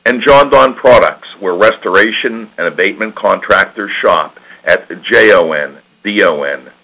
And 0.07 0.22
Jon-Don 0.25 0.75
Products, 0.75 1.27
where 1.39 1.56
restoration 1.56 2.51
and 2.57 2.67
abatement 2.67 3.16
contractors 3.16 3.91
shop 4.03 4.35
at 4.66 4.88
J-O-N-D-O-N 5.12 6.62
com. 6.66 6.75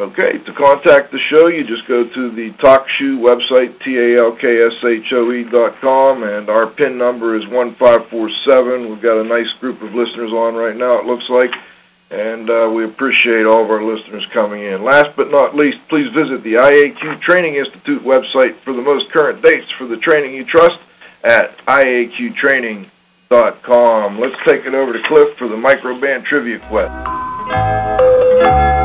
Okay, 0.00 0.40
to 0.40 0.52
contact 0.56 1.12
the 1.12 1.20
show, 1.28 1.48
you 1.48 1.68
just 1.68 1.86
go 1.86 2.08
to 2.08 2.30
the 2.34 2.48
Talk 2.64 2.88
TalkShoe 2.88 3.20
website, 3.20 3.76
T-A-L-K-S-H-O-E 3.84 5.44
dot 5.52 5.78
com, 5.80 6.24
and 6.24 6.48
our 6.48 6.68
PIN 6.68 6.96
number 6.96 7.36
is 7.36 7.46
1547. 7.52 8.88
We've 8.88 9.02
got 9.02 9.20
a 9.20 9.28
nice 9.28 9.52
group 9.60 9.82
of 9.82 9.92
listeners 9.92 10.32
on 10.32 10.54
right 10.54 10.76
now, 10.76 10.98
it 10.98 11.04
looks 11.04 11.28
like, 11.28 11.50
and 12.10 12.48
uh, 12.48 12.70
we 12.72 12.86
appreciate 12.88 13.44
all 13.44 13.62
of 13.62 13.68
our 13.70 13.84
listeners 13.84 14.24
coming 14.32 14.64
in. 14.64 14.82
Last 14.82 15.10
but 15.14 15.30
not 15.30 15.54
least, 15.54 15.76
please 15.92 16.08
visit 16.16 16.42
the 16.42 16.54
IAQ 16.56 17.20
Training 17.20 17.56
Institute 17.56 18.02
website 18.02 18.56
for 18.64 18.72
the 18.72 18.80
most 18.80 19.12
current 19.12 19.44
dates 19.44 19.70
for 19.76 19.86
the 19.86 19.98
training 19.98 20.32
you 20.32 20.46
trust 20.48 20.80
at 21.24 21.58
iaqtraining.com. 21.68 24.18
Let's 24.18 24.40
take 24.48 24.64
it 24.64 24.72
over 24.72 24.94
to 24.94 25.02
Cliff 25.04 25.36
for 25.36 25.48
the 25.48 25.60
Microban 25.60 26.24
Trivia 26.24 26.58
Quest. 26.68 28.77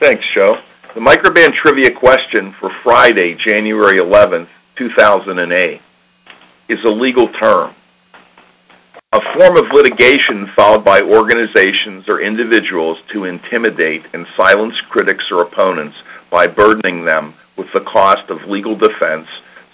Thanks, 0.00 0.24
Joe. 0.34 0.58
The 0.94 1.00
Microban 1.00 1.52
Trivia 1.54 1.90
question 1.90 2.54
for 2.60 2.70
Friday, 2.84 3.36
January 3.44 3.98
11th, 3.98 4.48
2008 4.78 5.80
is 6.68 6.78
a 6.84 6.88
legal 6.88 7.28
term. 7.40 7.74
A 9.12 9.20
form 9.36 9.56
of 9.56 9.72
litigation 9.72 10.48
filed 10.54 10.84
by 10.84 11.00
organizations 11.00 12.04
or 12.08 12.20
individuals 12.20 12.98
to 13.12 13.24
intimidate 13.24 14.02
and 14.12 14.26
silence 14.36 14.74
critics 14.90 15.24
or 15.30 15.42
opponents 15.42 15.96
by 16.30 16.46
burdening 16.46 17.04
them 17.04 17.34
with 17.56 17.66
the 17.74 17.80
cost 17.80 18.30
of 18.30 18.48
legal 18.48 18.76
defense 18.76 19.26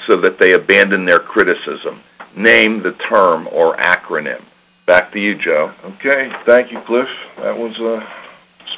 so 0.07 0.17
that 0.21 0.39
they 0.41 0.53
abandon 0.53 1.05
their 1.05 1.19
criticism. 1.19 2.01
Name 2.37 2.83
the 2.83 2.97
term 3.11 3.49
or 3.53 3.77
acronym. 3.77 4.43
Back 4.87 5.13
to 5.13 5.19
you, 5.19 5.35
Joe. 5.37 5.73
Okay, 5.85 6.31
thank 6.47 6.71
you, 6.71 6.81
Cliff. 6.87 7.09
That 7.39 7.57
was 7.57 7.77
a 7.81 8.24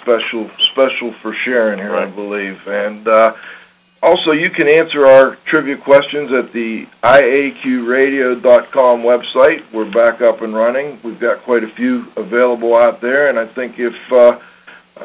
special 0.07 0.49
special 0.73 1.11
for 1.21 1.35
Sharon 1.45 1.79
here, 1.81 1.93
Right. 1.93 2.07
I 2.07 2.15
believe. 2.15 2.57
And 2.67 3.09
uh, 3.09 3.33
also, 4.03 4.31
you 4.31 4.51
can 4.51 4.71
answer 4.71 5.05
our 5.07 5.37
trivia 5.51 5.77
questions 5.83 6.31
at 6.31 6.53
the 6.53 6.85
IAQradio.com 7.03 9.01
website. 9.03 9.61
We're 9.75 9.91
back 9.91 10.21
up 10.23 10.43
and 10.43 10.55
running. 10.55 11.01
We've 11.03 11.19
got 11.21 11.43
quite 11.45 11.65
a 11.65 11.75
few 11.77 12.05
available 12.17 12.77
out 12.77 13.01
there, 13.03 13.29
and 13.31 13.39
I 13.39 13.53
think 13.55 13.75
if 13.79 13.95
uh, 14.13 14.39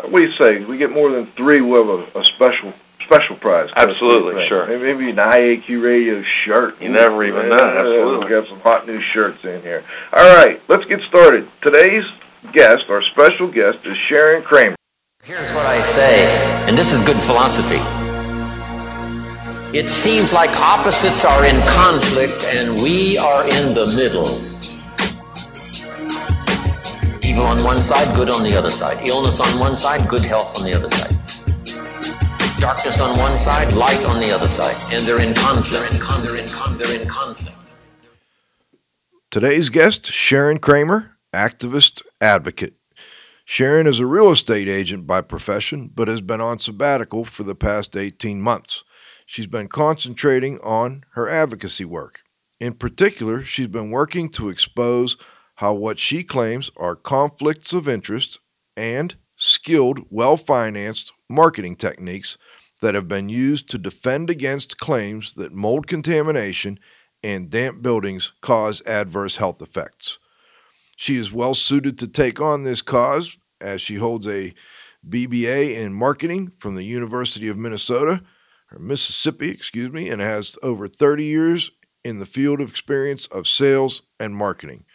what 0.10 0.20
do 0.22 0.25
you 0.28 0.34
say? 0.44 0.64
We 0.66 0.78
get 0.78 0.92
more 0.92 1.10
than 1.12 1.31
three. 1.36 1.62
We'll 1.62 1.81
have 1.98 2.16
a, 2.16 2.20
a 2.20 2.24
special 2.36 2.74
special 3.10 3.36
prize. 3.42 3.70
Absolutely, 3.75 4.46
sure. 4.48 4.68
Maybe, 4.68 4.94
maybe 4.94 5.10
an 5.10 5.18
IAQ 5.18 5.84
radio 5.84 6.22
shirt. 6.46 6.75
You 6.80 6.90
never 6.90 7.24
even 7.25 7.50
know, 7.50 7.56
absolutely. 7.58 8.20
We've 8.20 8.30
got 8.30 8.48
some 8.50 8.60
hot 8.62 8.88
new 8.88 9.02
shirts 9.14 9.40
in 9.44 9.62
here. 9.64 9.84
All 10.16 10.36
right, 10.36 10.60
let's 10.70 10.86
get 10.86 11.00
started. 11.10 11.48
Today's 11.66 12.06
guest, 12.54 12.86
our 12.90 13.02
special 13.12 13.52
guest, 13.52 13.80
is 13.86 13.98
Sharon 14.08 14.44
Kramer. 14.44 14.75
Here's 15.24 15.52
what 15.54 15.68
I 15.68 15.84
say, 15.84 16.26
and 16.68 16.76
this 16.76 16.92
is 16.92 17.00
good 17.02 17.16
philosophy. 17.16 17.78
It 19.78 19.88
seems 19.88 20.34
like 20.34 20.50
opposites 20.60 21.24
are 21.24 21.46
in 21.46 21.62
conflict 21.68 22.44
and 22.46 22.82
we 22.82 23.20
are 23.20 23.44
in 23.44 23.76
the 23.76 23.86
middle. 23.96 24.26
Evil 27.24 27.46
on 27.46 27.64
one 27.64 27.84
side, 27.84 28.16
good 28.16 28.32
on 28.32 28.42
the 28.42 28.58
other 28.58 28.72
side. 28.72 29.08
Illness 29.08 29.40
on 29.40 29.60
one 29.60 29.78
side, 29.78 30.10
good 30.10 30.24
health 30.24 30.58
on 30.58 30.64
the 30.66 30.74
other 30.74 30.90
side. 30.90 31.16
Darkness 32.60 33.00
on 33.00 33.16
one 33.20 33.38
side, 33.38 33.72
light 33.74 34.04
on 34.06 34.20
the 34.20 34.32
other 34.32 34.48
side. 34.48 34.76
And 34.92 35.04
they're 35.04 35.22
in 35.22 35.36
conflict. 35.36 35.72
They're 35.72 35.88
in, 35.88 36.00
they're 36.24 36.38
in, 36.38 36.78
they're 36.80 37.00
in 37.00 37.08
conflict. 37.08 37.56
Today's 39.30 39.70
guest, 39.70 40.08
Sharon 40.12 40.58
Kramer, 40.58 41.16
activist 41.32 42.02
advocate. 42.20 42.74
Sharon 43.53 43.86
is 43.86 44.00
a 44.00 44.06
real 44.06 44.31
estate 44.31 44.69
agent 44.69 45.06
by 45.06 45.19
profession, 45.19 45.92
but 45.94 46.07
has 46.07 46.21
been 46.21 46.39
on 46.39 46.57
sabbatical 46.57 47.25
for 47.25 47.44
the 47.44 47.53
past 47.53 47.98
18 47.98 48.42
months. 48.42 48.86
She's 49.25 49.45
been 49.45 49.68
concentrating 49.68 50.57
on 50.62 51.03
her 51.15 51.27
advocacy 51.27 51.83
work. 51.83 52.21
In 52.62 52.71
particular, 52.71 53.44
she's 53.44 53.68
been 53.68 53.92
working 53.92 54.30
to 54.30 54.48
expose 54.48 55.18
how 55.56 55.74
what 55.74 56.00
she 56.00 56.24
claims 56.24 56.71
are 56.77 56.95
conflicts 56.95 57.74
of 57.74 57.89
interest 57.89 58.39
and 58.77 59.13
skilled, 59.36 60.00
well 60.09 60.38
financed 60.38 61.12
marketing 61.27 61.75
techniques 61.75 62.38
that 62.80 62.95
have 62.95 63.09
been 63.09 63.27
used 63.27 63.68
to 63.71 63.77
defend 63.77 64.30
against 64.30 64.80
claims 64.80 65.33
that 65.33 65.51
mold 65.51 65.88
contamination 65.88 66.80
and 67.21 67.50
damp 67.50 67.81
buildings 67.81 68.31
cause 68.39 68.81
adverse 68.86 69.36
health 69.36 69.62
effects. 69.62 70.19
She 70.95 71.18
is 71.18 71.33
well 71.33 71.53
suited 71.53 71.98
to 72.00 72.07
take 72.07 72.39
on 72.39 72.63
this 72.63 72.81
cause 72.81 73.36
as 73.62 73.81
she 73.81 73.96
holds 73.96 74.28
a 74.28 74.54
BBA 75.08 75.78
in 75.78 75.94
marketing 75.94 76.52
from 76.60 76.75
the 76.75 76.84
University 76.84 77.48
of 77.48 77.58
Minnesota, 77.58 78.22
or 78.72 78.80
Mississippi, 78.80 79.50
excuse 79.50 79.92
me, 79.92 80.10
and 80.10 80.22
has 80.22 80.58
over 80.63 80.88
30 80.88 81.24
years 81.24 81.72
in 82.04 82.19
the 82.19 82.25
field 82.25 82.62
of 82.62 82.69
experience 82.69 83.28
of 83.28 83.48
sales 83.48 84.02
and 84.19 84.36
marketing. 84.36 84.86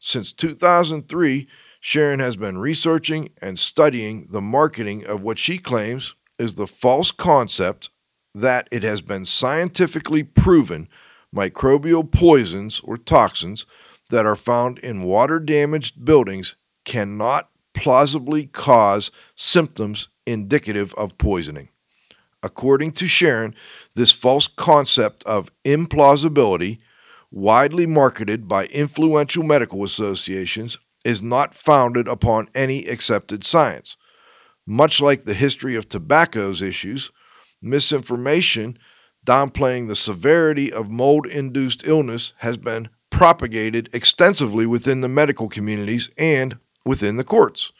Since 0.00 0.32
2003, 0.32 1.48
Sharon 1.80 2.20
has 2.20 2.36
been 2.36 2.58
researching 2.58 3.30
and 3.40 3.58
studying 3.58 4.26
the 4.30 4.40
marketing 4.40 5.04
of 5.06 5.22
what 5.22 5.38
she 5.38 5.58
claims 5.58 6.14
is 6.38 6.54
the 6.54 6.66
false 6.66 7.10
concept 7.10 7.90
that 8.34 8.68
it 8.70 8.82
has 8.82 9.00
been 9.00 9.24
scientifically 9.24 10.22
proven 10.22 10.88
microbial 11.34 12.10
poisons 12.10 12.80
or 12.84 12.96
toxins 12.96 13.66
that 14.10 14.26
are 14.26 14.36
found 14.36 14.78
in 14.78 15.04
water 15.04 15.38
damaged 15.38 16.04
buildings 16.04 16.54
cannot 16.84 17.48
plausibly 17.82 18.46
cause 18.46 19.10
symptoms 19.34 20.06
indicative 20.24 20.94
of 20.94 21.18
poisoning. 21.18 21.68
According 22.44 22.92
to 22.92 23.08
Sharon, 23.08 23.56
this 23.96 24.12
false 24.12 24.46
concept 24.46 25.24
of 25.24 25.50
implausibility, 25.64 26.78
widely 27.32 27.86
marketed 27.86 28.46
by 28.46 28.66
influential 28.66 29.42
medical 29.42 29.82
associations, 29.82 30.78
is 31.04 31.22
not 31.22 31.56
founded 31.56 32.06
upon 32.06 32.48
any 32.54 32.86
accepted 32.86 33.42
science. 33.42 33.96
Much 34.64 35.00
like 35.00 35.24
the 35.24 35.34
history 35.34 35.74
of 35.74 35.88
tobacco's 35.88 36.62
issues, 36.62 37.10
misinformation 37.60 38.78
downplaying 39.26 39.88
the 39.88 39.96
severity 39.96 40.72
of 40.72 40.88
mold 40.88 41.26
induced 41.26 41.84
illness 41.84 42.32
has 42.36 42.56
been 42.56 42.88
propagated 43.10 43.88
extensively 43.92 44.66
within 44.66 45.00
the 45.00 45.08
medical 45.08 45.48
communities 45.48 46.10
and 46.16 46.56
within 46.84 47.16
the 47.16 47.24
courts. 47.24 47.72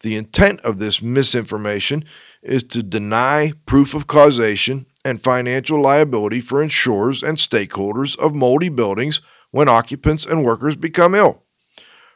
The 0.00 0.16
intent 0.16 0.60
of 0.60 0.78
this 0.78 1.02
misinformation 1.02 2.04
is 2.42 2.62
to 2.64 2.82
deny 2.82 3.52
proof 3.66 3.94
of 3.94 4.06
causation 4.06 4.86
and 5.04 5.22
financial 5.22 5.80
liability 5.80 6.40
for 6.40 6.62
insurers 6.62 7.22
and 7.22 7.36
stakeholders 7.36 8.18
of 8.18 8.34
moldy 8.34 8.70
buildings 8.70 9.20
when 9.50 9.68
occupants 9.68 10.24
and 10.24 10.44
workers 10.44 10.76
become 10.76 11.14
ill. 11.14 11.42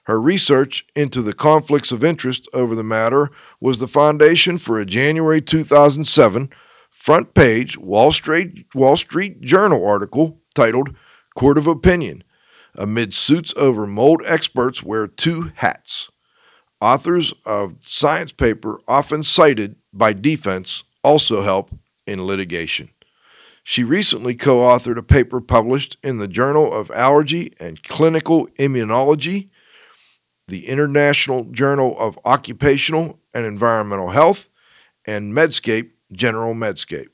Her 0.05 0.21
research 0.21 0.87
into 0.95 1.23
the 1.23 1.33
conflicts 1.33 1.93
of 1.93 2.05
interest 2.05 2.49
over 2.53 2.75
the 2.75 2.83
matter 2.83 3.31
was 3.61 3.79
the 3.79 3.89
foundation 3.89 4.59
for 4.59 4.79
a 4.79 4.87
January 4.87 5.41
2007 5.41 6.51
front 6.91 7.35
page 7.35 7.77
Wall 7.77 8.13
Street, 8.13 8.67
Wall 8.75 8.97
Street 8.97 9.41
Journal 9.43 9.87
article 9.87 10.41
titled 10.55 10.95
Court 11.35 11.59
of 11.59 11.67
Opinion 11.67 12.25
Amid 12.75 13.13
Suits 13.13 13.53
Over 13.57 13.87
Mold 13.87 14.23
Experts 14.25 14.83
Wear 14.83 15.07
Two 15.07 15.51
Hats. 15.55 16.11
Authors 16.85 17.33
of 17.47 17.77
science 17.87 18.31
paper 18.31 18.79
often 18.87 19.23
cited 19.23 19.75
by 19.95 20.13
defense 20.13 20.83
also 21.03 21.41
help 21.41 21.71
in 22.07 22.27
litigation. 22.27 22.91
She 23.63 23.85
recently 23.85 24.35
co 24.35 24.59
authored 24.59 24.99
a 24.99 25.03
paper 25.03 25.41
published 25.41 25.97
in 26.03 26.19
the 26.19 26.29
Journal 26.29 26.71
of 26.71 26.91
Allergy 26.91 27.55
and 27.59 27.83
Clinical 27.83 28.49
Immunology, 28.59 29.49
the 30.49 30.69
International 30.69 31.45
Journal 31.45 31.97
of 31.99 32.19
Occupational 32.27 33.19
and 33.33 33.47
Environmental 33.47 34.11
Health, 34.11 34.51
and 35.07 35.33
Medscape 35.33 35.89
General 36.13 36.53
Medscape. 36.53 37.09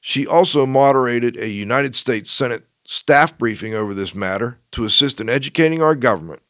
She 0.00 0.26
also 0.26 0.66
moderated 0.66 1.36
a 1.36 1.48
United 1.48 1.94
States 1.94 2.28
Senate 2.28 2.66
staff 2.88 3.38
briefing 3.38 3.72
over 3.72 3.94
this 3.94 4.16
matter 4.16 4.58
to 4.72 4.84
assist 4.84 5.20
in 5.20 5.28
educating 5.28 5.80
our 5.80 5.94
government 5.94 6.42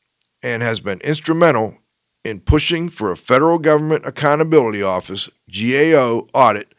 and 0.43 0.63
has 0.63 0.81
been 0.81 1.03
instrumental 1.03 1.77
in 2.25 2.41
pushing 2.41 2.89
for 2.89 3.11
a 3.11 3.17
federal 3.17 3.59
government 3.59 4.05
accountability 4.07 4.83
office 4.83 5.29
GAO 5.51 6.27
audit 6.35 6.75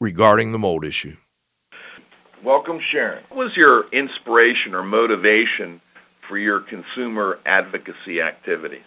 regarding 0.00 0.52
the 0.52 0.58
mold 0.58 0.84
issue. 0.84 1.16
Welcome, 2.44 2.80
Sharon. 2.90 3.22
What 3.28 3.38
was 3.38 3.56
your 3.56 3.88
inspiration 3.92 4.74
or 4.74 4.82
motivation 4.82 5.80
for 6.28 6.38
your 6.38 6.60
consumer 6.60 7.38
advocacy 7.46 8.20
activities? 8.20 8.82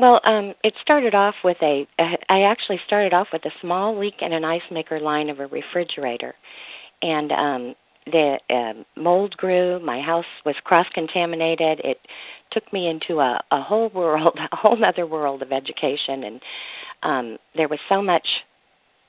Well, 0.00 0.20
um, 0.24 0.54
it 0.64 0.74
started 0.82 1.14
off 1.14 1.36
with 1.44 1.58
a. 1.62 1.86
I 2.28 2.42
actually 2.42 2.80
started 2.84 3.14
off 3.14 3.28
with 3.32 3.44
a 3.44 3.52
small 3.60 3.96
leak 3.96 4.14
in 4.20 4.32
an 4.32 4.44
ice 4.44 4.62
maker 4.72 4.98
line 4.98 5.30
of 5.30 5.38
a 5.38 5.46
refrigerator, 5.46 6.34
and 7.02 7.30
um, 7.30 7.74
the 8.06 8.38
uh, 8.50 9.00
mold 9.00 9.36
grew. 9.36 9.78
My 9.80 10.00
house 10.00 10.26
was 10.44 10.54
cross 10.64 10.86
contaminated. 10.92 11.80
It 11.84 11.98
took 12.50 12.70
me 12.72 12.88
into 12.88 13.20
a, 13.20 13.40
a 13.50 13.62
whole 13.62 13.90
world, 13.90 14.38
a 14.52 14.56
whole 14.56 14.82
other 14.84 15.06
world 15.06 15.42
of 15.42 15.52
education, 15.52 16.24
and 16.24 16.40
um, 17.02 17.38
there 17.56 17.68
was 17.68 17.78
so 17.88 18.02
much 18.02 18.26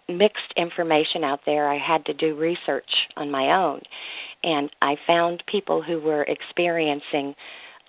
mixed 0.09 0.53
information 0.57 1.23
out 1.23 1.39
there. 1.45 1.69
I 1.69 1.77
had 1.77 2.05
to 2.05 2.13
do 2.13 2.35
research 2.35 2.89
on 3.15 3.31
my 3.31 3.53
own, 3.53 3.81
and 4.43 4.69
I 4.81 4.97
found 5.07 5.43
people 5.47 5.81
who 5.81 5.99
were 5.99 6.23
experiencing 6.23 7.35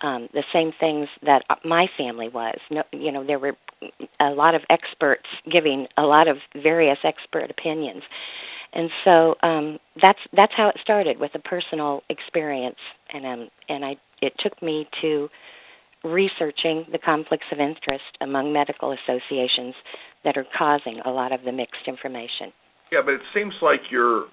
um, 0.01 0.27
the 0.33 0.43
same 0.51 0.71
things 0.79 1.07
that 1.25 1.43
my 1.63 1.87
family 1.97 2.29
was. 2.29 2.57
No, 2.69 2.83
you 2.91 3.11
know, 3.11 3.25
there 3.25 3.39
were 3.39 3.55
a 4.19 4.29
lot 4.29 4.55
of 4.55 4.61
experts 4.69 5.25
giving 5.51 5.87
a 5.97 6.03
lot 6.03 6.27
of 6.27 6.37
various 6.61 6.97
expert 7.03 7.49
opinions, 7.49 8.03
and 8.75 8.89
so 9.03 9.35
um, 9.41 9.79
that's 10.01 10.19
that's 10.35 10.53
how 10.55 10.69
it 10.69 10.75
started 10.81 11.19
with 11.19 11.31
a 11.35 11.39
personal 11.39 12.03
experience, 12.09 12.75
and 13.13 13.25
um, 13.25 13.49
and 13.69 13.85
I 13.85 13.95
it 14.21 14.33
took 14.39 14.61
me 14.61 14.87
to 15.01 15.29
researching 16.03 16.85
the 16.91 16.99
conflicts 16.99 17.45
of 17.51 17.59
interest 17.59 18.03
among 18.21 18.53
medical 18.53 18.91
associations 18.91 19.73
that 20.23 20.37
are 20.37 20.45
causing 20.55 20.99
a 21.05 21.09
lot 21.09 21.31
of 21.31 21.41
the 21.43 21.51
mixed 21.51 21.87
information. 21.87 22.53
Yeah, 22.91 23.01
but 23.03 23.15
it 23.15 23.21
seems 23.33 23.53
like 23.61 23.81
you're 23.89 24.25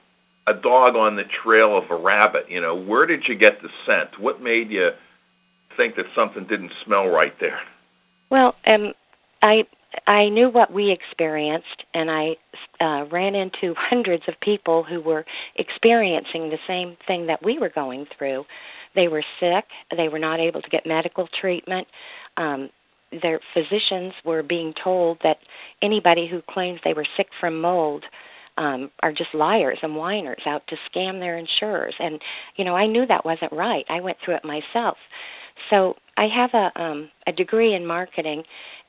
a 0.46 0.52
dog 0.52 0.96
on 0.96 1.16
the 1.16 1.22
trail 1.42 1.78
of 1.78 1.84
a 1.90 1.96
rabbit. 1.96 2.44
You 2.48 2.60
know, 2.60 2.74
where 2.74 3.06
did 3.06 3.22
you 3.26 3.36
get 3.36 3.62
the 3.62 3.68
scent? 3.86 4.20
What 4.20 4.42
made 4.42 4.70
you 4.70 4.90
think 5.76 5.96
that 5.96 6.06
something 6.14 6.46
didn't 6.46 6.72
smell 6.84 7.06
right 7.06 7.34
there? 7.40 7.60
Well, 8.30 8.54
um, 8.66 8.92
I 9.40 9.64
I 10.06 10.28
knew 10.28 10.48
what 10.48 10.72
we 10.72 10.90
experienced, 10.90 11.84
and 11.94 12.10
I 12.10 12.36
uh, 12.80 13.06
ran 13.10 13.34
into 13.34 13.74
hundreds 13.78 14.24
of 14.28 14.34
people 14.40 14.82
who 14.82 15.00
were 15.00 15.24
experiencing 15.56 16.48
the 16.50 16.58
same 16.66 16.96
thing 17.06 17.26
that 17.26 17.42
we 17.44 17.58
were 17.58 17.70
going 17.70 18.06
through. 18.16 18.44
They 18.94 19.08
were 19.08 19.24
sick. 19.40 19.64
They 19.96 20.08
were 20.08 20.18
not 20.18 20.40
able 20.40 20.62
to 20.62 20.70
get 20.70 20.86
medical 20.86 21.28
treatment. 21.40 21.86
Um, 22.36 22.70
their 23.20 23.40
physicians 23.52 24.14
were 24.24 24.42
being 24.42 24.72
told 24.82 25.18
that 25.22 25.38
anybody 25.82 26.26
who 26.26 26.40
claims 26.48 26.80
they 26.84 26.94
were 26.94 27.06
sick 27.16 27.28
from 27.40 27.60
mold 27.60 28.04
um, 28.58 28.90
are 29.02 29.12
just 29.12 29.34
liars 29.34 29.78
and 29.82 29.96
whiners 29.96 30.42
out 30.46 30.62
to 30.68 30.76
scam 30.90 31.18
their 31.18 31.38
insurers. 31.38 31.94
And 31.98 32.20
you 32.56 32.64
know, 32.64 32.76
I 32.76 32.86
knew 32.86 33.06
that 33.06 33.24
wasn't 33.24 33.52
right. 33.52 33.84
I 33.88 34.00
went 34.00 34.18
through 34.24 34.36
it 34.36 34.44
myself. 34.44 34.96
So 35.70 35.94
I 36.16 36.26
have 36.28 36.50
a 36.54 36.82
um, 36.82 37.10
a 37.26 37.32
degree 37.32 37.74
in 37.74 37.86
marketing, 37.86 38.42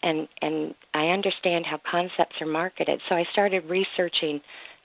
and 0.03 0.27
and 0.41 0.75
I 0.93 1.07
understand 1.07 1.65
how 1.65 1.79
concepts 1.89 2.35
are 2.41 2.47
marketed. 2.47 3.01
So 3.09 3.15
I 3.15 3.25
started 3.31 3.63
researching 3.69 4.41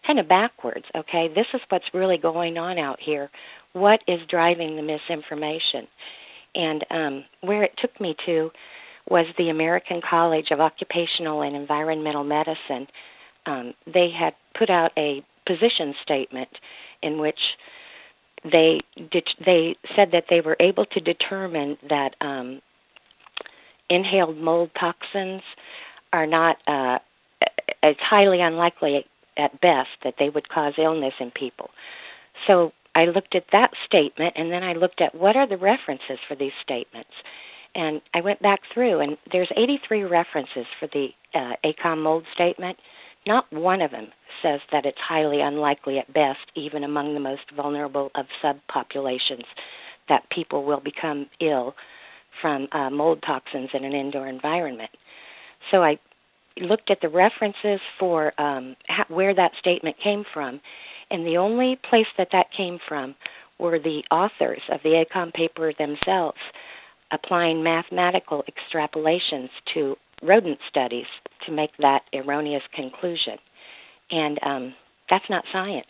kind 0.07 0.19
of 0.19 0.29
backwards. 0.29 0.85
Okay, 0.97 1.29
this 1.35 1.47
is 1.53 1.61
what's 1.69 1.85
really 1.93 2.19
going 2.19 2.57
on 2.57 2.79
out 2.79 2.99
here. 3.01 3.31
What 3.73 4.01
is 4.07 4.21
driving 4.31 4.77
the 4.77 4.83
misinformation? 4.83 5.87
And 6.55 6.85
um, 6.91 7.25
where 7.43 7.63
it 7.63 7.73
took 7.79 8.01
me 8.01 8.17
to 8.27 8.51
was 9.11 9.27
the 9.37 9.51
American 9.51 10.01
College 10.09 10.51
of 10.51 10.61
Occupational 10.61 11.43
and 11.43 11.57
Environmental 11.57 12.25
Medicine. 12.25 12.87
Um, 13.47 13.75
they 13.93 14.11
had 14.11 14.35
put 14.57 14.71
out 14.71 14.93
a 14.97 15.23
position 15.47 15.95
statement 16.03 16.49
in 17.03 17.19
which 17.19 17.39
they 18.53 18.81
they 19.45 19.75
said 19.97 20.11
that 20.13 20.25
they 20.31 20.41
were 20.41 20.57
able 20.61 20.85
to 20.87 21.01
determine 21.01 21.77
that 21.89 22.15
um, 22.21 22.61
inhaled 23.91 24.37
mold 24.37 24.71
toxins 24.79 25.43
are 26.13 26.27
not 26.27 26.57
uh, 26.67 26.99
it's 27.83 28.01
highly 28.01 28.41
unlikely 28.41 29.05
at 29.37 29.61
best 29.61 29.91
that 30.05 30.15
they 30.19 30.31
would 30.31 30.49
cause 30.49 30.75
illness 30.79 31.15
in 31.21 31.31
people. 31.31 31.71
So 32.47 32.73
I 32.95 33.07
looked 33.07 33.35
at 33.35 33.45
that 33.53 33.71
statement 33.87 34.35
and 34.37 34.51
then 34.51 34.65
I 34.65 34.73
looked 34.73 35.01
at 35.01 35.15
what 35.15 35.37
are 35.37 35.47
the 35.47 35.57
references 35.57 36.19
for 36.27 36.35
these 36.35 36.53
statements. 36.63 37.11
And 37.75 38.01
I 38.15 38.21
went 38.21 38.41
back 38.43 38.61
through, 38.73 39.01
and 39.01 39.17
there's 39.31 39.51
83 39.57 40.05
references 40.05 40.67
for 40.81 40.89
the 40.93 41.09
uh, 41.35 41.53
ACOEM 41.65 42.03
mold 42.03 42.25
statement. 42.33 42.77
Not 43.27 43.53
one 43.53 43.83
of 43.83 43.91
them 43.91 44.09
says 44.43 44.61
that 44.73 44.87
it's 44.87 44.99
highly 44.99 45.43
unlikely 45.43 45.99
at 45.99 46.13
best, 46.13 46.41
even 46.57 46.85
among 46.85 47.15
the 47.15 47.21
most 47.21 47.43
vulnerable 47.55 48.11
of 48.15 48.27
subpopulations, 48.43 49.45
that 50.09 50.29
people 50.31 50.65
will 50.65 50.81
become 50.81 51.27
ill 51.41 51.75
from 52.41 52.69
uh, 52.73 52.91
mold 52.91 53.23
toxins 53.27 53.71
in 53.75 53.85
an 53.85 53.93
indoor 53.93 54.29
environment. 54.29 54.91
So 55.71 55.83
I 55.83 55.99
looked 56.61 56.91
at 56.91 57.01
the 57.01 57.09
references 57.09 57.81
for 57.99 58.39
um, 58.41 58.77
where 59.09 59.35
that 59.35 59.53
statement 59.59 59.97
came 60.03 60.25
from, 60.33 60.61
and 61.11 61.27
the 61.27 61.37
only 61.37 61.79
place 61.89 62.07
that 62.17 62.29
that 62.33 62.47
came 62.57 62.79
from 62.89 63.15
were 63.59 63.79
the 63.79 64.03
authors 64.11 64.61
of 64.71 64.81
the 64.83 65.05
ACOEM 65.05 65.33
paper 65.33 65.73
themselves 65.79 66.39
applying 67.11 67.63
mathematical 67.63 68.45
extrapolations 68.45 69.49
to 69.75 69.97
rodent 70.23 70.59
studies 70.69 71.07
to 71.47 71.53
make 71.53 71.71
that 71.79 72.03
erroneous 72.15 72.63
conclusion. 72.75 73.39
And 74.11 74.39
um, 74.43 74.75
that's 75.09 75.29
not 75.31 75.45
science. 75.53 75.87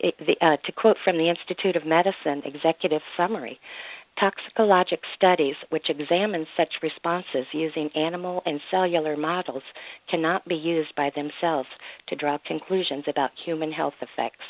It, 0.00 0.14
the, 0.18 0.36
uh, 0.44 0.56
to 0.64 0.72
quote 0.72 0.96
from 1.04 1.16
the 1.18 1.28
Institute 1.28 1.76
of 1.76 1.86
Medicine 1.86 2.42
executive 2.44 3.02
summary, 3.16 3.58
toxicologic 4.20 5.00
studies 5.14 5.56
which 5.70 5.90
examine 5.90 6.46
such 6.56 6.72
responses 6.82 7.46
using 7.52 7.90
animal 7.94 8.42
and 8.46 8.60
cellular 8.70 9.16
models 9.16 9.62
cannot 10.08 10.46
be 10.46 10.54
used 10.54 10.94
by 10.94 11.10
themselves 11.14 11.68
to 12.08 12.16
draw 12.16 12.38
conclusions 12.46 13.04
about 13.08 13.30
human 13.44 13.72
health 13.72 13.94
effects. 14.00 14.44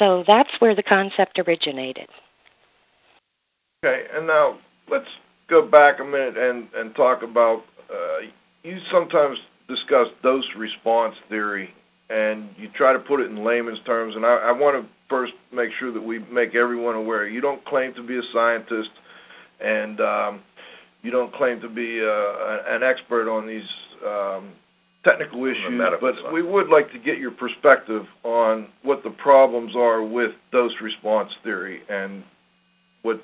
So 0.00 0.24
that's 0.28 0.50
where 0.60 0.74
the 0.74 0.82
concept 0.82 1.38
originated. 1.38 2.08
Okay, 3.84 4.04
and 4.14 4.26
now 4.26 4.58
let's 4.90 5.08
go 5.48 5.66
back 5.66 6.00
a 6.00 6.04
minute 6.04 6.36
and, 6.36 6.68
and 6.74 6.94
talk 6.94 7.22
about 7.22 7.62
uh, 7.92 8.26
you 8.62 8.78
sometimes 8.92 9.38
discuss 9.68 10.06
dose 10.22 10.44
response 10.56 11.14
theory 11.28 11.74
and 12.10 12.48
you 12.56 12.68
try 12.76 12.92
to 12.92 12.98
put 12.98 13.20
it 13.20 13.30
in 13.30 13.44
layman's 13.44 13.78
terms. 13.84 14.16
And 14.16 14.24
I, 14.24 14.34
I 14.34 14.52
want 14.52 14.82
to 14.82 14.88
first 15.08 15.32
make 15.52 15.70
sure 15.78 15.92
that 15.92 16.00
we 16.00 16.18
make 16.30 16.54
everyone 16.54 16.94
aware. 16.94 17.26
You 17.26 17.40
don't 17.40 17.64
claim 17.64 17.94
to 17.94 18.02
be 18.02 18.16
a 18.16 18.22
scientist, 18.32 18.90
and 19.60 20.00
um, 20.00 20.40
you 21.02 21.10
don't 21.10 21.32
claim 21.34 21.60
to 21.60 21.68
be 21.68 22.00
uh, 22.00 22.74
an 22.74 22.82
expert 22.82 23.30
on 23.30 23.46
these 23.46 23.62
um, 24.06 24.52
technical 25.04 25.44
issues. 25.44 25.80
But 26.00 26.14
side. 26.14 26.32
we 26.32 26.42
would 26.42 26.68
like 26.68 26.92
to 26.92 26.98
get 26.98 27.18
your 27.18 27.30
perspective 27.30 28.02
on 28.24 28.68
what 28.82 29.02
the 29.02 29.10
problems 29.10 29.74
are 29.76 30.02
with 30.02 30.32
dose 30.52 30.72
response 30.82 31.30
theory 31.42 31.80
and 31.88 32.22
what 33.02 33.22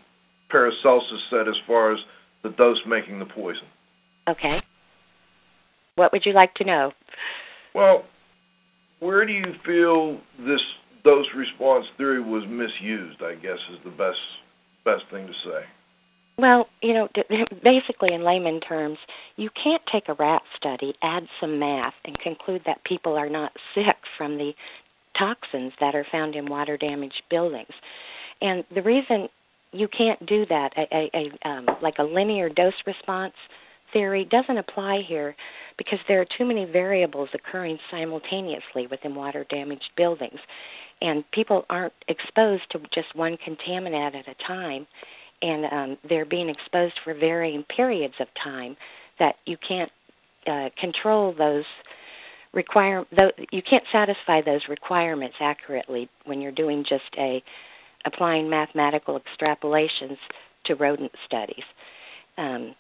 Paracelsus 0.51 1.23
said 1.31 1.49
as 1.49 1.57
far 1.67 1.93
as 1.93 1.99
the 2.43 2.51
dose 2.51 2.79
making 2.87 3.19
the 3.19 3.27
poison. 3.27 3.65
Okay. 4.29 4.63
What 5.97 6.13
would 6.13 6.25
you 6.25 6.33
like 6.33 6.55
to 6.55 6.65
know? 6.65 6.93
Well, 7.75 8.05
where 9.01 9.27
do 9.27 9.33
you 9.33 9.55
feel 9.65 10.19
this 10.47 10.61
dose 11.05 11.27
response 11.37 11.87
theory 11.97 12.21
was 12.21 12.45
misused? 12.49 13.23
I 13.23 13.35
guess 13.35 13.59
is 13.73 13.79
the 13.85 13.91
best 13.91 14.19
best 14.85 15.05
thing 15.11 15.27
to 15.27 15.33
say. 15.45 15.65
Well, 16.37 16.69
you 16.83 16.95
know, 16.95 17.09
basically 17.63 18.13
in 18.13 18.25
layman 18.25 18.61
terms, 18.61 18.99
you 19.37 19.51
can't 19.63 19.83
take 19.93 20.09
a 20.09 20.15
rat 20.15 20.43
study, 20.57 20.93
add 21.03 21.29
some 21.41 21.61
math, 21.61 21.95
and 22.05 22.19
conclude 22.19 22.63
that 22.67 22.83
people 22.83 23.17
are 23.17 23.29
not 23.29 23.53
sick 23.73 23.97
from 24.19 24.37
the 24.37 24.53
toxins 25.17 25.73
that 25.79 25.95
are 25.95 26.07
found 26.11 26.35
in 26.35 26.47
water 26.47 26.77
damaged 26.77 27.23
buildings. 27.31 27.73
And 28.43 28.65
the 28.75 28.83
reason 28.83 29.29
you 29.75 29.89
can't 29.89 30.25
do 30.27 30.47
that. 30.47 30.73
A, 30.77 30.87
a, 30.93 31.11
a 31.15 31.49
um, 31.49 31.67
like 31.83 31.99
a 31.99 32.03
linear 32.03 32.49
dose 32.49 32.75
response 32.87 33.35
theory 33.93 34.25
doesn't 34.31 34.57
apply 34.57 35.03
here 35.07 35.37
because 35.77 35.99
there 36.09 36.21
are 36.21 36.27
too 36.39 36.45
many 36.45 36.65
variables 36.65 37.29
occurring 37.35 37.79
simultaneously 37.91 38.87
within 38.91 39.15
water 39.15 39.45
damaged 39.51 39.91
buildings, 39.97 40.39
and 41.01 41.25
people 41.33 41.65
aren't 41.71 41.93
exposed 42.09 42.63
to 42.71 42.81
just 42.93 43.15
one 43.15 43.37
contaminant 43.47 44.15
at 44.15 44.29
a 44.29 44.35
time, 44.47 44.87
and 45.43 45.65
um, 45.67 45.99
they're 46.09 46.25
being 46.25 46.49
exposed 46.49 46.95
for 47.05 47.15
varying 47.15 47.65
periods 47.65 48.15
of 48.21 48.29
time 48.43 48.77
that 49.19 49.37
you 49.47 49.57
can't 49.67 49.91
uh, 50.47 50.69
control 50.79 51.35
those 51.37 51.65
require 52.53 53.05
though 53.17 53.31
you 53.51 53.63
can't 53.63 53.83
satisfy 53.91 54.41
those 54.41 54.61
requirements 54.69 55.35
accurately 55.41 56.09
when 56.25 56.41
you're 56.41 56.53
doing 56.53 56.85
just 56.89 57.03
a 57.19 57.43
applying 58.07 58.49
mathematical 58.49 59.21
extrapolations 59.21 60.17
to 60.65 60.75
rodent 60.75 61.13
studies. 61.27 61.65
Um, 62.37 62.75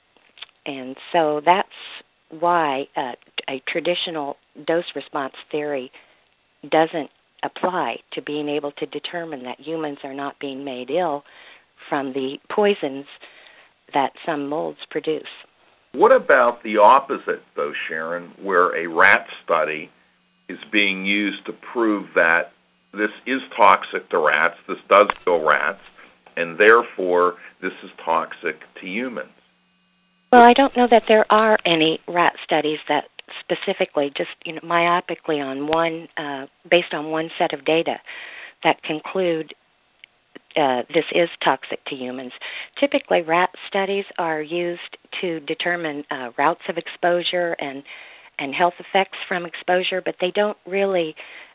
and 0.67 0.97
so 1.13 1.41
that's 1.45 1.69
why 2.31 2.87
uh, 2.97 3.13
a 3.49 3.63
traditional 3.69 4.37
dose 4.67 4.85
response 4.95 5.35
theory 5.51 5.91
doesn't 6.71 7.11
apply 7.45 7.99
to 8.13 8.23
being 8.23 8.49
able 8.49 8.73
to 8.73 8.87
determine 8.87 9.45
that 9.45 9.61
humans 9.61 9.99
are 10.03 10.15
not 10.15 10.39
being 10.41 10.65
made 10.65 10.91
ill 10.91 11.23
from 11.89 12.13
the 12.13 12.39
poisons 12.51 13.07
that 13.93 14.13
some 14.25 14.49
molds 14.49 14.79
produce. 14.91 15.23
What 15.93 16.11
about 16.11 16.63
the 16.65 16.79
opposite, 16.79 17.43
though, 17.55 17.73
Sharon, 17.87 18.33
where 18.43 18.75
a 18.77 18.89
rat 18.89 19.27
study 19.45 19.91
is 20.49 20.59
being 20.73 21.05
used 21.05 21.47
to 21.47 21.53
prove 21.53 22.09
that 22.15 22.53
this 22.93 23.11
is 23.27 23.41
toxic 23.57 24.09
to 24.11 24.19
rats, 24.19 24.57
this 24.69 24.79
does 24.89 25.09
kill 25.25 25.45
rats, 25.45 25.81
and 26.37 26.59
therefore 26.59 27.35
this 27.63 27.73
is 27.83 27.91
toxic 28.05 28.61
to 28.81 28.87
humans. 28.87 29.31
Well, 30.33 30.43
I 30.43 30.53
don't 30.53 30.77
know 30.77 30.89
that 30.91 31.05
there 31.07 31.31
are 31.31 31.59
any 31.65 32.01
rat 32.09 32.35
studies 32.43 32.79
that 32.89 33.05
specifically 33.41 34.13
just 34.17 34.31
you 34.45 34.53
know 34.53 34.61
myopically 34.61 35.43
on 35.45 35.67
one 35.69 36.09
uh, 36.17 36.47
based 36.71 36.93
on 36.93 37.11
one 37.11 37.31
set 37.39 37.53
of 37.53 37.65
data 37.65 37.97
that 38.63 38.83
conclude 38.83 39.55
uh, 40.57 40.83
this 40.95 41.05
is 41.13 41.29
toxic 41.43 41.85
to 41.85 41.97
humans. 41.97 42.33
Typically, 42.79 43.23
rat 43.23 43.51
studies 43.67 44.05
are 44.19 44.41
used 44.41 44.97
to 45.21 45.41
determine 45.41 46.05
uh, 46.13 46.31
routes 46.39 46.63
of 46.69 46.79
exposure 46.79 47.55
and 47.59 47.83
and 48.39 48.55
health 48.55 48.75
effects 48.81 49.19
from 49.29 49.47
exposure, 49.47 50.03
but 50.05 50.17
they 50.21 50.33
don't 50.33 50.59
really 50.67 51.15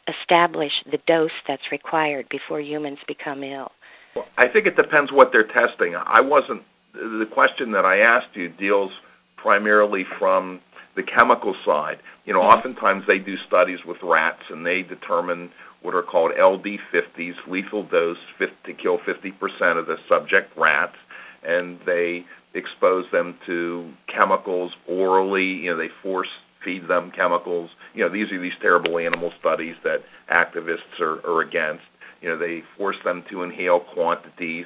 establish 0.10 0.72
the 0.92 1.00
dose 1.08 1.32
that's 1.48 1.72
required 1.72 2.28
before 2.30 2.62
humans 2.62 3.00
become 3.08 3.44
ill? 3.44 3.72
Well, 4.16 4.26
I 4.38 4.48
think 4.48 4.66
it 4.66 4.76
depends 4.76 5.12
what 5.12 5.32
they're 5.32 5.48
testing. 5.48 5.96
I 5.96 6.22
wasn't 6.22 6.64
the 6.94 7.28
question 7.32 7.72
that 7.72 7.86
I 7.86 8.00
asked 8.00 8.36
you 8.36 8.50
deals 8.50 8.92
primarily 9.38 10.06
from 10.18 10.60
the 11.00 11.12
chemical 11.12 11.56
side. 11.66 11.98
You 12.26 12.34
know, 12.34 12.42
mm-hmm. 12.42 12.58
oftentimes 12.58 13.04
they 13.08 13.20
do 13.20 13.36
studies 13.48 13.80
with 13.86 13.98
rats 14.04 14.44
and 14.50 14.66
they 14.66 14.82
determine 14.82 15.50
what 15.82 15.96
are 15.96 16.04
called 16.04 16.32
LD50s, 16.38 17.36
lethal 17.48 17.84
dose 17.88 18.18
to 18.40 18.74
kill 18.74 19.00
50% 19.00 19.80
of 19.80 19.88
the 19.88 19.96
subject 20.10 20.52
rats, 20.58 20.98
and 21.48 21.80
they 21.86 22.26
expose 22.54 23.06
them 23.14 23.38
to 23.46 23.94
chemicals 24.14 24.74
orally. 24.88 25.46
You 25.46 25.72
know, 25.72 25.78
they 25.78 25.88
force 26.04 26.28
feed 26.66 26.90
them 26.90 27.12
chemicals. 27.16 27.70
You 27.94 28.04
know, 28.04 28.12
these 28.12 28.30
are 28.34 28.42
these 28.42 28.52
terrible 28.62 29.00
animal 29.00 29.32
studies 29.40 29.76
that 29.86 30.00
activists 30.30 31.00
are, 31.00 31.26
are 31.26 31.42
against. 31.42 31.84
You 32.22 32.28
know, 32.28 32.38
they 32.38 32.64
force 32.78 32.98
them 33.06 33.24
to 33.32 33.44
inhale 33.44 33.80
quantities. 33.80 34.66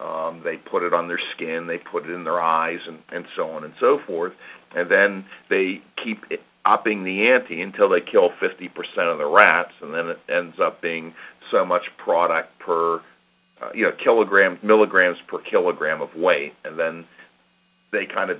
Um, 0.00 0.40
they 0.44 0.56
put 0.56 0.82
it 0.82 0.92
on 0.92 1.08
their 1.08 1.20
skin, 1.34 1.66
they 1.66 1.78
put 1.78 2.04
it 2.04 2.10
in 2.10 2.24
their 2.24 2.40
eyes, 2.40 2.80
and, 2.86 2.98
and 3.12 3.24
so 3.34 3.50
on 3.50 3.64
and 3.64 3.72
so 3.80 3.98
forth. 4.06 4.32
And 4.76 4.90
then 4.90 5.24
they 5.48 5.80
keep 6.02 6.24
upping 6.66 7.02
the 7.02 7.28
ante 7.28 7.62
until 7.62 7.88
they 7.88 8.00
kill 8.00 8.30
50% 8.40 8.70
of 9.10 9.18
the 9.18 9.26
rats, 9.26 9.72
and 9.80 9.94
then 9.94 10.08
it 10.08 10.18
ends 10.28 10.56
up 10.60 10.82
being 10.82 11.14
so 11.50 11.64
much 11.64 11.84
product 11.96 12.56
per, 12.58 12.96
uh, 12.96 13.70
you 13.74 13.82
know, 13.82 13.92
kilograms, 14.02 14.58
milligrams 14.62 15.16
per 15.26 15.38
kilogram 15.38 16.02
of 16.02 16.14
weight. 16.14 16.52
And 16.64 16.78
then 16.78 17.06
they 17.90 18.04
kind 18.04 18.30
of 18.30 18.38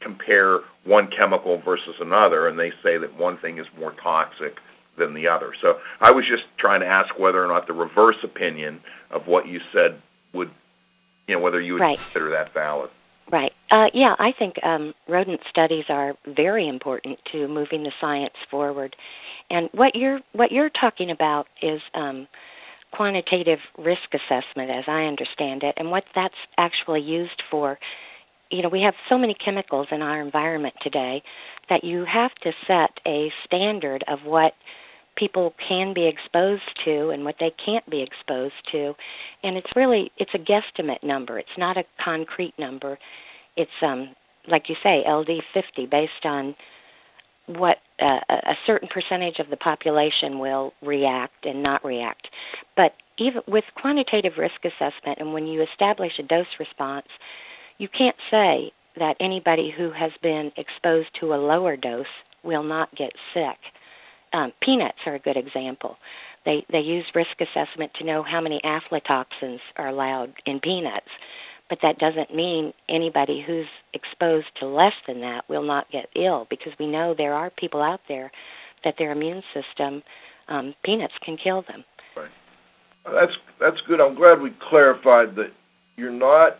compare 0.00 0.60
one 0.84 1.08
chemical 1.08 1.60
versus 1.60 1.96
another, 2.00 2.48
and 2.48 2.58
they 2.58 2.70
say 2.82 2.96
that 2.96 3.18
one 3.18 3.36
thing 3.38 3.58
is 3.58 3.66
more 3.78 3.92
toxic 4.02 4.56
than 4.96 5.12
the 5.12 5.28
other. 5.28 5.52
So 5.60 5.78
I 6.00 6.10
was 6.12 6.24
just 6.26 6.44
trying 6.58 6.80
to 6.80 6.86
ask 6.86 7.18
whether 7.18 7.44
or 7.44 7.48
not 7.48 7.66
the 7.66 7.72
reverse 7.74 8.16
opinion 8.22 8.80
of 9.10 9.26
what 9.26 9.46
you 9.46 9.60
said 9.72 10.00
would, 10.32 10.50
you 11.26 11.34
know, 11.34 11.40
whether 11.40 11.60
you 11.60 11.74
would 11.74 11.82
right. 11.82 11.98
consider 11.98 12.30
that 12.30 12.54
valid. 12.54 12.90
Right. 13.30 13.52
Uh, 13.70 13.86
yeah, 13.92 14.14
I 14.18 14.32
think 14.38 14.54
um, 14.64 14.94
rodent 15.06 15.40
studies 15.50 15.84
are 15.90 16.14
very 16.34 16.66
important 16.66 17.18
to 17.32 17.46
moving 17.46 17.82
the 17.82 17.92
science 18.00 18.32
forward. 18.50 18.96
And 19.50 19.68
what 19.72 19.94
you're 19.94 20.20
what 20.32 20.50
you're 20.50 20.70
talking 20.70 21.10
about 21.10 21.46
is 21.60 21.80
um, 21.94 22.26
quantitative 22.92 23.58
risk 23.76 24.14
assessment, 24.14 24.70
as 24.70 24.84
I 24.86 25.04
understand 25.04 25.62
it, 25.62 25.74
and 25.76 25.90
what 25.90 26.04
that's 26.14 26.34
actually 26.56 27.02
used 27.02 27.42
for 27.50 27.78
you 28.50 28.62
know, 28.62 28.68
we 28.68 28.80
have 28.80 28.94
so 29.08 29.18
many 29.18 29.34
chemicals 29.34 29.88
in 29.90 30.02
our 30.02 30.22
environment 30.22 30.74
today 30.80 31.22
that 31.68 31.84
you 31.84 32.04
have 32.04 32.34
to 32.42 32.52
set 32.66 32.90
a 33.06 33.30
standard 33.44 34.02
of 34.08 34.20
what 34.24 34.54
people 35.18 35.52
can 35.66 35.92
be 35.92 36.06
exposed 36.06 36.62
to 36.84 37.10
and 37.10 37.24
what 37.24 37.34
they 37.40 37.52
can't 37.64 37.88
be 37.90 38.00
exposed 38.00 38.54
to. 38.72 38.94
And 39.42 39.56
it's 39.56 39.70
really 39.76 40.10
it's 40.16 40.30
a 40.34 40.38
guesstimate 40.38 41.02
number. 41.02 41.38
It's 41.38 41.48
not 41.58 41.76
a 41.76 41.84
concrete 42.02 42.54
number. 42.58 42.98
It's 43.56 43.70
um 43.82 44.14
like 44.46 44.68
you 44.68 44.76
say 44.82 45.04
ld 45.06 45.30
50 45.52 45.86
based 45.86 46.24
on 46.24 46.54
what 47.46 47.78
uh, 48.00 48.20
a 48.30 48.54
certain 48.66 48.88
percentage 48.88 49.38
of 49.38 49.48
the 49.48 49.56
population 49.56 50.38
will 50.38 50.72
react 50.82 51.46
and 51.46 51.62
not 51.62 51.84
react. 51.84 52.28
But 52.76 52.92
even 53.18 53.42
with 53.48 53.64
quantitative 53.80 54.34
risk 54.38 54.64
assessment 54.64 55.18
and 55.18 55.32
when 55.32 55.46
you 55.46 55.62
establish 55.62 56.12
a 56.18 56.22
dose 56.22 56.46
response 56.58 57.06
you 57.78 57.88
can't 57.88 58.16
say 58.30 58.72
that 58.96 59.16
anybody 59.20 59.72
who 59.76 59.90
has 59.92 60.10
been 60.22 60.50
exposed 60.56 61.08
to 61.20 61.34
a 61.34 61.36
lower 61.36 61.76
dose 61.76 62.06
will 62.42 62.62
not 62.62 62.94
get 62.96 63.12
sick 63.32 63.56
um, 64.32 64.52
peanuts 64.62 64.98
are 65.06 65.14
a 65.14 65.18
good 65.18 65.36
example. 65.36 65.96
They 66.44 66.64
they 66.70 66.80
use 66.80 67.04
risk 67.14 67.40
assessment 67.40 67.92
to 67.94 68.04
know 68.04 68.22
how 68.22 68.40
many 68.40 68.60
aflatoxins 68.64 69.60
are 69.76 69.88
allowed 69.88 70.32
in 70.46 70.60
peanuts, 70.60 71.08
but 71.68 71.78
that 71.82 71.98
doesn't 71.98 72.34
mean 72.34 72.72
anybody 72.88 73.44
who's 73.46 73.66
exposed 73.92 74.46
to 74.60 74.66
less 74.66 74.94
than 75.06 75.20
that 75.20 75.48
will 75.48 75.62
not 75.62 75.90
get 75.90 76.06
ill 76.16 76.46
because 76.50 76.72
we 76.78 76.86
know 76.86 77.14
there 77.16 77.34
are 77.34 77.50
people 77.50 77.82
out 77.82 78.00
there 78.08 78.30
that 78.84 78.94
their 78.98 79.12
immune 79.12 79.42
system 79.52 80.02
um, 80.48 80.74
peanuts 80.84 81.14
can 81.24 81.36
kill 81.36 81.62
them. 81.68 81.84
Right. 82.16 82.30
That's 83.04 83.32
that's 83.60 83.80
good. 83.86 84.00
I'm 84.00 84.14
glad 84.14 84.40
we 84.40 84.52
clarified 84.68 85.34
that 85.36 85.52
you're 85.96 86.10
not 86.10 86.58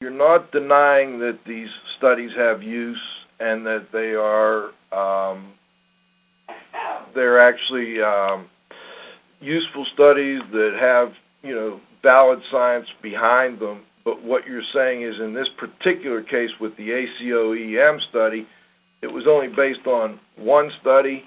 you're 0.00 0.10
not 0.10 0.52
denying 0.52 1.18
that 1.18 1.40
these 1.46 1.68
studies 1.96 2.30
have 2.36 2.62
use 2.62 3.00
and 3.40 3.66
that 3.66 3.88
they 3.92 4.14
are 4.14 4.70
um, 4.92 5.52
they're 7.18 7.40
actually 7.40 8.00
um, 8.00 8.48
useful 9.40 9.84
studies 9.92 10.40
that 10.52 10.76
have 10.80 11.12
you 11.42 11.54
know 11.54 11.80
valid 12.02 12.38
science 12.50 12.86
behind 13.02 13.58
them. 13.58 13.82
But 14.04 14.22
what 14.22 14.46
you're 14.46 14.62
saying 14.72 15.02
is, 15.02 15.16
in 15.20 15.34
this 15.34 15.48
particular 15.58 16.22
case 16.22 16.50
with 16.60 16.76
the 16.76 16.90
ACOEM 16.90 17.98
study, 18.08 18.46
it 19.02 19.08
was 19.08 19.24
only 19.28 19.48
based 19.48 19.86
on 19.86 20.20
one 20.36 20.70
study, 20.80 21.24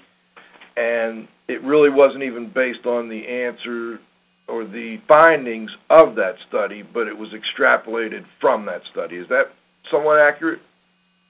and 0.76 1.28
it 1.48 1.62
really 1.62 1.90
wasn't 1.90 2.22
even 2.24 2.50
based 2.52 2.86
on 2.86 3.08
the 3.08 3.26
answer 3.28 4.00
or 4.48 4.64
the 4.64 4.96
findings 5.06 5.70
of 5.90 6.16
that 6.16 6.34
study, 6.48 6.82
but 6.82 7.06
it 7.06 7.16
was 7.16 7.28
extrapolated 7.30 8.24
from 8.40 8.66
that 8.66 8.80
study. 8.90 9.16
Is 9.16 9.28
that 9.28 9.52
somewhat 9.90 10.18
accurate? 10.18 10.60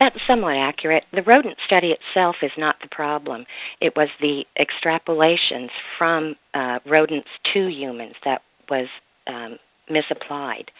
That's 0.03 0.17
somewhat 0.27 0.57
accurate. 0.57 1.05
The 1.13 1.23
rodent 1.23 1.57
study 1.65 1.95
itself 1.95 2.35
is 2.43 2.51
not 2.59 2.75
the 2.83 2.89
problem. 2.89 3.47
It 3.81 3.95
was 3.95 4.09
the 4.21 4.45
extrapolations 4.59 5.69
from 5.97 6.35
uh, 6.55 6.81
rodents 6.85 7.29
to 7.53 7.69
humans 7.69 8.15
that 8.25 8.43
was 8.69 8.89
um, 9.29 9.59
misapplied. 9.89 10.73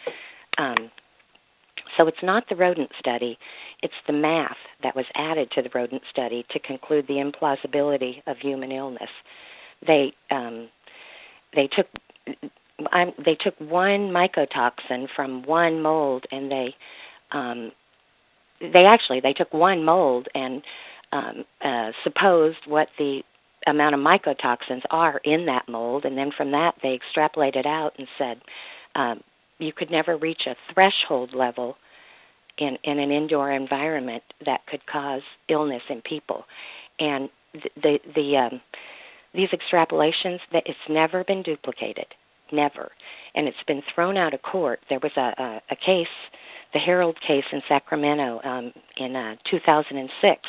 Um, 0.57 0.91
so 1.95 2.07
it's 2.07 2.21
not 2.21 2.43
the 2.49 2.57
rodent 2.57 2.89
study, 2.99 3.37
it's 3.81 3.93
the 4.07 4.13
math 4.13 4.57
that 4.83 4.93
was 4.93 5.05
added 5.15 5.49
to 5.51 5.61
the 5.61 5.69
rodent 5.73 6.01
study 6.09 6.45
to 6.49 6.59
conclude 6.59 7.07
the 7.07 7.13
implausibility 7.13 8.21
of 8.27 8.35
human 8.39 8.73
illness. 8.73 9.09
They 9.87 10.11
um, 10.31 10.67
they 11.55 11.67
took 11.67 11.87
I'm, 12.91 13.13
they 13.23 13.35
took 13.35 13.57
one 13.59 14.09
mycotoxin 14.09 15.07
from 15.15 15.43
one 15.43 15.81
mold 15.81 16.25
and 16.29 16.51
they 16.51 16.75
um, 17.31 17.71
they 18.71 18.85
actually 18.85 19.19
they 19.19 19.33
took 19.33 19.53
one 19.53 19.83
mold 19.83 20.27
and 20.35 20.61
um, 21.11 21.43
uh, 21.63 21.91
supposed 22.03 22.57
what 22.67 22.87
the 22.97 23.21
amount 23.67 23.95
of 23.95 24.01
mycotoxins 24.01 24.81
are 24.89 25.19
in 25.23 25.45
that 25.45 25.67
mold, 25.69 26.05
and 26.05 26.17
then 26.17 26.31
from 26.35 26.51
that 26.51 26.75
they 26.81 26.97
extrapolated 26.99 27.65
out 27.65 27.93
and 27.97 28.07
said 28.17 28.41
um, 28.95 29.21
you 29.59 29.71
could 29.71 29.91
never 29.91 30.17
reach 30.17 30.41
a 30.47 30.55
threshold 30.73 31.33
level 31.33 31.75
in 32.57 32.77
in 32.83 32.99
an 32.99 33.11
indoor 33.11 33.51
environment 33.51 34.23
that 34.45 34.65
could 34.67 34.85
cause 34.87 35.21
illness 35.49 35.83
in 35.89 36.01
people, 36.01 36.45
and 36.99 37.29
the 37.53 37.69
the, 37.81 37.99
the 38.15 38.37
um, 38.37 38.61
these 39.33 39.49
extrapolations 39.49 40.39
that 40.51 40.63
it's 40.65 40.77
never 40.89 41.23
been 41.23 41.41
duplicated, 41.41 42.05
never, 42.51 42.91
and 43.35 43.47
it's 43.47 43.57
been 43.67 43.81
thrown 43.93 44.15
out 44.17 44.33
of 44.33 44.41
court. 44.43 44.79
There 44.89 44.99
was 45.01 45.11
a, 45.17 45.33
a, 45.41 45.61
a 45.71 45.75
case 45.75 46.07
the 46.73 46.79
Herald 46.79 47.19
case 47.21 47.43
in 47.51 47.61
Sacramento 47.67 48.41
um, 48.43 48.73
in 48.97 49.15
uh, 49.15 49.35
2006, 49.49 50.41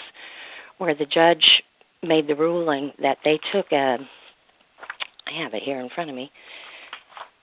where 0.78 0.94
the 0.94 1.06
judge 1.06 1.62
made 2.02 2.26
the 2.26 2.34
ruling 2.34 2.92
that 3.00 3.18
they 3.24 3.38
took 3.52 3.66
a. 3.72 3.98
I 5.26 5.42
have 5.42 5.54
it 5.54 5.62
here 5.62 5.80
in 5.80 5.88
front 5.94 6.10
of 6.10 6.16
me. 6.16 6.30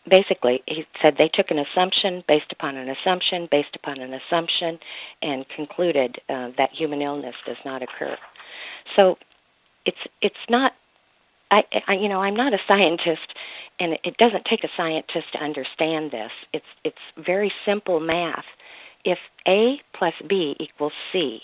Basically, 0.10 0.62
he 0.68 0.84
said 1.02 1.16
they 1.18 1.30
took 1.34 1.52
an 1.52 1.60
assumption 1.60 2.24
based 2.28 2.52
upon 2.52 2.76
an 2.76 2.90
assumption 2.90 3.48
based 3.52 3.76
upon 3.76 4.00
an 4.00 4.14
assumption, 4.14 4.80
and 5.22 5.46
concluded 5.56 6.18
uh, 6.30 6.50
that 6.58 6.70
human 6.74 7.02
illness 7.02 7.36
does 7.46 7.58
not 7.66 7.82
occur. 7.82 8.18
So, 8.96 9.18
it's 9.86 9.98
it's 10.22 10.36
not 10.50 10.74
I, 11.52 11.64
I 11.88 11.94
you 11.94 12.08
know 12.08 12.22
I'm 12.22 12.36
not 12.36 12.54
a 12.54 12.60
scientist, 12.68 13.34
and 13.80 13.98
it 14.04 14.18
doesn't 14.18 14.46
take 14.46 14.64
a 14.64 14.70
scientist 14.76 15.28
to 15.34 15.44
understand 15.44 16.12
this. 16.12 16.32
It's 16.54 16.66
it's 16.84 16.98
very 17.26 17.52
simple 17.66 18.00
math, 18.00 18.46
if 19.06 19.18
A 19.48 19.82
plus 19.94 20.14
B 20.28 20.56
equals 20.60 20.94
C, 21.12 21.40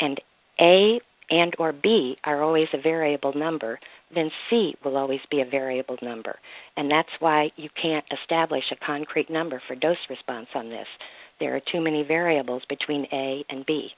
and 0.00 0.20
A 0.60 1.00
and 1.30 1.54
or 1.58 1.72
B 1.72 2.16
are 2.24 2.42
always 2.42 2.68
a 2.72 2.80
variable 2.80 3.32
number, 3.34 3.78
then 4.14 4.30
C 4.48 4.74
will 4.84 4.96
always 4.96 5.20
be 5.30 5.40
a 5.40 5.46
variable 5.46 5.96
number. 6.02 6.38
And 6.76 6.90
that's 6.90 7.08
why 7.20 7.50
you 7.56 7.68
can't 7.80 8.04
establish 8.12 8.64
a 8.70 8.84
concrete 8.84 9.30
number 9.30 9.62
for 9.66 9.74
dose 9.74 9.96
response 10.10 10.48
on 10.54 10.68
this. 10.68 10.86
There 11.40 11.56
are 11.56 11.60
too 11.72 11.80
many 11.80 12.02
variables 12.02 12.62
between 12.68 13.06
A 13.12 13.44
and 13.48 13.64
B. 13.66 13.88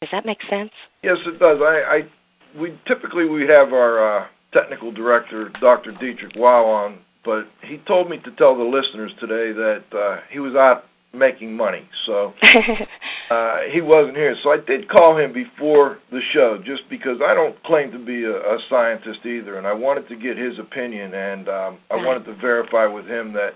Does 0.00 0.10
that 0.10 0.26
make 0.26 0.40
sense? 0.50 0.72
Yes, 1.02 1.18
it 1.26 1.38
does. 1.38 1.58
I, 1.62 1.82
I 1.86 2.60
we 2.60 2.78
typically 2.86 3.26
we 3.26 3.42
have 3.42 3.72
our 3.72 4.22
uh, 4.22 4.26
technical 4.52 4.92
director, 4.92 5.50
Dr. 5.60 5.92
Dietrich 5.92 6.34
Weil, 6.36 6.64
on, 6.64 6.98
but 7.24 7.44
he 7.64 7.78
told 7.86 8.10
me 8.10 8.18
to 8.18 8.30
tell 8.32 8.56
the 8.56 8.64
listeners 8.64 9.12
today 9.20 9.52
that 9.52 9.84
uh, 9.96 10.20
he 10.30 10.38
was 10.38 10.54
out 10.54 10.84
making 11.14 11.54
money. 11.56 11.86
So 12.06 12.32
uh, 13.30 13.58
he 13.70 13.80
wasn't 13.80 14.16
here. 14.16 14.36
So 14.42 14.50
I 14.50 14.58
did 14.58 14.88
call 14.88 15.18
him 15.18 15.32
before 15.32 15.98
the 16.10 16.20
show 16.32 16.58
just 16.64 16.82
because 16.88 17.18
I 17.24 17.34
don't 17.34 17.60
claim 17.64 17.90
to 17.92 17.98
be 17.98 18.24
a, 18.24 18.36
a 18.36 18.58
scientist 18.70 19.20
either, 19.24 19.58
and 19.58 19.66
I 19.66 19.72
wanted 19.72 20.08
to 20.08 20.16
get 20.16 20.36
his 20.36 20.58
opinion, 20.58 21.14
and 21.14 21.48
um, 21.48 21.78
I 21.90 21.96
wanted 21.96 22.24
to 22.26 22.34
verify 22.36 22.86
with 22.86 23.06
him 23.06 23.32
that 23.34 23.50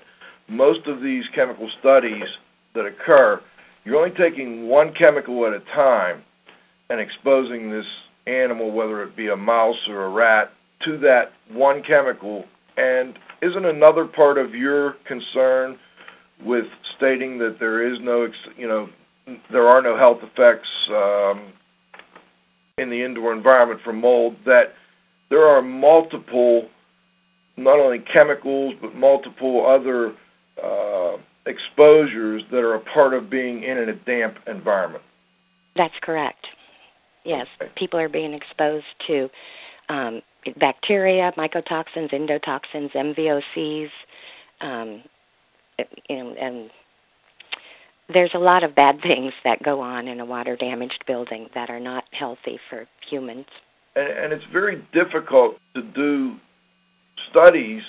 most 0.49 0.87
of 0.87 1.03
these 1.03 1.25
chemical 1.35 1.69
studies 1.81 2.25
that 2.75 2.87
occur, 2.87 3.41
you're 3.85 3.97
only 3.97 4.17
taking 4.17 4.69
one 4.69 4.93
chemical 4.95 5.47
at 5.47 5.53
a 5.53 5.61
time 5.75 6.23
and 6.91 7.01
exposing 7.01 7.71
this 7.71 7.87
animal, 8.27 8.71
whether 8.73 9.03
it 9.03 9.17
be 9.17 9.29
a 9.29 9.37
mouse 9.37 9.77
or 9.89 10.05
a 10.05 10.09
rat, 10.11 10.53
to 10.85 10.99
that 10.99 11.33
one 11.51 11.83
chemical. 11.83 12.45
And 12.77 13.19
isn't 13.43 13.65
another 13.65 14.05
part 14.05 14.39
of 14.39 14.55
your 14.55 14.97
concern 15.07 15.79
with 16.45 16.67
stating 16.97 17.39
that 17.39 17.57
there 17.59 17.93
is 17.93 17.99
no, 18.01 18.29
you 18.57 18.69
know, 18.69 18.89
there 19.51 19.69
are 19.69 19.83
no 19.83 19.97
health 19.97 20.19
effects 20.23 20.69
um, 20.91 21.53
in 22.79 22.91
the 22.91 23.03
indoor 23.03 23.33
environment 23.33 23.81
from 23.85 24.01
mold, 24.01 24.37
that 24.45 24.75
there 25.31 25.45
are 25.47 25.63
multiple, 25.63 26.69
not 27.57 27.79
only 27.79 27.99
chemicals, 28.13 28.75
but 28.81 28.95
multiple 28.95 29.67
other 29.67 30.15
uh, 30.63 31.17
exposures 31.47 32.43
that 32.51 32.59
are 32.59 32.75
a 32.75 32.81
part 32.81 33.15
of 33.15 33.31
being 33.31 33.63
in 33.65 33.79
a 33.79 33.95
damp 34.05 34.37
environment. 34.47 35.03
That's 35.75 35.95
correct. 36.03 36.47
Yes, 37.25 37.47
okay. 37.61 37.71
people 37.77 37.99
are 37.99 38.09
being 38.09 38.35
exposed 38.35 38.85
to 39.09 39.29
um, 39.89 40.23
bacteria, 40.61 41.33
mycotoxins, 41.37 42.13
endotoxins, 42.13 42.93
MVOCs, 42.93 43.89
um, 44.61 45.03
and, 45.79 46.37
and 46.37 46.71
there's 48.13 48.33
a 48.35 48.39
lot 48.39 48.63
of 48.63 48.75
bad 48.75 49.01
things 49.03 49.33
that 49.45 49.63
go 49.63 49.81
on 49.81 50.09
in 50.09 50.21
a 50.21 50.25
water 50.25 50.57
damaged 50.57 51.05
building 51.07 51.49
that 51.55 51.71
are 51.71 51.81
not 51.81 52.05
healthy 52.13 52.59
for 52.71 52.87
humans. 53.09 53.47
And, 53.95 54.09
and 54.09 54.33
it's 54.33 54.45
very 54.53 54.87
difficult 54.93 55.57
to 55.75 55.83
do 55.83 56.37
studies 57.31 57.83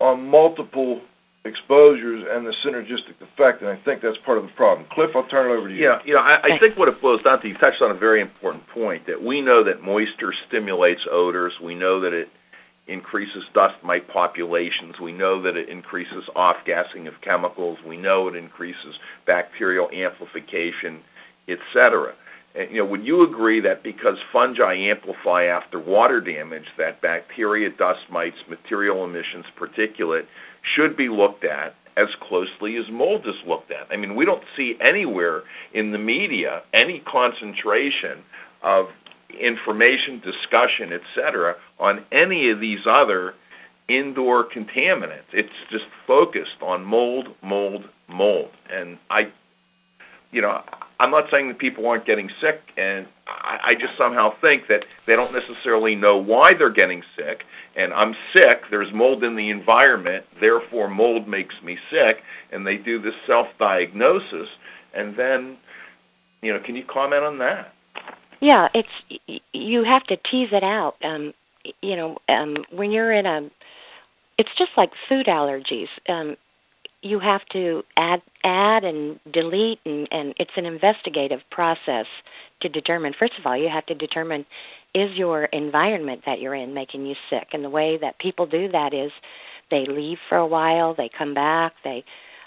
on 0.00 0.28
multiple 0.28 1.00
exposures 1.44 2.24
and 2.30 2.46
the 2.46 2.54
synergistic 2.64 3.16
effect, 3.20 3.62
and 3.62 3.70
I 3.70 3.76
think 3.84 4.02
that's 4.02 4.16
part 4.24 4.38
of 4.38 4.44
the 4.44 4.52
problem. 4.52 4.86
Cliff, 4.92 5.10
I'll 5.14 5.26
turn 5.26 5.50
it 5.50 5.54
over 5.54 5.68
to 5.68 5.74
you. 5.74 5.84
Yeah, 5.84 5.98
you 6.04 6.14
know, 6.14 6.20
I, 6.20 6.54
I 6.54 6.58
think 6.60 6.76
what 6.76 6.88
it 6.88 7.00
boils 7.02 7.22
down 7.22 7.40
to, 7.42 7.48
you 7.48 7.54
touched 7.54 7.82
on 7.82 7.90
a 7.90 7.98
very 7.98 8.20
important 8.20 8.64
point 8.68 9.06
that 9.06 9.20
we 9.20 9.40
know 9.40 9.64
that 9.64 9.82
moisture 9.82 10.32
stimulates 10.48 11.00
odors. 11.10 11.52
We 11.62 11.74
know 11.74 12.00
that 12.00 12.12
it 12.12 12.28
increases 12.88 13.44
dust 13.54 13.76
mite 13.84 14.08
populations. 14.08 14.94
We 15.00 15.12
know 15.12 15.40
that 15.42 15.56
it 15.56 15.68
increases 15.68 16.24
off-gassing 16.34 17.06
of 17.06 17.14
chemicals. 17.22 17.78
We 17.86 17.96
know 17.96 18.28
it 18.28 18.34
increases 18.34 18.96
bacterial 19.26 19.88
amplification, 19.90 21.00
etc. 21.48 22.14
And, 22.54 22.70
you 22.70 22.78
know, 22.78 22.86
would 22.86 23.04
you 23.04 23.22
agree 23.22 23.60
that 23.60 23.82
because 23.82 24.16
fungi 24.32 24.74
amplify 24.74 25.44
after 25.44 25.78
water 25.78 26.20
damage, 26.20 26.66
that 26.76 27.00
bacteria, 27.00 27.70
dust 27.70 28.00
mites, 28.10 28.36
material 28.48 29.04
emissions, 29.04 29.44
particulate 29.58 30.26
should 30.74 30.96
be 30.96 31.08
looked 31.08 31.44
at 31.44 31.74
as 31.96 32.08
closely 32.26 32.76
as 32.76 32.84
mold 32.90 33.26
is 33.26 33.34
looked 33.46 33.70
at? 33.70 33.86
I 33.92 33.96
mean, 33.96 34.16
we 34.16 34.24
don't 34.24 34.44
see 34.56 34.74
anywhere 34.86 35.42
in 35.72 35.92
the 35.92 35.98
media 35.98 36.62
any 36.74 37.00
concentration 37.10 38.22
of 38.62 38.86
information, 39.40 40.20
discussion, 40.20 40.92
etc., 40.92 41.54
on 41.82 42.04
any 42.12 42.48
of 42.48 42.60
these 42.60 42.78
other 42.88 43.34
indoor 43.88 44.48
contaminants. 44.48 45.28
It's 45.32 45.48
just 45.70 45.84
focused 46.06 46.62
on 46.62 46.84
mold, 46.84 47.26
mold, 47.42 47.84
mold. 48.08 48.50
And 48.72 48.98
I, 49.10 49.22
you 50.30 50.40
know, 50.40 50.60
I'm 51.00 51.10
not 51.10 51.24
saying 51.32 51.48
that 51.48 51.58
people 51.58 51.86
aren't 51.88 52.06
getting 52.06 52.30
sick, 52.40 52.60
and 52.76 53.08
I, 53.26 53.70
I 53.70 53.72
just 53.74 53.98
somehow 53.98 54.30
think 54.40 54.68
that 54.68 54.84
they 55.08 55.16
don't 55.16 55.32
necessarily 55.34 55.96
know 55.96 56.16
why 56.16 56.52
they're 56.56 56.72
getting 56.72 57.02
sick. 57.16 57.42
And 57.76 57.92
I'm 57.92 58.14
sick, 58.36 58.60
there's 58.70 58.92
mold 58.94 59.24
in 59.24 59.34
the 59.34 59.50
environment, 59.50 60.24
therefore 60.40 60.88
mold 60.88 61.26
makes 61.26 61.54
me 61.64 61.76
sick, 61.90 62.18
and 62.52 62.64
they 62.64 62.76
do 62.76 63.02
this 63.02 63.14
self 63.26 63.48
diagnosis. 63.58 64.46
And 64.94 65.16
then, 65.18 65.56
you 66.42 66.52
know, 66.52 66.60
can 66.64 66.76
you 66.76 66.84
comment 66.88 67.24
on 67.24 67.38
that? 67.38 67.72
Yeah, 68.40 68.68
it's 68.74 69.38
you 69.52 69.84
have 69.84 70.04
to 70.04 70.16
tease 70.30 70.48
it 70.52 70.64
out. 70.64 70.96
Um, 71.04 71.32
you 71.80 71.96
know, 71.96 72.16
um, 72.28 72.56
when 72.70 72.90
you're 72.90 73.12
in 73.12 73.26
a, 73.26 73.48
it's 74.38 74.50
just 74.58 74.70
like 74.76 74.90
food 75.08 75.26
allergies. 75.26 75.88
Um, 76.08 76.36
you 77.02 77.18
have 77.18 77.40
to 77.52 77.82
add, 77.96 78.22
add 78.44 78.84
and 78.84 79.18
delete, 79.32 79.80
and, 79.84 80.06
and 80.12 80.34
it's 80.38 80.52
an 80.56 80.66
investigative 80.66 81.40
process 81.50 82.06
to 82.60 82.68
determine. 82.68 83.12
First 83.18 83.32
of 83.38 83.46
all, 83.46 83.56
you 83.56 83.68
have 83.68 83.86
to 83.86 83.94
determine 83.94 84.46
is 84.94 85.10
your 85.16 85.44
environment 85.46 86.20
that 86.26 86.40
you're 86.40 86.54
in 86.54 86.72
making 86.72 87.06
you 87.06 87.14
sick, 87.30 87.48
and 87.52 87.64
the 87.64 87.70
way 87.70 87.98
that 88.00 88.18
people 88.18 88.46
do 88.46 88.70
that 88.70 88.94
is 88.94 89.10
they 89.70 89.84
leave 89.86 90.18
for 90.28 90.38
a 90.38 90.46
while, 90.46 90.94
they 90.94 91.10
come 91.16 91.34
back, 91.34 91.72
they 91.82 92.04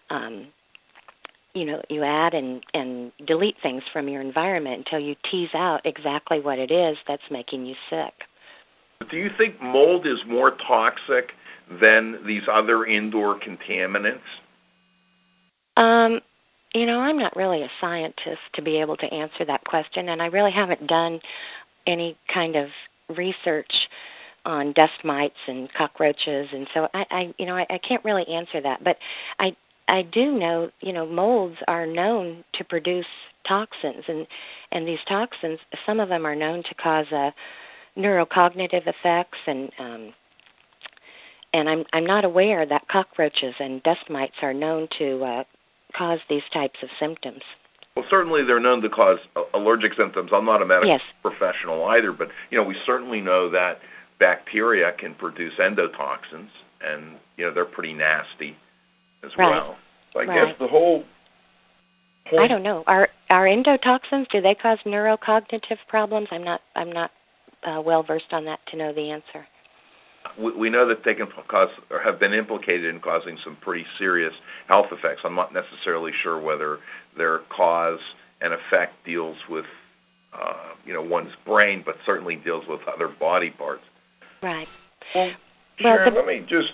um, 0.09 0.47
you 1.53 1.65
know 1.65 1.81
you 1.89 2.03
add 2.03 2.33
and 2.33 2.63
and 2.73 3.11
delete 3.25 3.55
things 3.63 3.81
from 3.91 4.07
your 4.07 4.21
environment 4.21 4.85
until 4.85 4.99
you 4.99 5.15
tease 5.31 5.49
out 5.55 5.81
exactly 5.85 6.39
what 6.39 6.59
it 6.59 6.71
is 6.71 6.97
that's 7.07 7.23
making 7.31 7.65
you 7.65 7.75
sick. 7.89 8.13
Do 9.09 9.17
you 9.17 9.29
think 9.37 9.61
mold 9.61 10.05
is 10.05 10.17
more 10.27 10.51
toxic 10.67 11.31
than 11.81 12.19
these 12.25 12.43
other 12.51 12.85
indoor 12.85 13.39
contaminants? 13.39 14.19
Um, 15.77 16.21
you 16.73 16.85
know, 16.85 16.99
I'm 16.99 17.17
not 17.17 17.35
really 17.35 17.63
a 17.63 17.69
scientist 17.81 18.41
to 18.53 18.61
be 18.61 18.79
able 18.79 18.97
to 18.97 19.05
answer 19.13 19.45
that 19.45 19.63
question, 19.65 20.09
and 20.09 20.21
I 20.21 20.27
really 20.27 20.51
haven't 20.51 20.87
done 20.87 21.19
any 21.87 22.17
kind 22.33 22.55
of 22.55 22.67
research 23.15 23.71
on 24.45 24.73
dust 24.73 25.03
mites 25.03 25.35
and 25.47 25.71
cockroaches, 25.73 26.47
and 26.51 26.67
so 26.73 26.87
I, 26.93 27.05
I 27.11 27.33
you 27.37 27.45
know, 27.45 27.55
I, 27.55 27.65
I 27.69 27.77
can't 27.79 28.03
really 28.05 28.27
answer 28.27 28.61
that. 28.61 28.83
But 28.83 28.97
I 29.39 29.55
I 29.87 30.03
do 30.03 30.37
know, 30.37 30.69
you 30.81 30.93
know, 30.93 31.05
molds 31.05 31.57
are 31.67 31.85
known 31.85 32.43
to 32.55 32.63
produce 32.63 33.05
toxins, 33.47 34.03
and 34.07 34.27
and 34.71 34.87
these 34.87 34.99
toxins, 35.07 35.59
some 35.85 35.99
of 35.99 36.09
them 36.09 36.25
are 36.25 36.35
known 36.35 36.63
to 36.63 36.75
cause 36.75 37.07
uh, 37.11 37.31
neurocognitive 37.97 38.87
effects, 38.87 39.37
and 39.47 39.71
um, 39.79 40.13
and 41.53 41.69
I'm 41.69 41.83
I'm 41.93 42.05
not 42.05 42.25
aware 42.25 42.65
that 42.65 42.87
cockroaches 42.89 43.55
and 43.59 43.81
dust 43.83 44.09
mites 44.09 44.35
are 44.41 44.53
known 44.53 44.87
to 44.99 45.23
uh, 45.23 45.43
cause 45.97 46.19
these 46.29 46.43
types 46.53 46.79
of 46.83 46.89
symptoms. 46.99 47.41
Well, 47.95 48.05
certainly 48.09 48.43
they're 48.43 48.59
known 48.59 48.81
to 48.81 48.89
cause 48.89 49.19
allergic 49.53 49.93
symptoms. 49.97 50.31
I'm 50.33 50.45
not 50.45 50.61
a 50.61 50.65
medical 50.65 50.89
yes. 50.89 51.01
professional 51.21 51.85
either, 51.85 52.11
but 52.11 52.27
you 52.51 52.57
know 52.57 52.63
we 52.63 52.75
certainly 52.85 53.21
know 53.21 53.49
that 53.51 53.79
bacteria 54.19 54.91
can 54.99 55.15
produce 55.15 55.53
endotoxins, 55.59 56.49
and 56.85 57.17
you 57.37 57.45
know 57.45 57.53
they're 57.53 57.65
pretty 57.65 57.93
nasty 57.93 58.55
as 59.23 59.31
right. 59.37 59.49
well. 59.49 59.77
So 60.13 60.19
I 60.19 60.25
right. 60.25 60.47
guess 60.47 60.55
the 60.59 60.67
whole 60.67 61.03
point. 62.29 62.43
I 62.43 62.47
don't 62.47 62.63
know. 62.63 62.83
Are 62.85 63.07
are 63.29 63.45
endotoxins? 63.45 64.27
Do 64.29 64.41
they 64.41 64.55
cause 64.55 64.79
neurocognitive 64.85 65.77
problems? 65.87 66.27
I'm 66.31 66.43
not. 66.43 66.61
I'm 66.75 66.91
not 66.91 67.11
uh, 67.65 67.81
well 67.81 68.03
versed 68.03 68.31
on 68.31 68.45
that 68.45 68.59
to 68.71 68.77
know 68.77 68.93
the 68.93 69.09
answer. 69.09 69.45
We, 70.39 70.55
we 70.55 70.69
know 70.69 70.87
that 70.87 70.99
they 71.05 71.13
can 71.13 71.27
cause 71.47 71.69
or 71.89 72.01
have 72.01 72.19
been 72.19 72.33
implicated 72.33 72.93
in 72.93 72.99
causing 72.99 73.37
some 73.43 73.57
pretty 73.61 73.85
serious 73.97 74.33
health 74.67 74.87
effects. 74.91 75.21
I'm 75.23 75.35
not 75.35 75.53
necessarily 75.53 76.11
sure 76.23 76.39
whether 76.39 76.79
their 77.17 77.41
cause 77.55 77.99
and 78.41 78.53
effect 78.53 78.93
deals 79.05 79.37
with, 79.49 79.65
uh, 80.33 80.73
you 80.85 80.93
know, 80.93 81.01
one's 81.01 81.31
brain, 81.45 81.83
but 81.85 81.95
certainly 82.05 82.35
deals 82.35 82.63
with 82.67 82.81
other 82.93 83.07
body 83.19 83.51
parts. 83.51 83.83
Right. 84.41 84.67
Well, 85.13 85.31
Sharon, 85.79 86.13
the, 86.13 86.19
let 86.19 86.27
me 86.27 86.41
just 86.41 86.69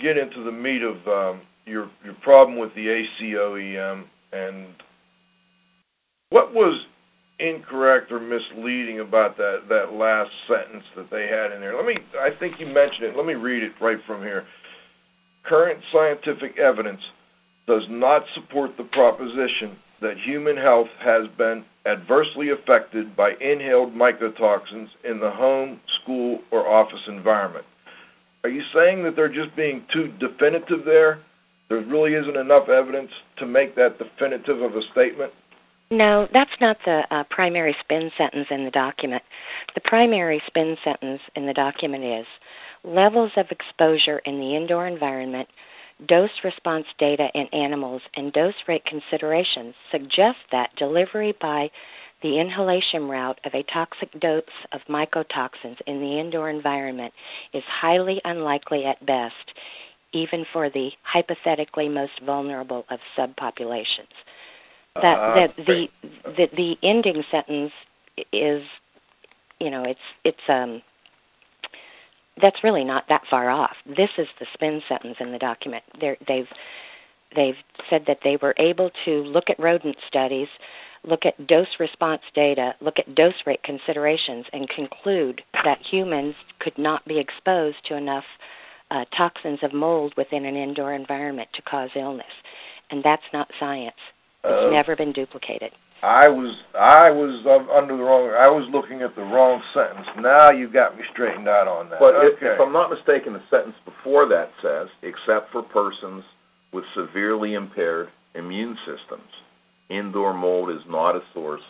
get 0.00 0.18
into 0.18 0.44
the 0.44 0.52
meat 0.52 0.82
of 0.82 0.96
um, 1.06 1.42
your 1.66 1.90
your 2.04 2.14
problem 2.22 2.58
with 2.58 2.74
the 2.74 3.04
ACOEM 3.22 4.04
and 4.32 4.66
what 6.30 6.54
was 6.54 6.80
incorrect 7.40 8.12
or 8.12 8.20
misleading 8.20 9.00
about 9.00 9.36
that 9.36 9.62
that 9.68 9.92
last 9.92 10.30
sentence 10.46 10.84
that 10.96 11.10
they 11.10 11.26
had 11.26 11.52
in 11.52 11.60
there. 11.60 11.76
Let 11.76 11.86
me 11.86 11.96
I 12.18 12.30
think 12.38 12.60
you 12.60 12.66
mentioned 12.66 13.04
it. 13.04 13.16
Let 13.16 13.26
me 13.26 13.34
read 13.34 13.62
it 13.62 13.72
right 13.80 13.98
from 14.06 14.22
here. 14.22 14.46
Current 15.44 15.80
scientific 15.92 16.58
evidence 16.58 17.00
does 17.66 17.82
not 17.88 18.22
support 18.34 18.76
the 18.76 18.84
proposition 18.84 19.76
that 20.00 20.16
human 20.24 20.56
health 20.56 20.88
has 21.00 21.26
been 21.38 21.64
adversely 21.86 22.50
affected 22.50 23.16
by 23.16 23.32
inhaled 23.40 23.94
mycotoxins 23.94 24.88
in 25.04 25.20
the 25.20 25.30
home, 25.30 25.80
school, 26.02 26.40
or 26.50 26.68
office 26.68 27.00
environment. 27.08 27.64
Are 28.44 28.50
you 28.50 28.62
saying 28.74 29.02
that 29.04 29.16
they're 29.16 29.32
just 29.32 29.54
being 29.56 29.84
too 29.92 30.12
definitive 30.18 30.84
there? 30.84 31.20
There 31.68 31.80
really 31.84 32.14
isn't 32.14 32.36
enough 32.36 32.68
evidence 32.68 33.10
to 33.38 33.46
make 33.46 33.76
that 33.76 33.98
definitive 33.98 34.62
of 34.62 34.74
a 34.74 34.82
statement? 34.92 35.32
No, 35.92 36.28
that's 36.32 36.50
not 36.60 36.76
the 36.84 37.02
uh, 37.10 37.24
primary 37.30 37.74
spin 37.80 38.12
sentence 38.16 38.46
in 38.50 38.64
the 38.64 38.70
document. 38.70 39.24
The 39.74 39.80
primary 39.80 40.40
spin 40.46 40.76
sentence 40.84 41.20
in 41.34 41.46
the 41.46 41.52
document 41.52 42.04
is 42.04 42.26
levels 42.84 43.32
of 43.36 43.50
exposure 43.50 44.20
in 44.20 44.38
the 44.38 44.54
indoor 44.54 44.86
environment, 44.86 45.48
dose 46.06 46.30
response 46.44 46.86
data 46.98 47.28
in 47.34 47.46
animals, 47.48 48.02
and 48.14 48.32
dose 48.32 48.54
rate 48.68 48.84
considerations 48.84 49.74
suggest 49.90 50.38
that 50.52 50.74
delivery 50.76 51.34
by 51.40 51.68
the 52.22 52.38
inhalation 52.38 53.08
route 53.08 53.40
of 53.44 53.52
a 53.54 53.64
toxic 53.64 54.12
dose 54.20 54.44
of 54.70 54.80
mycotoxins 54.88 55.80
in 55.88 56.00
the 56.00 56.20
indoor 56.20 56.50
environment 56.50 57.12
is 57.52 57.64
highly 57.66 58.20
unlikely 58.24 58.84
at 58.84 59.04
best, 59.06 59.34
even 60.12 60.46
for 60.52 60.70
the 60.70 60.90
hypothetically 61.02 61.88
most 61.88 62.12
vulnerable 62.24 62.84
of 62.90 63.00
subpopulations 63.18 64.06
that 64.96 65.18
Uh, 65.18 65.34
that 65.34 65.56
the, 65.66 65.88
the 66.36 66.46
the 66.56 66.76
ending 66.82 67.22
sentence 67.30 67.72
is 68.32 68.62
you 69.60 69.70
know 69.70 69.84
it's 69.84 70.00
it's 70.24 70.48
um 70.48 70.82
that's 72.40 72.64
really 72.64 72.84
not 72.84 73.04
that 73.08 73.22
far 73.28 73.50
off. 73.50 73.76
This 73.86 74.10
is 74.16 74.26
the 74.38 74.46
spin 74.54 74.80
sentence 74.88 75.16
in 75.20 75.30
the 75.30 75.38
document. 75.38 75.84
They're, 76.00 76.16
they've 76.26 76.48
they've 77.36 77.56
said 77.88 78.04
that 78.06 78.18
they 78.24 78.38
were 78.40 78.54
able 78.58 78.90
to 79.04 79.22
look 79.22 79.50
at 79.50 79.58
rodent 79.58 79.96
studies 80.08 80.48
look 81.04 81.24
at 81.24 81.46
dose 81.46 81.78
response 81.78 82.20
data 82.34 82.74
look 82.80 82.98
at 82.98 83.14
dose 83.14 83.34
rate 83.46 83.62
considerations 83.62 84.44
and 84.52 84.68
conclude 84.68 85.40
that 85.64 85.78
humans 85.90 86.34
could 86.58 86.76
not 86.76 87.04
be 87.06 87.18
exposed 87.18 87.76
to 87.86 87.96
enough 87.96 88.24
uh, 88.90 89.04
toxins 89.16 89.60
of 89.62 89.72
mold 89.72 90.12
within 90.16 90.44
an 90.44 90.56
indoor 90.56 90.92
environment 90.94 91.48
to 91.54 91.62
cause 91.62 91.90
illness. 91.94 92.26
And 92.90 93.02
that's 93.04 93.22
not 93.32 93.48
science 93.58 93.94
it's 94.44 94.66
Uh, 94.66 94.70
never 94.70 94.96
been 94.96 95.12
duplicated. 95.12 95.72
I 96.02 96.28
was 96.28 96.56
I 96.74 97.10
was 97.10 97.44
under 97.70 97.94
the 97.96 98.02
wrong. 98.02 98.30
I 98.30 98.48
was 98.48 98.66
looking 98.72 99.02
at 99.02 99.14
the 99.14 99.22
wrong 99.22 99.62
sentence. 99.74 100.06
Now 100.18 100.50
you 100.50 100.66
got 100.68 100.96
me 100.96 101.04
straightened 101.12 101.46
out 101.46 101.68
on 101.68 101.90
that. 101.90 102.00
But 102.00 102.24
if, 102.24 102.42
if 102.42 102.58
I'm 102.58 102.72
not 102.72 102.88
mistaken, 102.90 103.34
the 103.34 103.42
sentence 103.50 103.76
before 103.84 104.26
that 104.28 104.50
says, 104.62 104.88
except 105.02 105.52
for 105.52 105.62
persons 105.62 106.24
with 106.72 106.84
severely 106.94 107.52
impaired 107.52 108.08
immune 108.34 108.78
systems, 108.86 109.28
indoor 109.90 110.32
mold 110.32 110.70
is 110.70 110.80
not 110.88 111.16
a 111.16 111.22
source 111.34 111.62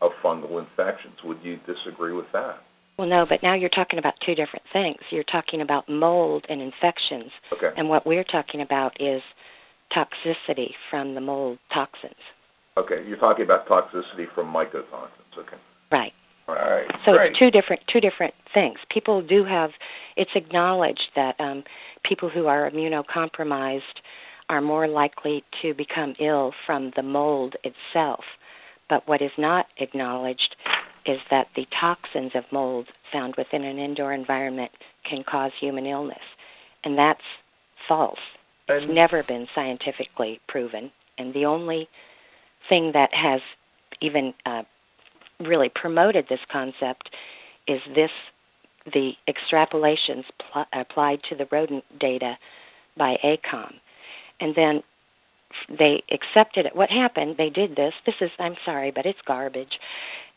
of 0.00 0.12
fungal 0.22 0.58
infections. 0.60 1.16
Would 1.22 1.38
you 1.42 1.58
disagree 1.66 2.14
with 2.14 2.30
that? 2.32 2.60
Well, 2.96 3.08
no, 3.08 3.26
but 3.28 3.42
now 3.42 3.54
you're 3.54 3.68
talking 3.70 3.98
about 3.98 4.14
two 4.24 4.34
different 4.34 4.64
things. 4.72 4.96
You're 5.10 5.24
talking 5.24 5.60
about 5.60 5.88
mold 5.88 6.46
and 6.48 6.62
infections, 6.62 7.30
Okay. 7.52 7.72
and 7.76 7.88
what 7.88 8.06
we're 8.06 8.24
talking 8.24 8.60
about 8.62 8.98
is 9.00 9.20
toxicity 9.94 10.70
from 10.90 11.14
the 11.14 11.20
mold 11.20 11.58
toxins. 11.72 12.14
Okay. 12.76 13.04
You're 13.06 13.18
talking 13.18 13.44
about 13.44 13.68
toxicity 13.68 14.26
from 14.34 14.52
mycotoxins. 14.52 15.38
Okay. 15.38 15.56
Right. 15.92 16.12
All 16.48 16.54
right. 16.54 16.86
So 17.04 17.12
Great. 17.12 17.30
it's 17.30 17.38
two 17.38 17.50
different 17.50 17.80
two 17.90 18.00
different 18.00 18.34
things. 18.52 18.78
People 18.90 19.22
do 19.22 19.44
have 19.44 19.70
it's 20.16 20.30
acknowledged 20.34 21.10
that 21.16 21.38
um, 21.40 21.62
people 22.04 22.28
who 22.28 22.46
are 22.46 22.70
immunocompromised 22.70 23.80
are 24.48 24.60
more 24.60 24.86
likely 24.86 25.42
to 25.62 25.72
become 25.74 26.14
ill 26.20 26.52
from 26.66 26.92
the 26.96 27.02
mold 27.02 27.54
itself, 27.64 28.24
But 28.90 29.06
what 29.08 29.22
is 29.22 29.30
not 29.38 29.66
acknowledged 29.78 30.56
is 31.06 31.18
that 31.30 31.48
the 31.56 31.66
toxins 31.80 32.32
of 32.34 32.44
mold 32.52 32.86
found 33.12 33.34
within 33.36 33.64
an 33.64 33.78
indoor 33.78 34.12
environment 34.12 34.70
can 35.08 35.22
cause 35.22 35.52
human 35.58 35.86
illness. 35.86 36.18
And 36.84 36.96
that's 36.96 37.20
false. 37.88 38.18
It's 38.68 38.92
never 38.92 39.22
been 39.22 39.46
scientifically 39.54 40.40
proven. 40.48 40.90
And 41.18 41.32
the 41.34 41.44
only 41.44 41.88
thing 42.68 42.92
that 42.92 43.12
has 43.12 43.40
even 44.00 44.32
uh, 44.46 44.62
really 45.40 45.70
promoted 45.74 46.26
this 46.28 46.40
concept 46.50 47.10
is 47.66 47.80
this 47.94 48.10
the 48.92 49.12
extrapolations 49.28 50.24
pl- 50.52 50.66
applied 50.72 51.20
to 51.28 51.34
the 51.34 51.46
rodent 51.50 51.84
data 51.98 52.36
by 52.96 53.16
ACOEM. 53.24 53.74
And 54.40 54.54
then 54.54 54.82
they 55.78 56.02
accepted 56.10 56.66
it. 56.66 56.76
What 56.76 56.90
happened, 56.90 57.36
they 57.38 57.50
did 57.50 57.76
this. 57.76 57.94
This 58.04 58.16
is, 58.20 58.30
I'm 58.38 58.56
sorry, 58.64 58.90
but 58.90 59.06
it's 59.06 59.18
garbage. 59.26 59.78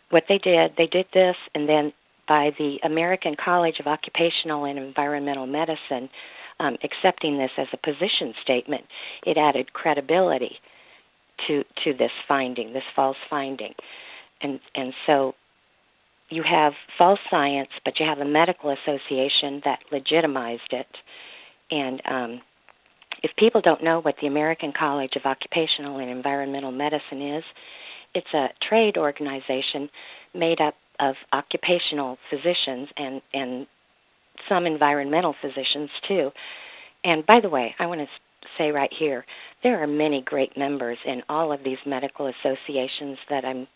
What 0.10 0.24
they 0.30 0.38
did, 0.38 0.72
they 0.78 0.88
did 0.88 1.06
this, 1.13 1.36
and 1.56 1.68
then 1.68 1.92
by 2.28 2.52
the 2.58 2.78
American 2.84 3.36
College 3.44 3.80
of 3.80 3.88
Occupational 3.88 4.66
and 4.66 4.78
Environmental 4.78 5.48
Medicine 5.48 6.10
um, 6.60 6.78
accepting 6.84 7.38
this 7.38 7.52
as 7.58 7.67
a 7.74 7.78
position 7.78 8.34
statement, 8.41 8.84
it 9.26 9.38
added 9.38 9.74
credibility 9.74 10.58
to 11.48 11.63
to 11.84 11.93
this 11.93 12.12
finding, 12.28 12.74
this 12.74 12.84
false 12.96 13.17
finding, 13.30 13.74
and 14.41 14.60
and 14.76 14.93
so 15.06 15.36
you 16.30 16.43
have 16.43 16.74
false 16.98 17.20
science, 17.30 17.70
but 17.86 18.00
you 18.00 18.06
have 18.06 18.20
a 18.20 18.26
medical 18.26 18.72
association 18.72 19.62
that 19.63 19.80
legitimized 19.91 20.72
it, 20.72 20.88
and 21.72 22.02
um, 22.10 22.41
if 23.24 23.32
people 23.38 23.62
don't 23.62 23.84
know 23.84 24.00
what 24.02 24.15
the 24.22 24.28
American 24.28 24.74
College 24.78 25.15
of 25.15 25.26
Occupational 25.26 26.00
and 26.00 26.10
Environmental 26.10 26.72
Medicine 26.72 27.22
is, 27.22 27.43
it's 28.13 28.34
a 28.34 28.48
trade 28.67 28.98
organization 28.98 29.89
made 30.34 30.62
up 30.62 30.76
of 31.00 31.15
occupational 31.34 32.17
physicians 32.30 32.89
and 32.98 33.22
and 33.34 33.67
some 34.47 34.65
environmental 34.65 35.36
physicians 35.41 35.89
too. 36.08 36.32
And 37.04 37.26
by 37.26 37.39
the 37.39 37.50
way, 37.50 37.76
I 37.80 37.86
want 37.86 38.02
to 38.02 38.08
say 38.58 38.71
right 38.71 38.91
here, 38.93 39.26
there 39.63 39.82
are 39.82 39.88
many 39.88 40.21
great 40.21 40.56
members 40.58 40.97
in 41.06 41.21
all 41.30 41.52
of 41.52 41.63
these 41.63 41.78
medical 41.86 42.28
associations 42.28 43.17
that 43.30 43.45
I'm 43.45 43.67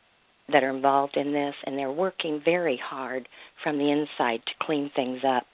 that 0.51 0.63
are 0.63 0.75
involved 0.75 1.15
in 1.15 1.31
this 1.31 1.55
and 1.65 1.77
they're 1.77 1.91
working 1.91 2.41
very 2.43 2.75
hard 2.83 3.29
from 3.63 3.77
the 3.77 3.89
inside 3.89 4.41
to 4.45 4.51
clean 4.61 4.91
things 4.95 5.21
up. 5.25 5.45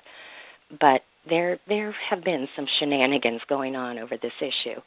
But 0.80 1.02
there 1.30 1.60
there 1.68 1.94
have 2.10 2.24
been 2.24 2.48
some 2.56 2.66
shenanigans 2.80 3.42
going 3.48 3.76
on 3.76 4.00
over 4.00 4.18
this 4.18 4.34
issue. 4.40 4.80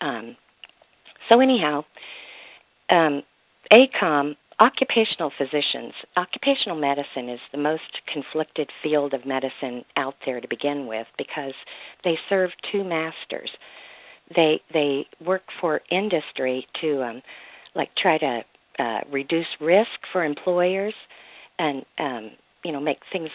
Um, 0.00 0.36
so 1.28 1.40
anyhow, 1.40 1.84
um, 2.90 3.22
ACOEM 3.72 4.36
occupational 4.62 5.32
physicians, 5.36 5.92
occupational 6.16 6.78
medicine 6.78 7.28
is 7.28 7.40
the 7.50 7.58
most 7.58 7.82
conflicted 8.12 8.70
field 8.80 9.12
of 9.12 9.26
medicine 9.26 9.84
out 9.96 10.14
there 10.24 10.40
to 10.40 10.46
begin 10.46 10.86
with 10.86 11.06
because 11.18 11.52
they 12.04 12.16
serve 12.28 12.50
two 12.70 12.84
masters. 12.84 13.50
They 14.36 14.60
they 14.72 15.04
work 15.24 15.42
for 15.60 15.80
industry 15.90 16.64
to 16.80 17.02
um, 17.02 17.22
like 17.74 17.90
try 17.96 18.18
to 18.18 18.42
uh, 18.78 19.00
reduce 19.10 19.48
risk 19.60 19.90
for 20.12 20.24
employers 20.24 20.94
and 21.58 21.84
um, 21.98 22.30
you 22.64 22.70
know 22.70 22.80
make 22.80 23.00
things 23.12 23.30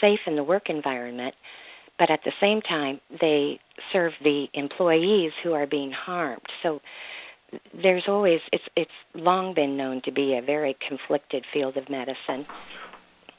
safe 0.00 0.20
in 0.26 0.34
the 0.34 0.42
work 0.42 0.70
environment, 0.70 1.34
but 1.98 2.10
at 2.10 2.20
the 2.24 2.32
same 2.40 2.62
time 2.62 2.98
they 3.20 3.60
serve 3.92 4.12
the 4.22 4.46
employees 4.54 5.32
who 5.42 5.52
are 5.52 5.66
being 5.66 5.92
harmed. 5.92 6.40
So 6.62 6.80
there's 7.82 8.04
always 8.08 8.40
it's 8.52 8.64
it's 8.76 8.90
long 9.14 9.54
been 9.54 9.76
known 9.76 10.02
to 10.04 10.12
be 10.12 10.36
a 10.36 10.42
very 10.42 10.76
conflicted 10.86 11.44
field 11.52 11.76
of 11.76 11.88
medicine. 11.88 12.46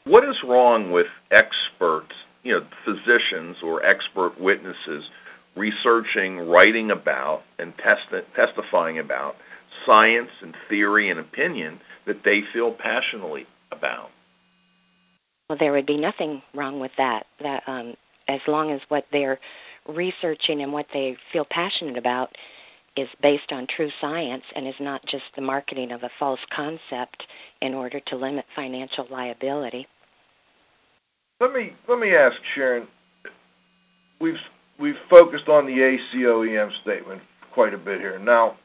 What 0.06 0.23
is 0.23 0.36
wrong 0.47 0.91
with 0.91 1.08
experts, 1.32 2.13
you 2.43 2.54
know, 2.54 2.67
physicians 2.86 3.58
or 3.63 3.84
expert 3.86 4.39
witnesses 4.39 5.04
researching, 5.56 6.38
writing 6.38 6.91
about, 6.91 7.41
and 7.58 7.73
testi- 7.78 8.25
testifying 8.36 8.99
about 8.99 9.36
science 9.86 10.30
and 10.41 10.54
theory 10.69 11.10
and 11.10 11.19
opinion 11.19 11.80
that 12.06 12.17
they 12.23 12.41
feel 12.54 12.71
passionately 12.71 13.45
about? 13.71 14.10
Well, 15.49 15.58
there 15.60 15.71
would 15.71 15.86
be 15.86 15.97
nothing 15.97 16.41
wrong 16.54 16.80
with 16.80 16.91
that. 16.97 17.25
That 17.41 17.63
um, 17.67 17.95
as 18.28 18.41
long 18.47 18.71
as 18.71 18.82
what 18.89 19.06
they're 19.12 19.39
researching 19.88 20.62
and 20.62 20.73
what 20.73 20.88
they 20.93 21.15
feel 21.32 21.45
passionate 21.49 21.97
about 21.97 22.30
is 22.98 23.08
based 23.22 23.52
on 23.52 23.68
true 23.68 23.90
science 24.00 24.44
and 24.56 24.68
is 24.68 24.76
not 24.80 25.06
just 25.06 25.24
the 25.36 25.42
marketing 25.42 25.92
of 25.92 26.04
a 26.04 26.10
false 26.18 26.40
concept 26.56 27.24
in 27.62 27.74
order 27.74 28.00
to 28.08 28.16
limit 28.16 28.46
financial 28.56 29.06
liability. 29.10 29.88
Let 31.40 31.52
me 31.52 31.74
let 31.90 32.00
me 32.00 32.16
ask 32.16 32.36
Sharon. 32.54 32.88
We've 34.22 34.36
we've 34.80 34.96
focused 35.10 35.50
on 35.50 35.66
the 35.66 35.74
ACOEM 35.74 36.70
statement 36.82 37.22
quite 37.54 37.74
a 37.74 37.78
bit 37.78 38.00
here. 38.00 38.20
Now, 38.20 38.58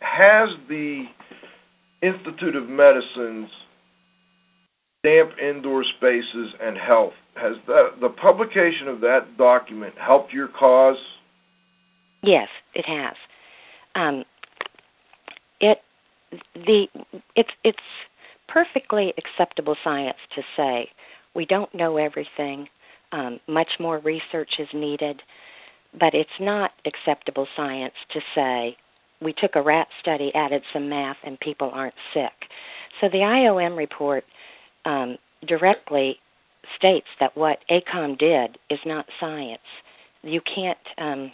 has 0.00 0.50
the 0.68 1.06
Institute 2.02 2.54
of 2.54 2.68
Medicine's 2.68 3.50
damp 5.02 5.30
indoor 5.38 5.84
spaces 5.96 6.52
and 6.60 6.76
health 6.76 7.12
has 7.34 7.56
that 7.66 7.92
the 8.00 8.08
publication 8.08 8.88
of 8.88 9.00
that 9.00 9.36
document 9.36 9.94
helped 9.98 10.32
your 10.32 10.48
cause? 10.48 10.96
Yes, 12.22 12.48
it 12.74 12.84
has. 12.84 13.14
Um, 13.98 14.24
it 15.60 15.78
the 16.54 16.86
it's 17.34 17.50
it's 17.64 17.78
perfectly 18.48 19.12
acceptable 19.18 19.76
science 19.82 20.16
to 20.34 20.42
say 20.56 20.88
we 21.34 21.44
don't 21.46 21.72
know 21.74 21.96
everything. 21.96 22.68
Um, 23.12 23.40
much 23.48 23.70
more 23.80 23.98
research 24.00 24.50
is 24.58 24.68
needed, 24.74 25.22
but 25.98 26.14
it's 26.14 26.30
not 26.40 26.72
acceptable 26.84 27.46
science 27.56 27.94
to 28.12 28.20
say 28.34 28.76
we 29.20 29.32
took 29.32 29.56
a 29.56 29.62
rat 29.62 29.88
study, 30.00 30.30
added 30.34 30.62
some 30.72 30.88
math, 30.88 31.16
and 31.24 31.40
people 31.40 31.70
aren't 31.72 31.94
sick. 32.14 32.32
So 33.00 33.08
the 33.08 33.18
IOM 33.18 33.76
report 33.76 34.24
um, 34.84 35.16
directly 35.46 36.18
states 36.76 37.06
that 37.18 37.36
what 37.36 37.58
ACOEM 37.70 38.18
did 38.18 38.58
is 38.70 38.78
not 38.84 39.06
science. 39.18 39.60
You 40.22 40.40
can't. 40.54 40.78
Um, 40.98 41.32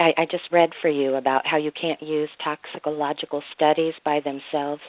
I, 0.00 0.12
I 0.16 0.26
just 0.26 0.44
read 0.52 0.70
for 0.80 0.88
you 0.88 1.16
about 1.16 1.46
how 1.46 1.56
you 1.56 1.72
can't 1.72 2.00
use 2.02 2.28
toxicological 2.42 3.42
studies 3.54 3.94
by 4.04 4.20
themselves 4.20 4.82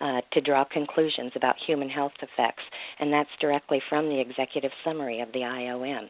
uh, 0.00 0.20
to 0.32 0.40
draw 0.40 0.64
conclusions 0.64 1.32
about 1.36 1.56
human 1.64 1.88
health 1.88 2.12
effects, 2.20 2.62
and 2.98 3.12
that's 3.12 3.30
directly 3.40 3.80
from 3.88 4.08
the 4.08 4.20
executive 4.20 4.72
summary 4.84 5.20
of 5.20 5.32
the 5.32 5.40
IOM. 5.40 6.08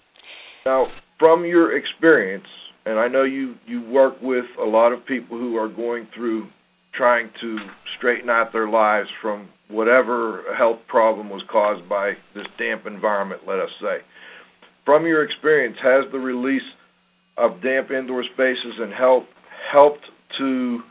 Now, 0.64 0.86
from 1.18 1.44
your 1.44 1.76
experience, 1.76 2.46
and 2.86 2.98
I 2.98 3.08
know 3.08 3.24
you 3.24 3.54
you 3.66 3.82
work 3.82 4.20
with 4.22 4.44
a 4.60 4.64
lot 4.64 4.92
of 4.92 5.04
people 5.06 5.38
who 5.38 5.56
are 5.56 5.68
going 5.68 6.08
through 6.14 6.48
trying 6.94 7.30
to 7.40 7.58
straighten 7.98 8.28
out 8.28 8.52
their 8.52 8.68
lives 8.68 9.08
from 9.20 9.48
whatever 9.68 10.42
health 10.56 10.78
problem 10.88 11.30
was 11.30 11.42
caused 11.50 11.88
by 11.88 12.12
this 12.34 12.46
damp 12.58 12.86
environment, 12.86 13.42
let 13.46 13.58
us 13.58 13.70
say. 13.80 13.98
From 14.84 15.06
your 15.06 15.24
experience, 15.24 15.76
has 15.82 16.04
the 16.12 16.18
release 16.18 16.62
of 17.36 17.62
damp 17.62 17.90
indoor 17.90 18.24
spaces 18.24 18.74
and 18.78 18.92
help 18.92 19.26
helped 19.70 20.04
to 20.38 20.82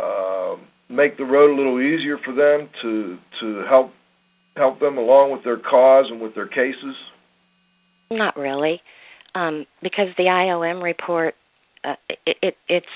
uh, 0.00 0.54
make 0.88 1.16
the 1.16 1.24
road 1.24 1.50
a 1.50 1.56
little 1.56 1.80
easier 1.80 2.18
for 2.18 2.34
them 2.34 2.68
to 2.82 3.18
to 3.40 3.64
help 3.68 3.92
help 4.56 4.78
them 4.80 4.98
along 4.98 5.32
with 5.32 5.42
their 5.44 5.58
cause 5.58 6.06
and 6.10 6.20
with 6.20 6.34
their 6.34 6.46
cases? 6.46 6.94
Not 8.10 8.36
really, 8.36 8.80
um, 9.34 9.66
because 9.82 10.08
the 10.16 10.24
IOM 10.24 10.82
report, 10.82 11.34
uh, 11.82 11.94
it, 12.26 12.36
it, 12.42 12.56
it's 12.68 12.86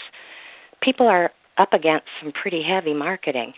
people 0.82 1.08
are 1.08 1.30
up 1.56 1.72
against 1.72 2.06
some 2.22 2.32
pretty 2.32 2.62
heavy 2.62 2.94
marketing, 2.94 3.52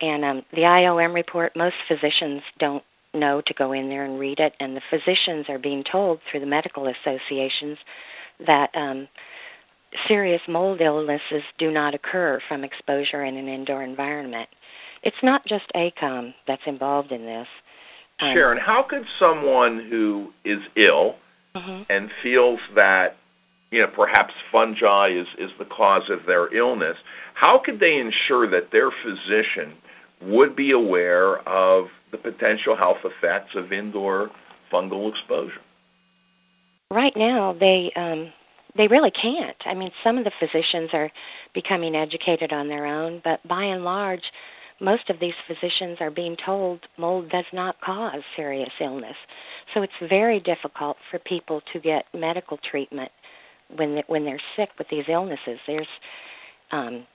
and 0.00 0.24
um, 0.24 0.42
the 0.52 0.62
IOM 0.62 1.14
report, 1.14 1.52
most 1.56 1.76
physicians 1.86 2.42
don't 2.58 2.82
know 3.14 3.40
to 3.46 3.54
go 3.54 3.72
in 3.72 3.88
there 3.88 4.04
and 4.04 4.18
read 4.18 4.38
it, 4.38 4.52
and 4.60 4.76
the 4.76 4.82
physicians 4.90 5.46
are 5.48 5.58
being 5.58 5.82
told 5.90 6.20
through 6.30 6.40
the 6.40 6.46
medical 6.46 6.88
associations 6.88 7.78
that 8.46 8.70
um, 8.74 9.08
serious 10.06 10.40
mold 10.48 10.80
illnesses 10.80 11.42
do 11.58 11.70
not 11.70 11.94
occur 11.94 12.40
from 12.48 12.64
exposure 12.64 13.24
in 13.24 13.36
an 13.36 13.48
indoor 13.48 13.82
environment. 13.82 14.48
It's 15.02 15.16
not 15.22 15.46
just 15.46 15.64
ACOEM 15.74 16.34
that's 16.46 16.62
involved 16.66 17.12
in 17.12 17.24
this. 17.24 17.46
Um, 18.20 18.30
Sharon, 18.34 18.58
how 18.58 18.84
could 18.88 19.04
someone 19.18 19.86
who 19.88 20.30
is 20.44 20.58
ill 20.76 21.16
mhm. 21.54 21.86
and 21.88 22.10
feels 22.22 22.58
that 22.74 23.16
you 23.70 23.80
know 23.80 23.86
perhaps 23.94 24.32
fungi 24.50 25.10
is 25.10 25.26
is 25.38 25.50
the 25.58 25.64
cause 25.64 26.10
of 26.10 26.26
their 26.26 26.52
illness, 26.54 26.96
how 27.34 27.60
could 27.64 27.78
they 27.78 27.96
ensure 27.96 28.50
that 28.50 28.70
their 28.72 28.90
physician 28.90 29.74
would 30.20 30.56
be 30.56 30.72
aware 30.72 31.38
of 31.48 31.86
the 32.10 32.18
potential 32.18 32.76
health 32.76 32.98
effects 33.04 33.54
of 33.54 33.72
indoor 33.72 34.30
fungal 34.72 35.08
exposure? 35.10 35.60
Right 36.90 37.12
now, 37.16 37.54
they 37.58 37.92
um, 37.96 38.32
they 38.76 38.88
really 38.88 39.10
can't. 39.10 39.56
I 39.66 39.74
mean, 39.74 39.90
some 40.02 40.16
of 40.16 40.24
the 40.24 40.32
physicians 40.40 40.90
are 40.92 41.10
becoming 41.52 41.94
educated 41.94 42.52
on 42.52 42.68
their 42.68 42.86
own, 42.86 43.20
but 43.24 43.46
by 43.46 43.64
and 43.64 43.84
large, 43.84 44.22
most 44.80 45.10
of 45.10 45.20
these 45.20 45.34
physicians 45.46 45.98
are 46.00 46.10
being 46.10 46.36
told 46.44 46.80
mold 46.96 47.28
does 47.30 47.44
not 47.52 47.80
cause 47.80 48.22
serious 48.36 48.70
illness. 48.80 49.16
So 49.74 49.82
it's 49.82 49.92
very 50.08 50.40
difficult 50.40 50.96
for 51.10 51.18
people 51.18 51.60
to 51.72 51.80
get 51.80 52.04
medical 52.14 52.58
treatment 52.70 53.10
when 53.76 53.96
they, 53.96 54.04
when 54.06 54.24
they're 54.24 54.40
sick 54.56 54.70
with 54.78 54.86
these 54.90 55.04
illnesses. 55.08 55.58
There's 55.66 55.86
um, 56.70 57.06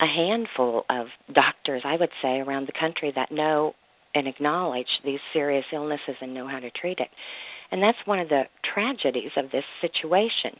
a 0.00 0.06
handful 0.06 0.84
of 0.90 1.06
doctors, 1.34 1.82
I 1.84 1.96
would 1.96 2.10
say, 2.22 2.40
around 2.40 2.66
the 2.66 2.78
country 2.80 3.12
that 3.14 3.30
know 3.30 3.74
and 4.14 4.26
acknowledge 4.26 4.88
these 5.04 5.20
serious 5.32 5.66
illnesses 5.72 6.16
and 6.20 6.32
know 6.32 6.48
how 6.48 6.58
to 6.58 6.70
treat 6.70 6.98
it. 6.98 7.08
And 7.70 7.82
that's 7.82 7.98
one 8.04 8.18
of 8.18 8.28
the 8.28 8.44
tragedies 8.74 9.30
of 9.36 9.50
this 9.50 9.64
situation. 9.80 10.52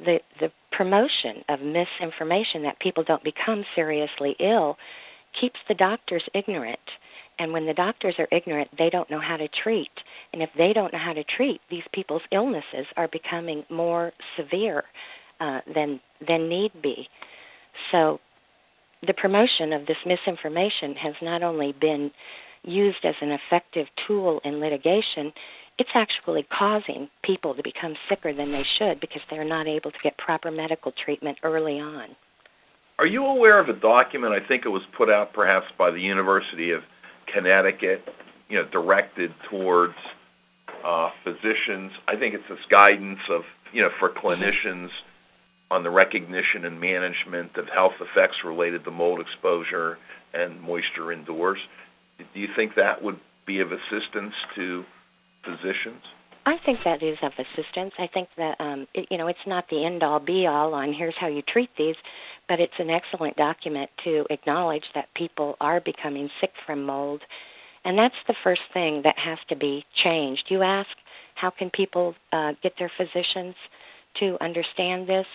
The 0.00 0.18
the 0.40 0.50
promotion 0.72 1.44
of 1.48 1.60
misinformation 1.60 2.62
that 2.62 2.78
people 2.80 3.04
don't 3.04 3.22
become 3.22 3.64
seriously 3.74 4.34
ill 4.40 4.76
keeps 5.40 5.58
the 5.68 5.74
doctors 5.74 6.22
ignorant. 6.34 6.78
And 7.38 7.52
when 7.52 7.66
the 7.66 7.74
doctors 7.74 8.14
are 8.18 8.28
ignorant, 8.30 8.68
they 8.78 8.90
don't 8.90 9.10
know 9.10 9.20
how 9.20 9.36
to 9.36 9.48
treat. 9.62 9.90
And 10.32 10.42
if 10.42 10.50
they 10.56 10.72
don't 10.72 10.92
know 10.92 11.00
how 11.00 11.12
to 11.12 11.24
treat, 11.24 11.60
these 11.68 11.82
people's 11.92 12.22
illnesses 12.30 12.86
are 12.96 13.08
becoming 13.08 13.64
more 13.70 14.12
severe 14.36 14.84
uh, 15.40 15.60
than 15.74 16.00
than 16.26 16.48
need 16.48 16.70
be. 16.82 17.08
So 17.90 18.20
the 19.06 19.14
promotion 19.14 19.72
of 19.72 19.86
this 19.86 19.96
misinformation 20.06 20.94
has 20.94 21.14
not 21.22 21.42
only 21.42 21.72
been 21.80 22.10
used 22.62 23.04
as 23.04 23.14
an 23.20 23.32
effective 23.32 23.86
tool 24.06 24.40
in 24.44 24.60
litigation, 24.60 25.32
it's 25.78 25.90
actually 25.94 26.46
causing 26.56 27.08
people 27.24 27.54
to 27.54 27.62
become 27.62 27.94
sicker 28.08 28.32
than 28.32 28.52
they 28.52 28.64
should 28.78 29.00
because 29.00 29.22
they're 29.30 29.44
not 29.44 29.66
able 29.66 29.90
to 29.90 29.98
get 30.02 30.16
proper 30.18 30.50
medical 30.50 30.92
treatment 31.04 31.38
early 31.42 31.80
on. 31.80 32.14
Are 32.98 33.06
you 33.06 33.24
aware 33.24 33.58
of 33.58 33.68
a 33.68 33.72
document? 33.72 34.32
I 34.32 34.46
think 34.46 34.64
it 34.64 34.68
was 34.68 34.82
put 34.96 35.10
out 35.10 35.32
perhaps 35.32 35.66
by 35.76 35.90
the 35.90 36.00
University 36.00 36.70
of 36.70 36.82
Connecticut, 37.32 38.04
you 38.48 38.56
know, 38.56 38.68
directed 38.70 39.32
towards 39.50 39.94
uh, 40.84 41.10
physicians. 41.24 41.90
I 42.06 42.14
think 42.16 42.34
it's 42.34 42.44
this 42.48 42.58
guidance 42.70 43.18
of, 43.30 43.42
you 43.72 43.82
know, 43.82 43.90
for 43.98 44.10
clinicians 44.10 44.90
on 45.72 45.82
the 45.82 45.90
recognition 45.90 46.66
and 46.66 46.80
management 46.80 47.56
of 47.56 47.66
health 47.66 47.94
effects 48.00 48.36
related 48.44 48.84
to 48.84 48.92
mold 48.92 49.20
exposure 49.20 49.98
and 50.32 50.60
moisture 50.60 51.10
indoors. 51.10 51.58
Do 52.18 52.38
you 52.38 52.48
think 52.54 52.76
that 52.76 53.02
would 53.02 53.18
be 53.44 53.58
of 53.58 53.72
assistance 53.72 54.34
to 54.54 54.84
physicians? 55.44 56.02
I 56.46 56.56
think 56.66 56.80
that 56.84 57.02
is 57.02 57.16
of 57.22 57.32
assistance. 57.38 57.92
I 57.98 58.06
think 58.12 58.28
that 58.36 58.60
um, 58.60 58.86
it, 58.92 59.06
you 59.10 59.16
know 59.16 59.28
it's 59.28 59.38
not 59.46 59.64
the 59.70 59.84
end 59.84 60.02
all 60.02 60.20
be 60.20 60.46
all 60.46 60.74
on 60.74 60.92
here's 60.92 61.14
how 61.18 61.26
you 61.26 61.42
treat 61.42 61.70
these, 61.78 61.96
but 62.48 62.60
it's 62.60 62.74
an 62.78 62.90
excellent 62.90 63.36
document 63.36 63.90
to 64.04 64.26
acknowledge 64.30 64.84
that 64.94 65.08
people 65.14 65.56
are 65.60 65.80
becoming 65.80 66.28
sick 66.40 66.50
from 66.66 66.84
mold, 66.84 67.22
and 67.84 67.96
that's 67.96 68.14
the 68.28 68.34
first 68.44 68.60
thing 68.74 69.00
that 69.04 69.18
has 69.18 69.38
to 69.48 69.56
be 69.56 69.84
changed. 70.02 70.44
You 70.48 70.62
ask, 70.62 70.90
how 71.34 71.50
can 71.50 71.70
people 71.70 72.14
uh, 72.32 72.52
get 72.62 72.74
their 72.78 72.92
physicians 72.96 73.54
to 74.20 74.36
understand 74.42 75.08
this? 75.08 75.26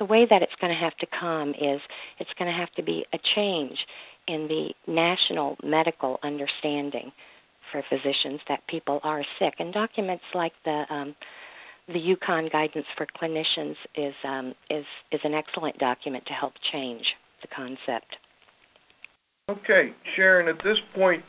The 0.00 0.04
way 0.04 0.26
that 0.28 0.42
it's 0.42 0.52
going 0.60 0.72
to 0.72 0.78
have 0.78 0.96
to 0.98 1.06
come 1.18 1.50
is 1.50 1.80
it's 2.18 2.30
going 2.38 2.50
to 2.50 2.56
have 2.56 2.72
to 2.72 2.82
be 2.82 3.04
a 3.12 3.18
change 3.34 3.78
in 4.26 4.48
the 4.48 4.70
national 4.86 5.56
medical 5.62 6.18
understanding 6.22 7.10
for 7.72 7.82
physicians 7.88 8.40
that 8.48 8.66
people 8.68 9.00
are 9.02 9.22
sick. 9.38 9.54
And 9.58 9.72
documents 9.72 10.24
like 10.34 10.52
the 10.64 10.84
um, 10.90 11.14
the 11.88 12.16
UConn 12.16 12.52
Guidance 12.52 12.86
for 12.96 13.06
Clinicians 13.20 13.76
is 13.94 14.14
um, 14.24 14.54
is 14.70 14.84
is 15.12 15.20
an 15.24 15.34
excellent 15.34 15.78
document 15.78 16.24
to 16.26 16.32
help 16.32 16.52
change 16.72 17.04
the 17.42 17.48
concept. 17.48 18.16
Okay, 19.48 19.92
Sharon. 20.14 20.48
At 20.48 20.62
this 20.62 20.76
point, 20.94 21.24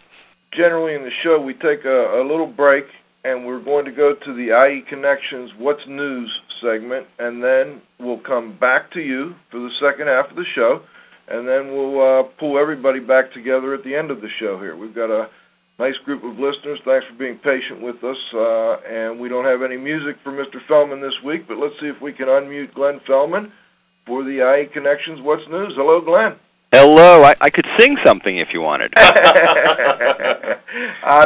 generally 0.56 0.95
in 0.95 1.04
the 1.04 1.12
show, 1.23 1.39
we 1.39 1.54
take 1.54 1.86
a, 1.86 2.21
a 2.21 2.23
little 2.28 2.47
break, 2.47 2.84
and 3.23 3.45
we're 3.45 3.63
going 3.63 3.86
to 3.86 3.91
go 3.91 4.13
to 4.13 4.34
the 4.34 4.67
IE 4.67 4.84
Connections 4.89 5.52
What's 5.58 5.82
News 5.88 6.30
segment, 6.62 7.08
and 7.19 7.41
then 7.41 7.82
we'll 7.99 8.19
come 8.19 8.58
back 8.60 8.91
to 8.91 8.99
you 8.99 9.36
for 9.49 9.60
the 9.60 9.69
second 9.80 10.08
half 10.08 10.30
of 10.30 10.36
the 10.36 10.45
show, 10.54 10.82
and 11.30 11.47
then 11.47 11.67
we'll 11.73 12.02
uh, 12.02 12.23
pull 12.38 12.60
everybody 12.60 12.99
back 12.99 13.32
together 13.34 13.73
at 13.73 13.86
the 13.86 13.95
end 13.95 14.12
of 14.12 14.19
the 14.19 14.30
show. 14.39 14.60
Here, 14.60 14.75
we've 14.75 14.95
got 14.95 15.10
a 15.10 15.30
nice 15.79 15.97
group 16.03 16.23
of 16.23 16.37
listeners. 16.37 16.79
Thanks 16.85 17.07
for 17.07 17.15
being 17.17 17.37
patient 17.37 17.81
with 17.81 18.03
us. 18.03 18.17
Uh, 18.33 18.73
and 18.87 19.19
we 19.19 19.29
don't 19.29 19.45
have 19.45 19.63
any 19.63 19.77
music 19.77 20.17
for 20.23 20.31
Mr. 20.31 20.57
Fellman 20.69 21.01
this 21.01 21.15
week, 21.23 21.47
but 21.47 21.57
let's 21.57 21.73
see 21.79 21.87
if 21.87 21.99
we 22.01 22.11
can 22.11 22.27
unmute 22.27 22.73
Glenn 22.73 22.99
Fellman 23.07 23.51
for 24.05 24.23
the 24.23 24.43
IE 24.43 24.67
Connections 24.73 25.21
What's 25.21 25.47
News. 25.49 25.73
Hello, 25.75 26.01
Glenn. 26.01 26.35
Hello. 26.73 27.23
I, 27.23 27.33
I 27.41 27.49
could 27.49 27.65
sing 27.79 27.97
something 28.05 28.37
if 28.37 28.49
you 28.53 28.61
wanted. 28.61 28.93
uh, 28.97 29.07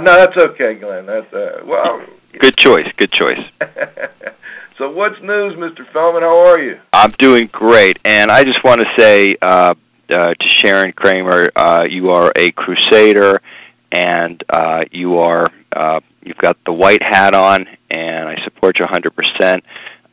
no, 0.04 0.16
that's 0.16 0.38
okay, 0.38 0.76
Glenn. 0.76 1.08
That's 1.08 1.34
uh, 1.34 1.64
well. 1.66 2.06
Good 2.40 2.56
choice. 2.56 2.88
Good 2.98 3.12
choice. 3.12 3.42
so, 4.78 4.90
what's 4.92 5.20
news, 5.22 5.56
Mr. 5.56 5.82
Fellman? 5.94 6.22
How 6.22 6.46
are 6.46 6.60
you? 6.60 6.80
I'm 6.94 7.14
doing 7.20 7.50
great, 7.52 8.00
and 8.06 8.32
I 8.32 8.44
just 8.44 8.64
want 8.64 8.82
to 8.82 8.88
say 8.98 9.36
uh, 9.42 9.74
uh, 10.10 10.34
to 10.34 10.50
Sharon 10.50 10.94
Kramer, 10.94 11.50
uh, 11.56 11.84
you 11.90 12.10
are 12.10 12.32
a 12.36 12.52
crusader 12.52 13.42
and 13.94 14.44
uh, 14.50 14.84
you 14.92 15.20
are 15.20 15.48
uh, 15.76 16.00
you've 16.24 16.38
got 16.38 16.58
the 16.66 16.74
white 16.74 17.02
hat 17.02 17.36
on, 17.36 17.68
and 17.92 18.28
I 18.28 18.44
support 18.44 18.80
you 18.80 18.86
100%. 18.86 19.62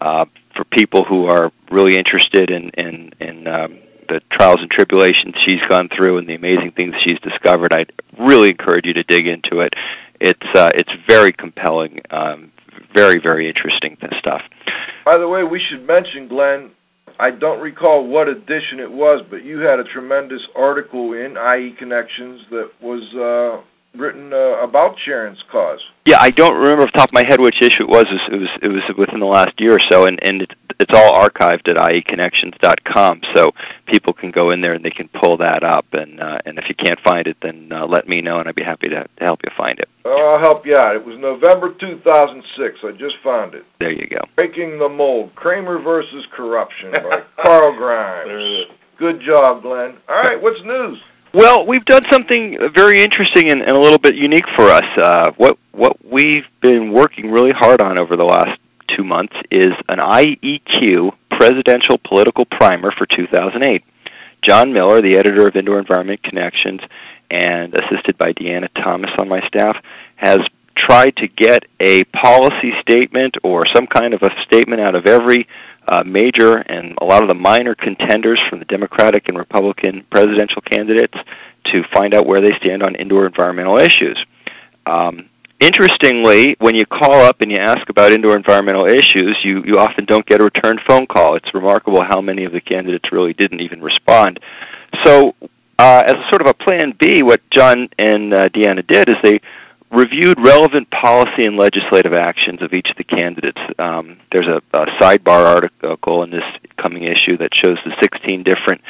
Uh, 0.00 0.24
for 0.54 0.64
people 0.64 1.04
who 1.04 1.26
are 1.26 1.50
really 1.70 1.96
interested 1.96 2.50
in 2.50 2.70
in, 2.70 3.12
in 3.20 3.48
um, 3.48 3.78
the 4.08 4.20
trials 4.32 4.58
and 4.60 4.70
tribulations 4.70 5.34
she's 5.46 5.62
gone 5.68 5.88
through 5.94 6.18
and 6.18 6.28
the 6.28 6.34
amazing 6.34 6.72
things 6.72 6.94
she's 7.06 7.18
discovered, 7.20 7.72
I'd 7.72 7.92
really 8.18 8.48
encourage 8.48 8.84
you 8.84 8.92
to 8.94 9.04
dig 9.04 9.26
into 9.26 9.60
it. 9.60 9.72
It's 10.20 10.54
uh, 10.54 10.70
it's 10.74 10.90
very 11.08 11.32
compelling, 11.32 12.00
um, 12.10 12.52
very 12.94 13.20
very 13.20 13.48
interesting 13.48 13.96
stuff. 14.18 14.42
By 15.06 15.16
the 15.16 15.28
way, 15.28 15.42
we 15.44 15.60
should 15.70 15.86
mention, 15.86 16.28
Glenn, 16.28 16.70
I 17.18 17.30
don't 17.30 17.60
recall 17.60 18.06
what 18.06 18.28
edition 18.28 18.80
it 18.80 18.90
was, 18.90 19.24
but 19.30 19.44
you 19.44 19.58
had 19.58 19.78
a 19.78 19.84
tremendous 19.84 20.42
article 20.56 21.12
in 21.12 21.36
IE 21.36 21.74
Connections 21.78 22.40
that 22.50 22.70
was 22.80 23.02
uh, 23.14 23.62
written 23.94 24.32
uh, 24.32 24.62
about 24.62 24.96
Sharon's 25.04 25.42
cause. 25.50 25.80
Yeah, 26.06 26.18
I 26.20 26.30
don't 26.30 26.54
remember 26.54 26.82
off 26.82 26.92
the 26.92 26.98
top 26.98 27.10
of 27.10 27.14
my 27.14 27.24
head 27.26 27.40
which 27.40 27.60
issue 27.60 27.84
it 27.84 27.88
was. 27.88 28.06
It 28.08 28.36
was 28.36 28.48
it 28.62 28.68
was 28.68 28.82
within 28.96 29.20
the 29.20 29.26
last 29.26 29.52
year 29.58 29.74
or 29.74 29.80
so, 29.90 30.06
and 30.06 30.18
and 30.22 30.42
it's, 30.42 30.54
it's 30.78 30.94
all 30.94 31.12
archived 31.12 31.68
at 31.68 31.76
ieconnections.com, 31.76 33.20
so 33.34 33.50
people 33.86 34.14
can 34.14 34.30
go 34.30 34.50
in 34.50 34.60
there 34.60 34.72
and 34.72 34.84
they 34.84 34.90
can 34.90 35.08
pull 35.20 35.36
that 35.38 35.62
up. 35.62 35.86
And 35.92 36.20
uh, 36.20 36.38
and 36.46 36.58
if 36.58 36.64
you 36.68 36.74
can't 36.74 36.98
find 37.04 37.26
it, 37.26 37.36
then 37.42 37.70
uh, 37.72 37.86
let 37.86 38.08
me 38.08 38.22
know, 38.22 38.38
and 38.38 38.48
I'd 38.48 38.54
be 38.54 38.64
happy 38.64 38.88
to, 38.88 39.04
to 39.04 39.24
help 39.24 39.40
you 39.44 39.50
find 39.56 39.78
it. 39.78 39.88
Oh, 40.04 40.34
I'll 40.34 40.40
help 40.40 40.64
you 40.64 40.76
out. 40.76 40.96
It 40.96 41.04
was 41.04 41.18
November 41.18 41.74
2006. 41.78 42.78
I 42.82 42.92
just 42.92 43.16
found 43.22 43.54
it. 43.54 43.64
There 43.78 43.92
you 43.92 44.08
go. 44.08 44.20
Breaking 44.36 44.78
the 44.78 44.88
Mold: 44.88 45.34
Kramer 45.34 45.80
versus 45.82 46.24
Corruption 46.34 46.92
by 46.92 47.22
Carl 47.44 47.76
Grimes. 47.76 48.72
Good 48.98 49.20
job, 49.26 49.62
Glenn. 49.62 49.96
All 50.08 50.22
right, 50.22 50.40
what's 50.40 50.60
news? 50.64 50.98
Well, 51.32 51.64
we've 51.64 51.84
done 51.84 52.02
something 52.10 52.58
very 52.74 53.02
interesting 53.02 53.50
and, 53.50 53.62
and 53.62 53.70
a 53.70 53.80
little 53.80 53.98
bit 53.98 54.16
unique 54.16 54.46
for 54.56 54.64
us. 54.64 54.84
Uh, 55.00 55.30
what 55.36 55.58
what 55.70 56.04
we've 56.04 56.44
been 56.60 56.92
working 56.92 57.30
really 57.30 57.52
hard 57.52 57.80
on 57.80 58.00
over 58.00 58.16
the 58.16 58.24
last 58.24 58.58
two 58.96 59.04
months 59.04 59.34
is 59.48 59.68
an 59.88 60.00
IEQ 60.00 61.12
presidential 61.30 61.98
political 61.98 62.44
primer 62.46 62.90
for 62.98 63.06
2008. 63.06 63.84
John 64.42 64.72
Miller, 64.72 65.00
the 65.00 65.16
editor 65.16 65.46
of 65.46 65.54
Indoor 65.54 65.78
Environment 65.78 66.20
Connections, 66.24 66.80
and 67.30 67.72
assisted 67.74 68.18
by 68.18 68.32
Deanna 68.32 68.68
Thomas 68.82 69.10
on 69.20 69.28
my 69.28 69.46
staff, 69.46 69.76
has 70.16 70.40
tried 70.76 71.14
to 71.16 71.28
get 71.28 71.62
a 71.78 72.02
policy 72.04 72.72
statement 72.80 73.36
or 73.44 73.64
some 73.72 73.86
kind 73.86 74.14
of 74.14 74.22
a 74.22 74.30
statement 74.44 74.80
out 74.80 74.96
of 74.96 75.06
every 75.06 75.46
uh, 75.90 76.04
major 76.06 76.58
and 76.58 76.96
a 77.00 77.04
lot 77.04 77.22
of 77.22 77.28
the 77.28 77.34
minor 77.34 77.74
contenders 77.74 78.40
from 78.48 78.60
the 78.60 78.64
Democratic 78.66 79.24
and 79.28 79.36
Republican 79.36 80.06
presidential 80.10 80.62
candidates 80.62 81.18
to 81.64 81.82
find 81.92 82.14
out 82.14 82.26
where 82.26 82.40
they 82.40 82.52
stand 82.58 82.82
on 82.82 82.94
indoor 82.94 83.26
environmental 83.26 83.76
issues. 83.76 84.16
Um, 84.86 85.28
interestingly, 85.58 86.56
when 86.60 86.76
you 86.76 86.86
call 86.86 87.14
up 87.14 87.40
and 87.40 87.50
you 87.50 87.58
ask 87.60 87.88
about 87.90 88.12
indoor 88.12 88.36
environmental 88.36 88.86
issues, 88.86 89.36
you, 89.42 89.64
you 89.64 89.78
often 89.78 90.04
don't 90.04 90.24
get 90.26 90.40
a 90.40 90.44
return 90.44 90.78
phone 90.88 91.06
call. 91.06 91.34
It's 91.34 91.52
remarkable 91.52 92.02
how 92.02 92.20
many 92.20 92.44
of 92.44 92.52
the 92.52 92.60
candidates 92.60 93.10
really 93.10 93.34
didn't 93.34 93.60
even 93.60 93.82
respond. 93.82 94.38
So, 95.04 95.34
uh, 95.78 96.02
as 96.06 96.14
sort 96.28 96.42
of 96.42 96.46
a 96.46 96.54
plan 96.54 96.94
B, 97.00 97.22
what 97.22 97.40
John 97.50 97.88
and 97.98 98.34
uh, 98.34 98.48
Deanna 98.50 98.86
did 98.86 99.08
is 99.08 99.14
they 99.24 99.40
reviewed 99.90 100.38
relevant 100.40 100.88
policy 100.90 101.44
and 101.44 101.56
legislative 101.56 102.12
actions 102.12 102.62
of 102.62 102.72
each 102.72 102.88
of 102.90 102.96
the 102.96 103.04
candidates. 103.04 103.60
Um, 103.78 104.18
there's 104.32 104.46
a, 104.46 104.62
a, 104.78 104.86
sidebar 105.00 105.44
article 105.46 106.22
in 106.22 106.30
this 106.30 106.44
coming 106.80 107.04
issue 107.04 107.36
that 107.38 107.50
shows 107.54 107.76
the 107.84 107.92
16 108.00 108.44
different 108.44 108.80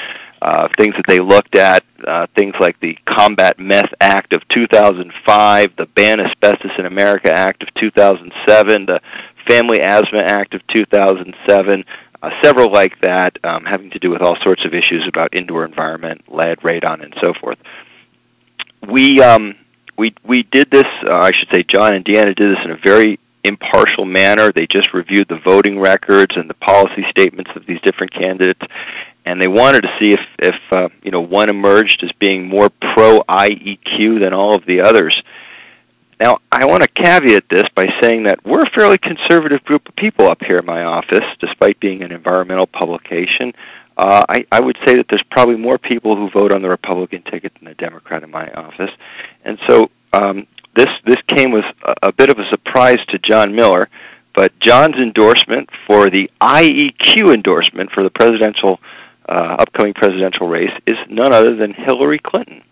uh, 0.42 0.68
things 0.78 0.94
that 0.96 1.04
they 1.08 1.18
looked 1.18 1.56
at, 1.56 1.84
uh, 2.06 2.26
things 2.36 2.54
like 2.60 2.78
the 2.80 2.96
Combat 3.08 3.58
Meth 3.58 3.92
Act 4.00 4.34
of 4.34 4.46
2005, 4.48 5.68
the 5.76 5.86
Ban 5.86 6.20
Asbestos 6.20 6.72
in 6.78 6.86
America 6.86 7.30
Act 7.32 7.62
of 7.62 7.68
2007, 7.74 8.86
the 8.86 9.00
Family 9.48 9.80
Asthma 9.80 10.20
Act 10.20 10.54
of 10.54 10.60
2007, 10.74 11.84
uh, 12.22 12.30
several 12.42 12.70
like 12.70 13.00
that, 13.00 13.36
um, 13.44 13.64
having 13.64 13.90
to 13.90 13.98
do 13.98 14.10
with 14.10 14.20
all 14.20 14.36
sorts 14.42 14.64
of 14.66 14.74
issues 14.74 15.06
about 15.08 15.34
indoor 15.34 15.64
environment, 15.64 16.22
lead, 16.28 16.58
radon, 16.60 17.02
and 17.02 17.14
so 17.22 17.32
forth. 17.40 17.58
We 18.86 19.20
um, 19.20 19.54
we 20.00 20.14
we 20.24 20.42
did 20.50 20.70
this. 20.70 20.86
Uh, 21.04 21.18
I 21.18 21.30
should 21.32 21.48
say, 21.52 21.62
John 21.62 21.94
and 21.94 22.04
Deanna 22.04 22.34
did 22.34 22.56
this 22.56 22.64
in 22.64 22.70
a 22.70 22.78
very 22.82 23.20
impartial 23.44 24.06
manner. 24.06 24.50
They 24.50 24.66
just 24.66 24.92
reviewed 24.94 25.28
the 25.28 25.38
voting 25.44 25.78
records 25.78 26.34
and 26.36 26.48
the 26.48 26.54
policy 26.54 27.04
statements 27.10 27.50
of 27.54 27.66
these 27.66 27.80
different 27.84 28.12
candidates, 28.14 28.62
and 29.26 29.40
they 29.40 29.46
wanted 29.46 29.82
to 29.82 29.88
see 30.00 30.12
if 30.12 30.20
if 30.38 30.56
uh, 30.72 30.88
you 31.02 31.10
know 31.10 31.20
one 31.20 31.50
emerged 31.50 32.02
as 32.02 32.10
being 32.18 32.48
more 32.48 32.70
pro 32.94 33.20
IEQ 33.20 34.22
than 34.22 34.32
all 34.32 34.54
of 34.54 34.64
the 34.66 34.80
others. 34.80 35.22
Now, 36.18 36.38
I 36.52 36.66
want 36.66 36.82
to 36.82 36.88
caveat 36.88 37.44
this 37.50 37.64
by 37.74 37.84
saying 38.02 38.24
that 38.24 38.44
we're 38.44 38.60
a 38.60 38.70
fairly 38.74 38.98
conservative 38.98 39.64
group 39.64 39.88
of 39.88 39.96
people 39.96 40.26
up 40.26 40.42
here 40.46 40.58
in 40.58 40.66
my 40.66 40.82
office, 40.82 41.24
despite 41.40 41.80
being 41.80 42.02
an 42.02 42.12
environmental 42.12 42.66
publication. 42.66 43.54
Uh, 44.00 44.24
I, 44.30 44.46
I 44.50 44.60
would 44.60 44.78
say 44.86 44.96
that 44.96 45.06
there's 45.10 45.22
probably 45.30 45.56
more 45.56 45.76
people 45.76 46.16
who 46.16 46.30
vote 46.30 46.54
on 46.54 46.62
the 46.62 46.70
Republican 46.70 47.22
ticket 47.24 47.52
than 47.54 47.66
the 47.66 47.74
Democrat 47.74 48.22
in 48.22 48.30
my 48.30 48.50
office, 48.52 48.90
and 49.44 49.58
so 49.68 49.90
um, 50.14 50.46
this 50.74 50.86
this 51.04 51.18
came 51.26 51.54
as 51.54 51.64
a, 51.84 52.08
a 52.08 52.12
bit 52.12 52.30
of 52.30 52.38
a 52.38 52.48
surprise 52.48 52.96
to 53.08 53.18
John 53.18 53.54
Miller. 53.54 53.90
But 54.34 54.58
John's 54.58 54.96
endorsement 54.96 55.68
for 55.86 56.08
the 56.08 56.30
IEQ 56.40 57.34
endorsement 57.34 57.90
for 57.90 58.02
the 58.02 58.08
presidential 58.08 58.80
uh, 59.28 59.56
upcoming 59.58 59.92
presidential 59.92 60.48
race 60.48 60.72
is 60.86 60.96
none 61.10 61.34
other 61.34 61.54
than 61.54 61.74
Hillary 61.74 62.20
Clinton. 62.20 62.62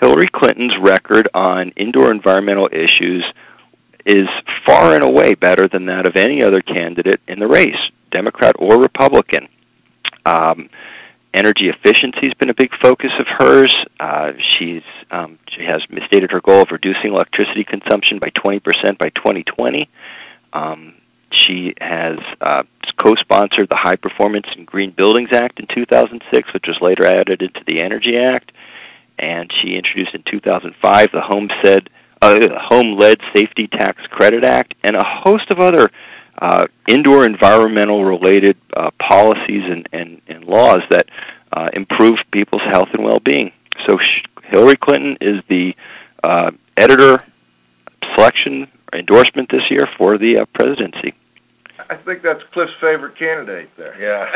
Hillary 0.00 0.28
Clinton's 0.32 0.74
record 0.80 1.28
on 1.34 1.70
indoor 1.76 2.10
environmental 2.10 2.68
issues 2.72 3.24
is 4.06 4.26
far 4.66 4.94
and 4.94 5.04
away 5.04 5.34
better 5.34 5.68
than 5.68 5.86
that 5.86 6.08
of 6.08 6.16
any 6.16 6.42
other 6.42 6.62
candidate 6.62 7.20
in 7.28 7.38
the 7.38 7.46
race, 7.46 7.78
Democrat 8.10 8.56
or 8.58 8.80
Republican. 8.80 9.46
Um, 10.26 10.70
energy 11.34 11.68
efficiency 11.68 12.26
has 12.26 12.34
been 12.34 12.50
a 12.50 12.54
big 12.54 12.70
focus 12.82 13.10
of 13.18 13.26
hers. 13.26 13.74
Uh, 14.00 14.32
she's 14.58 14.82
um, 15.10 15.38
she 15.56 15.64
has 15.64 15.82
stated 16.06 16.30
her 16.30 16.40
goal 16.40 16.62
of 16.62 16.68
reducing 16.70 17.12
electricity 17.12 17.64
consumption 17.64 18.18
by 18.18 18.30
20% 18.30 18.98
by 18.98 19.08
2020. 19.10 19.88
Um, 20.52 20.94
she 21.30 21.74
has 21.80 22.18
uh, 22.40 22.62
co-sponsored 23.02 23.68
the 23.68 23.76
High 23.76 23.96
Performance 23.96 24.46
and 24.56 24.66
Green 24.66 24.90
Buildings 24.90 25.28
Act 25.32 25.60
in 25.60 25.66
2006, 25.66 26.54
which 26.54 26.64
was 26.66 26.78
later 26.80 27.06
added 27.06 27.42
into 27.42 27.60
the 27.66 27.82
Energy 27.82 28.16
Act 28.16 28.52
and 29.18 29.52
she 29.60 29.74
introduced 29.74 30.14
in 30.14 30.22
2005 30.22 31.08
the 31.12 31.20
Home 31.20 31.48
Said 31.62 31.90
uh, 32.22 32.38
Home 32.68 32.98
Lead 32.98 33.18
Safety 33.34 33.66
Tax 33.68 34.02
Credit 34.10 34.44
Act 34.44 34.74
and 34.84 34.96
a 34.96 35.04
host 35.04 35.50
of 35.50 35.60
other 35.60 35.88
uh, 36.40 36.66
indoor 36.88 37.24
environmental 37.24 38.04
related 38.04 38.56
uh, 38.76 38.90
policies 39.00 39.62
and, 39.64 39.88
and, 39.92 40.20
and 40.28 40.44
laws 40.44 40.80
that 40.90 41.06
uh, 41.52 41.68
improve 41.72 42.18
people's 42.32 42.62
health 42.62 42.88
and 42.92 43.04
well-being. 43.04 43.52
So 43.86 43.98
Hillary 44.44 44.76
Clinton 44.76 45.16
is 45.20 45.42
the 45.48 45.74
uh, 46.22 46.50
editor 46.76 47.24
selection 48.14 48.68
endorsement 48.92 49.50
this 49.50 49.70
year 49.70 49.88
for 49.96 50.18
the 50.18 50.38
uh, 50.38 50.44
presidency. 50.54 51.14
I 51.90 51.96
think 51.96 52.22
that's 52.22 52.42
Cliff's 52.52 52.72
favorite 52.80 53.16
candidate 53.18 53.70
there. 53.76 53.98
Yeah. 53.98 54.28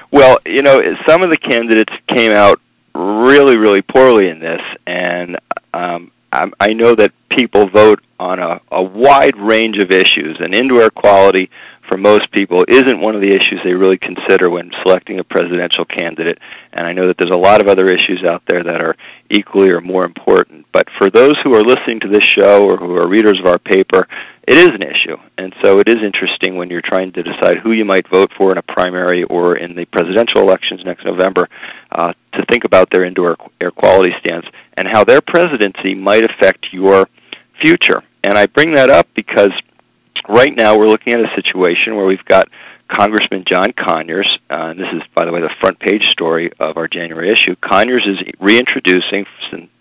well, 0.10 0.38
you 0.46 0.62
know, 0.62 0.78
some 1.06 1.22
of 1.22 1.30
the 1.30 1.36
candidates 1.36 1.92
came 2.14 2.32
out 2.32 2.58
really, 2.94 3.58
really 3.58 3.82
poorly 3.82 4.28
in 4.28 4.38
this, 4.38 4.62
and 4.86 5.38
um, 5.74 6.10
I, 6.32 6.50
I 6.60 6.72
know 6.72 6.94
that 6.94 7.12
people 7.30 7.68
vote 7.68 8.02
on 8.18 8.38
a, 8.38 8.60
a 8.70 8.82
wide 8.82 9.36
range 9.36 9.78
of 9.78 9.90
issues, 9.90 10.38
and 10.40 10.54
indoor 10.54 10.90
quality 10.90 11.50
for 11.88 11.96
most 11.96 12.30
people 12.32 12.64
isn't 12.68 13.00
one 13.00 13.14
of 13.14 13.20
the 13.20 13.32
issues 13.32 13.60
they 13.64 13.72
really 13.72 13.98
consider 13.98 14.50
when 14.50 14.70
selecting 14.82 15.18
a 15.18 15.24
presidential 15.24 15.84
candidate. 15.84 16.38
And 16.72 16.86
I 16.86 16.92
know 16.92 17.06
that 17.06 17.16
there's 17.18 17.34
a 17.34 17.38
lot 17.38 17.62
of 17.62 17.68
other 17.68 17.88
issues 17.88 18.22
out 18.24 18.42
there 18.48 18.62
that 18.62 18.82
are 18.82 18.94
equally 19.30 19.70
or 19.70 19.80
more 19.80 20.04
important. 20.04 20.66
But 20.72 20.86
for 20.98 21.10
those 21.10 21.34
who 21.42 21.54
are 21.54 21.62
listening 21.62 22.00
to 22.00 22.08
this 22.08 22.24
show 22.24 22.64
or 22.64 22.76
who 22.76 22.96
are 22.96 23.08
readers 23.08 23.38
of 23.40 23.46
our 23.46 23.58
paper, 23.58 24.06
it 24.46 24.56
is 24.56 24.68
an 24.68 24.82
issue. 24.82 25.16
And 25.36 25.54
so 25.62 25.78
it 25.78 25.88
is 25.88 25.96
interesting 26.02 26.56
when 26.56 26.70
you're 26.70 26.82
trying 26.82 27.12
to 27.12 27.22
decide 27.22 27.58
who 27.62 27.72
you 27.72 27.84
might 27.84 28.08
vote 28.08 28.30
for 28.36 28.50
in 28.52 28.58
a 28.58 28.62
primary 28.62 29.24
or 29.24 29.56
in 29.56 29.74
the 29.74 29.84
presidential 29.86 30.42
elections 30.42 30.80
next 30.84 31.04
November 31.04 31.48
uh, 31.92 32.12
to 32.34 32.44
think 32.50 32.64
about 32.64 32.90
their 32.90 33.04
indoor 33.04 33.36
air 33.60 33.70
quality 33.70 34.12
stance 34.24 34.46
and 34.76 34.88
how 34.90 35.04
their 35.04 35.20
presidency 35.20 35.94
might 35.94 36.24
affect 36.24 36.68
your 36.72 37.08
future. 37.62 38.02
And 38.24 38.38
I 38.38 38.46
bring 38.46 38.74
that 38.74 38.90
up 38.90 39.06
because 39.14 39.50
right 40.28 40.54
now 40.56 40.78
we're 40.78 40.86
looking 40.88 41.14
at 41.14 41.20
a 41.20 41.34
situation 41.34 41.96
where 41.96 42.06
we've 42.06 42.24
got 42.24 42.48
Congressman 42.90 43.44
John 43.50 43.72
Conyers, 43.72 44.38
uh, 44.50 44.70
and 44.70 44.80
this 44.80 44.88
is, 44.92 45.02
by 45.14 45.26
the 45.26 45.32
way, 45.32 45.40
the 45.40 45.54
front 45.60 45.78
page 45.78 46.06
story 46.10 46.50
of 46.58 46.76
our 46.76 46.88
January 46.88 47.30
issue. 47.30 47.54
Conyers 47.56 48.06
is 48.06 48.18
reintroducing, 48.40 49.26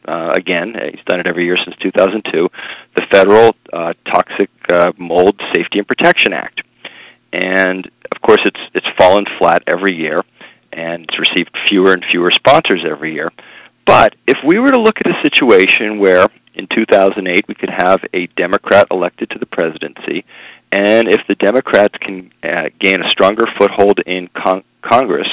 uh, 0.07 0.31
again, 0.35 0.73
he's 0.91 1.03
done 1.05 1.19
it 1.19 1.27
every 1.27 1.45
year 1.45 1.57
since 1.63 1.75
2002, 1.77 2.49
the 2.95 3.05
Federal 3.11 3.55
uh, 3.71 3.93
Toxic 4.05 4.49
uh, 4.71 4.91
Mold 4.97 5.41
Safety 5.55 5.79
and 5.79 5.87
Protection 5.87 6.33
Act. 6.33 6.61
And 7.31 7.89
of 8.11 8.21
course, 8.21 8.39
it's 8.45 8.59
it's 8.73 8.87
fallen 8.97 9.25
flat 9.37 9.63
every 9.67 9.93
year, 9.93 10.21
and 10.71 11.03
it's 11.03 11.19
received 11.19 11.51
fewer 11.67 11.93
and 11.93 12.03
fewer 12.09 12.31
sponsors 12.31 12.85
every 12.89 13.13
year. 13.13 13.31
But 13.87 14.15
if 14.27 14.37
we 14.45 14.59
were 14.59 14.69
to 14.69 14.81
look 14.81 14.99
at 14.99 15.07
a 15.09 15.21
situation 15.23 15.97
where 15.97 16.27
in 16.53 16.67
2008 16.67 17.47
we 17.47 17.55
could 17.55 17.69
have 17.69 18.01
a 18.13 18.27
Democrat 18.35 18.85
elected 18.91 19.29
to 19.29 19.39
the 19.39 19.45
presidency, 19.45 20.25
and 20.73 21.07
if 21.07 21.21
the 21.29 21.35
Democrats 21.35 21.95
can 22.01 22.29
uh, 22.43 22.67
gain 22.79 23.01
a 23.01 23.09
stronger 23.09 23.45
foothold 23.57 24.01
in 24.05 24.27
con- 24.35 24.65
Congress 24.81 25.29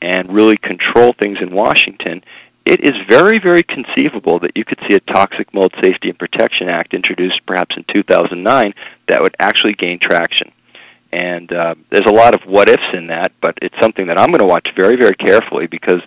and 0.00 0.32
really 0.32 0.56
control 0.56 1.12
things 1.20 1.38
in 1.40 1.52
Washington, 1.52 2.22
it 2.64 2.80
is 2.84 2.92
very, 3.10 3.40
very 3.40 3.64
conceivable 3.64 4.38
that 4.40 4.52
you 4.54 4.64
could 4.64 4.78
see 4.88 4.94
a 4.94 5.00
Toxic 5.12 5.52
Mold 5.52 5.74
Safety 5.82 6.08
and 6.08 6.18
Protection 6.18 6.68
Act 6.68 6.94
introduced 6.94 7.44
perhaps 7.46 7.76
in 7.76 7.84
2009 7.92 8.74
that 9.08 9.20
would 9.20 9.34
actually 9.40 9.72
gain 9.74 9.98
traction. 9.98 10.52
And 11.12 11.50
uh, 11.52 11.74
there's 11.90 12.06
a 12.06 12.12
lot 12.12 12.34
of 12.34 12.40
what 12.46 12.68
ifs 12.68 12.82
in 12.92 13.06
that, 13.06 13.32
but 13.40 13.56
it's 13.62 13.74
something 13.80 14.06
that 14.08 14.18
I'm 14.18 14.28
going 14.28 14.40
to 14.40 14.46
watch 14.46 14.68
very, 14.76 14.96
very 14.96 15.14
carefully 15.14 15.66
because 15.66 16.02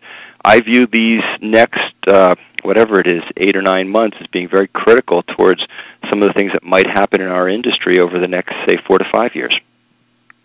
I 0.45 0.59
view 0.61 0.87
these 0.91 1.23
next, 1.41 1.93
uh, 2.07 2.35
whatever 2.63 2.99
it 2.99 3.07
is, 3.07 3.23
eight 3.37 3.55
or 3.55 3.61
nine 3.61 3.89
months 3.89 4.17
as 4.19 4.27
being 4.27 4.47
very 4.49 4.67
critical 4.67 5.23
towards 5.23 5.61
some 6.09 6.21
of 6.21 6.27
the 6.27 6.33
things 6.33 6.51
that 6.53 6.63
might 6.63 6.87
happen 6.87 7.21
in 7.21 7.27
our 7.27 7.49
industry 7.49 7.99
over 7.99 8.19
the 8.19 8.27
next, 8.27 8.53
say, 8.67 8.75
four 8.87 8.99
to 8.99 9.05
five 9.11 9.35
years. 9.35 9.57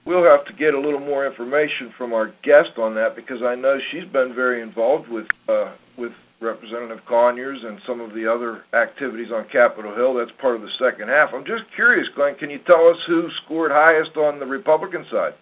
We'll 0.04 0.24
have 0.24 0.44
to 0.46 0.52
get 0.52 0.72
a 0.74 0.80
little 0.80 1.00
more 1.00 1.26
information 1.26 1.92
from 1.98 2.12
our 2.12 2.32
guest 2.42 2.78
on 2.78 2.94
that 2.94 3.16
because 3.16 3.42
I 3.42 3.56
know 3.56 3.78
she's 3.90 4.04
been 4.04 4.34
very 4.34 4.62
involved 4.62 5.08
with 5.08 5.26
uh, 5.48 5.72
with 5.96 6.12
Representative 6.40 7.00
Conyers 7.08 7.58
and 7.64 7.80
some 7.86 8.00
of 8.00 8.12
the 8.14 8.30
other 8.30 8.64
activities 8.74 9.32
on 9.32 9.46
Capitol 9.50 9.94
Hill. 9.94 10.14
That's 10.14 10.30
part 10.40 10.56
of 10.56 10.62
the 10.62 10.70
second 10.78 11.08
half. 11.08 11.30
I'm 11.32 11.46
just 11.46 11.64
curious, 11.74 12.06
Glenn, 12.14 12.34
can 12.36 12.50
you 12.50 12.58
tell 12.70 12.88
us 12.88 12.96
who 13.06 13.28
scored 13.44 13.70
highest 13.72 14.16
on 14.16 14.38
the 14.38 14.46
Republican 14.46 15.06
side? 15.10 15.34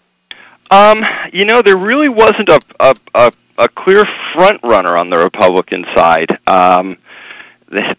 Um, 0.71 1.03
you 1.33 1.45
know, 1.45 1.63
there 1.63 1.79
really 1.79 2.09
wasn't 2.09 2.49
a 2.49 2.61
a, 2.81 2.95
a, 3.15 3.33
a 3.59 3.69
clear 3.69 4.03
front 4.35 4.61
runner 4.63 4.97
on 4.97 5.11
the 5.11 5.19
Republican 5.19 5.85
side. 5.95 6.29
Um, 6.47 6.97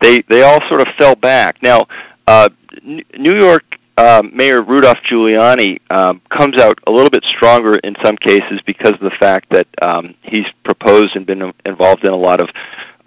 they 0.01 0.23
they 0.29 0.43
all 0.43 0.59
sort 0.69 0.81
of 0.81 0.87
fell 0.97 1.15
back. 1.15 1.57
Now, 1.61 1.81
uh, 2.27 2.49
New 2.83 3.39
York 3.39 3.63
uh, 3.97 4.21
Mayor 4.33 4.61
Rudolph 4.61 4.97
Giuliani 5.09 5.79
um, 5.89 6.21
comes 6.29 6.61
out 6.61 6.79
a 6.87 6.91
little 6.91 7.09
bit 7.09 7.23
stronger 7.37 7.77
in 7.83 7.95
some 8.03 8.17
cases 8.17 8.59
because 8.65 8.93
of 8.93 8.99
the 8.99 9.15
fact 9.19 9.51
that 9.51 9.67
um, 9.81 10.15
he's 10.21 10.45
proposed 10.63 11.15
and 11.15 11.25
been 11.25 11.53
involved 11.65 12.05
in 12.05 12.11
a 12.11 12.17
lot 12.17 12.41
of 12.41 12.49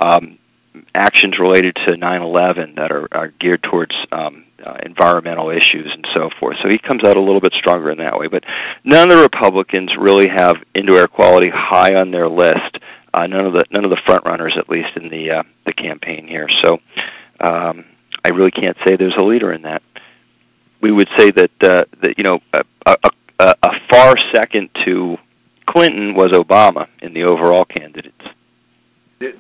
um, 0.01 0.39
actions 0.95 1.39
related 1.39 1.75
to 1.87 1.95
9/11 1.95 2.77
that 2.77 2.91
are, 2.91 3.09
are 3.13 3.29
geared 3.41 3.63
towards 3.63 3.95
um, 4.13 4.45
uh, 4.65 4.77
environmental 4.85 5.51
issues 5.51 5.91
and 5.93 6.07
so 6.17 6.31
forth. 6.41 6.57
So 6.63 6.69
he 6.69 6.79
comes 6.79 7.03
out 7.05 7.17
a 7.17 7.21
little 7.21 7.41
bit 7.41 7.53
stronger 7.55 7.91
in 7.91 7.99
that 7.99 8.19
way. 8.19 8.29
But 8.29 8.45
none 8.85 9.11
of 9.11 9.17
the 9.17 9.23
Republicans 9.23 9.91
really 9.99 10.29
have 10.29 10.57
indoor 10.75 11.01
air 11.01 11.07
quality 11.07 11.51
high 11.53 11.95
on 11.95 12.11
their 12.11 12.29
list. 12.29 12.79
Uh, 13.13 13.27
none 13.27 13.45
of 13.45 13.55
the 13.55 13.65
none 13.71 13.85
of 13.85 13.91
the 13.91 14.01
front 14.07 14.23
runners, 14.27 14.55
at 14.59 14.69
least 14.69 14.97
in 14.97 15.09
the 15.09 15.31
uh, 15.31 15.43
the 15.67 15.73
campaign 15.73 16.27
here. 16.27 16.49
So 16.63 16.79
um, 17.41 17.85
I 18.25 18.31
really 18.35 18.51
can't 18.51 18.77
say 18.85 18.97
there's 18.97 19.17
a 19.19 19.25
leader 19.25 19.53
in 19.53 19.63
that. 19.63 19.83
We 20.81 20.93
would 20.93 21.09
say 21.19 21.31
that 21.31 21.51
uh, 21.61 21.85
that 22.03 22.15
you 22.17 22.25
know 22.25 22.41
a, 22.53 22.97
a, 23.41 23.55
a 23.63 23.71
far 23.91 24.17
second 24.35 24.71
to 24.85 25.17
Clinton 25.67 26.15
was 26.15 26.29
Obama 26.29 26.89
in 27.03 27.13
the 27.15 27.25
overall 27.25 27.65
candidates. 27.65 28.25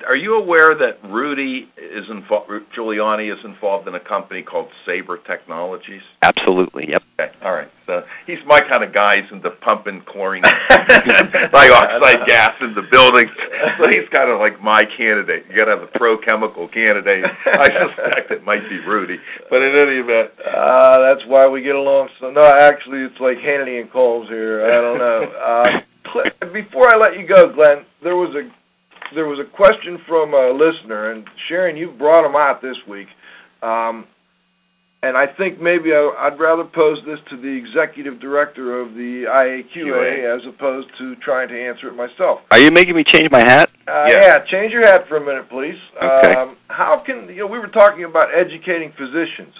Are 0.09 0.17
you 0.17 0.35
aware 0.35 0.75
that 0.75 0.99
Rudy 1.09 1.69
is 1.77 2.05
involved? 2.11 2.51
Giuliani 2.77 3.33
is 3.33 3.39
involved 3.45 3.87
in 3.87 3.95
a 3.95 4.01
company 4.01 4.43
called 4.43 4.67
Sabre 4.85 5.19
Technologies. 5.19 6.03
Absolutely. 6.23 6.87
Yep. 6.89 7.03
Okay. 7.21 7.33
All 7.45 7.53
right. 7.53 7.71
So 7.87 8.03
he's 8.27 8.43
my 8.47 8.59
kind 8.59 8.83
of 8.83 8.93
guy. 8.93 9.23
He's 9.23 9.31
into 9.31 9.51
pumping 9.63 10.03
chlorine 10.09 10.43
dioxide 10.73 12.27
gas 12.27 12.51
into 12.61 12.83
buildings. 12.91 13.31
so 13.79 13.85
he's 13.91 14.09
kind 14.13 14.31
of 14.31 14.41
like 14.41 14.61
my 14.61 14.83
candidate. 14.97 15.45
You 15.49 15.57
got 15.57 15.67
to 15.67 15.79
have 15.79 15.83
a 15.83 15.99
pro 15.99 16.19
chemical 16.19 16.67
candidate. 16.69 17.25
I 17.47 17.69
suspect 17.71 18.33
it 18.33 18.45
might 18.45 18.69
be 18.69 18.79
Rudy, 18.81 19.19
but 19.49 19.63
in 19.63 19.79
any 19.79 20.03
event, 20.03 20.31
uh, 20.43 21.09
that's 21.09 21.23
why 21.29 21.47
we 21.47 21.63
get 21.63 21.77
along. 21.77 22.09
So 22.21 22.31
no, 22.33 22.43
actually, 22.43 23.07
it's 23.07 23.21
like 23.21 23.39
Hannity 23.39 23.81
and 23.81 23.91
Colmes 23.93 24.29
here. 24.29 24.67
I 24.67 24.81
don't 24.81 24.99
know. 24.99 25.23
Uh, 25.39 25.65
before 26.53 26.89
I 26.91 26.97
let 26.97 27.19
you 27.19 27.27
go, 27.27 27.53
Glenn, 27.53 27.85
there 28.03 28.17
was 28.17 28.35
a 28.35 28.51
there 29.15 29.27
was 29.27 29.39
a 29.39 29.57
question 29.57 29.99
from 30.07 30.35
a 30.35 30.51
listener, 30.51 31.13
and 31.13 31.27
Sharon, 31.49 31.77
you 31.77 31.91
brought 31.93 32.23
them 32.23 32.37
out 32.37 32.63
this 32.63 32.77
week. 32.87 33.09
Um, 33.63 34.07
and 35.03 35.17
I 35.17 35.27
think 35.27 35.61
maybe 35.61 35.93
I, 35.93 36.29
would 36.29 36.41
rather 36.41 36.65
pose 36.65 36.99
this 37.07 37.21
to 37.31 37.37
the 37.37 37.49
executive 37.49 38.21
director 38.21 38.81
of 38.81 38.95
the 38.95 39.25
IAQA 39.29 40.37
as 40.37 40.43
opposed 40.47 40.89
to 40.99 41.15
trying 41.17 41.49
to 41.49 41.61
answer 41.61 41.89
it 41.89 41.95
myself. 41.95 42.41
Are 42.51 42.59
you 42.59 42.73
making 42.73 42.97
me 42.97 43.05
change 43.05 43.31
my 43.31 43.39
hat? 43.39 43.71
Uh, 43.87 44.07
yeah. 44.09 44.19
yeah, 44.21 44.39
change 44.51 44.73
your 44.73 44.85
hat 44.85 45.07
for 45.09 45.17
a 45.17 45.25
minute, 45.25 45.49
please. 45.49 45.79
Okay. 45.97 46.35
Um, 46.35 46.57
how 46.69 47.03
can 47.07 47.29
you 47.29 47.37
know? 47.37 47.47
We 47.47 47.59
were 47.59 47.69
talking 47.69 48.05
about 48.05 48.27
educating 48.35 48.93
physicians, 48.99 49.55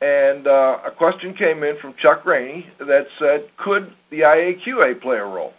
and 0.00 0.46
uh, 0.46 0.78
a 0.86 0.90
question 0.90 1.34
came 1.34 1.64
in 1.64 1.76
from 1.80 1.94
Chuck 2.00 2.24
Rainey 2.24 2.66
that 2.78 3.06
said, 3.18 3.48
"Could 3.56 3.90
the 4.10 4.20
IAQA 4.20 5.00
play 5.00 5.16
a 5.16 5.24
role?" 5.24 5.54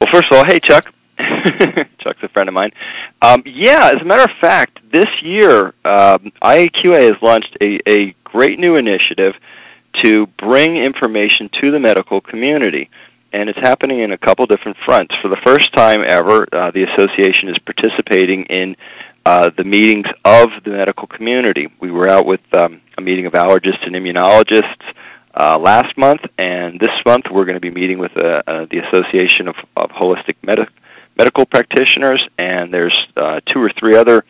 Well, 0.00 0.10
first 0.12 0.30
of 0.30 0.38
all, 0.38 0.44
hey 0.46 0.58
Chuck. 0.60 0.93
Chuck's 1.98 2.22
a 2.22 2.28
friend 2.28 2.48
of 2.48 2.54
mine. 2.54 2.70
Um, 3.22 3.42
yeah, 3.46 3.90
as 3.94 4.00
a 4.00 4.04
matter 4.04 4.22
of 4.22 4.36
fact, 4.40 4.78
this 4.92 5.08
year 5.22 5.66
um, 5.84 6.32
IAQA 6.42 7.02
has 7.02 7.14
launched 7.22 7.56
a, 7.60 7.78
a 7.88 8.14
great 8.24 8.58
new 8.58 8.76
initiative 8.76 9.34
to 10.02 10.26
bring 10.38 10.76
information 10.76 11.48
to 11.60 11.70
the 11.70 11.78
medical 11.78 12.20
community. 12.20 12.90
And 13.32 13.48
it's 13.48 13.58
happening 13.58 14.00
in 14.00 14.12
a 14.12 14.18
couple 14.18 14.46
different 14.46 14.76
fronts. 14.84 15.14
For 15.20 15.28
the 15.28 15.40
first 15.44 15.72
time 15.74 16.02
ever, 16.06 16.46
uh, 16.52 16.70
the 16.70 16.84
association 16.84 17.48
is 17.48 17.58
participating 17.58 18.44
in 18.44 18.76
uh, 19.26 19.50
the 19.56 19.64
meetings 19.64 20.06
of 20.24 20.48
the 20.64 20.70
medical 20.70 21.08
community. 21.08 21.68
We 21.80 21.90
were 21.90 22.08
out 22.08 22.26
with 22.26 22.40
um, 22.56 22.80
a 22.96 23.00
meeting 23.00 23.26
of 23.26 23.32
allergists 23.32 23.84
and 23.84 23.94
immunologists 23.94 24.84
uh, 25.36 25.58
last 25.58 25.96
month, 25.96 26.20
and 26.38 26.78
this 26.78 26.90
month 27.04 27.24
we're 27.30 27.44
going 27.44 27.56
to 27.56 27.60
be 27.60 27.70
meeting 27.70 27.98
with 27.98 28.16
uh, 28.16 28.42
uh, 28.46 28.66
the 28.70 28.78
Association 28.78 29.48
of, 29.48 29.56
of 29.76 29.90
Holistic 29.90 30.36
Medi- 30.42 30.68
Medical 31.16 31.46
Practitioners, 31.46 32.26
and 32.38 32.72
there's 32.72 32.96
uh, 33.16 33.40
two 33.52 33.60
or 33.60 33.70
three 33.78 33.96
other 33.96 34.24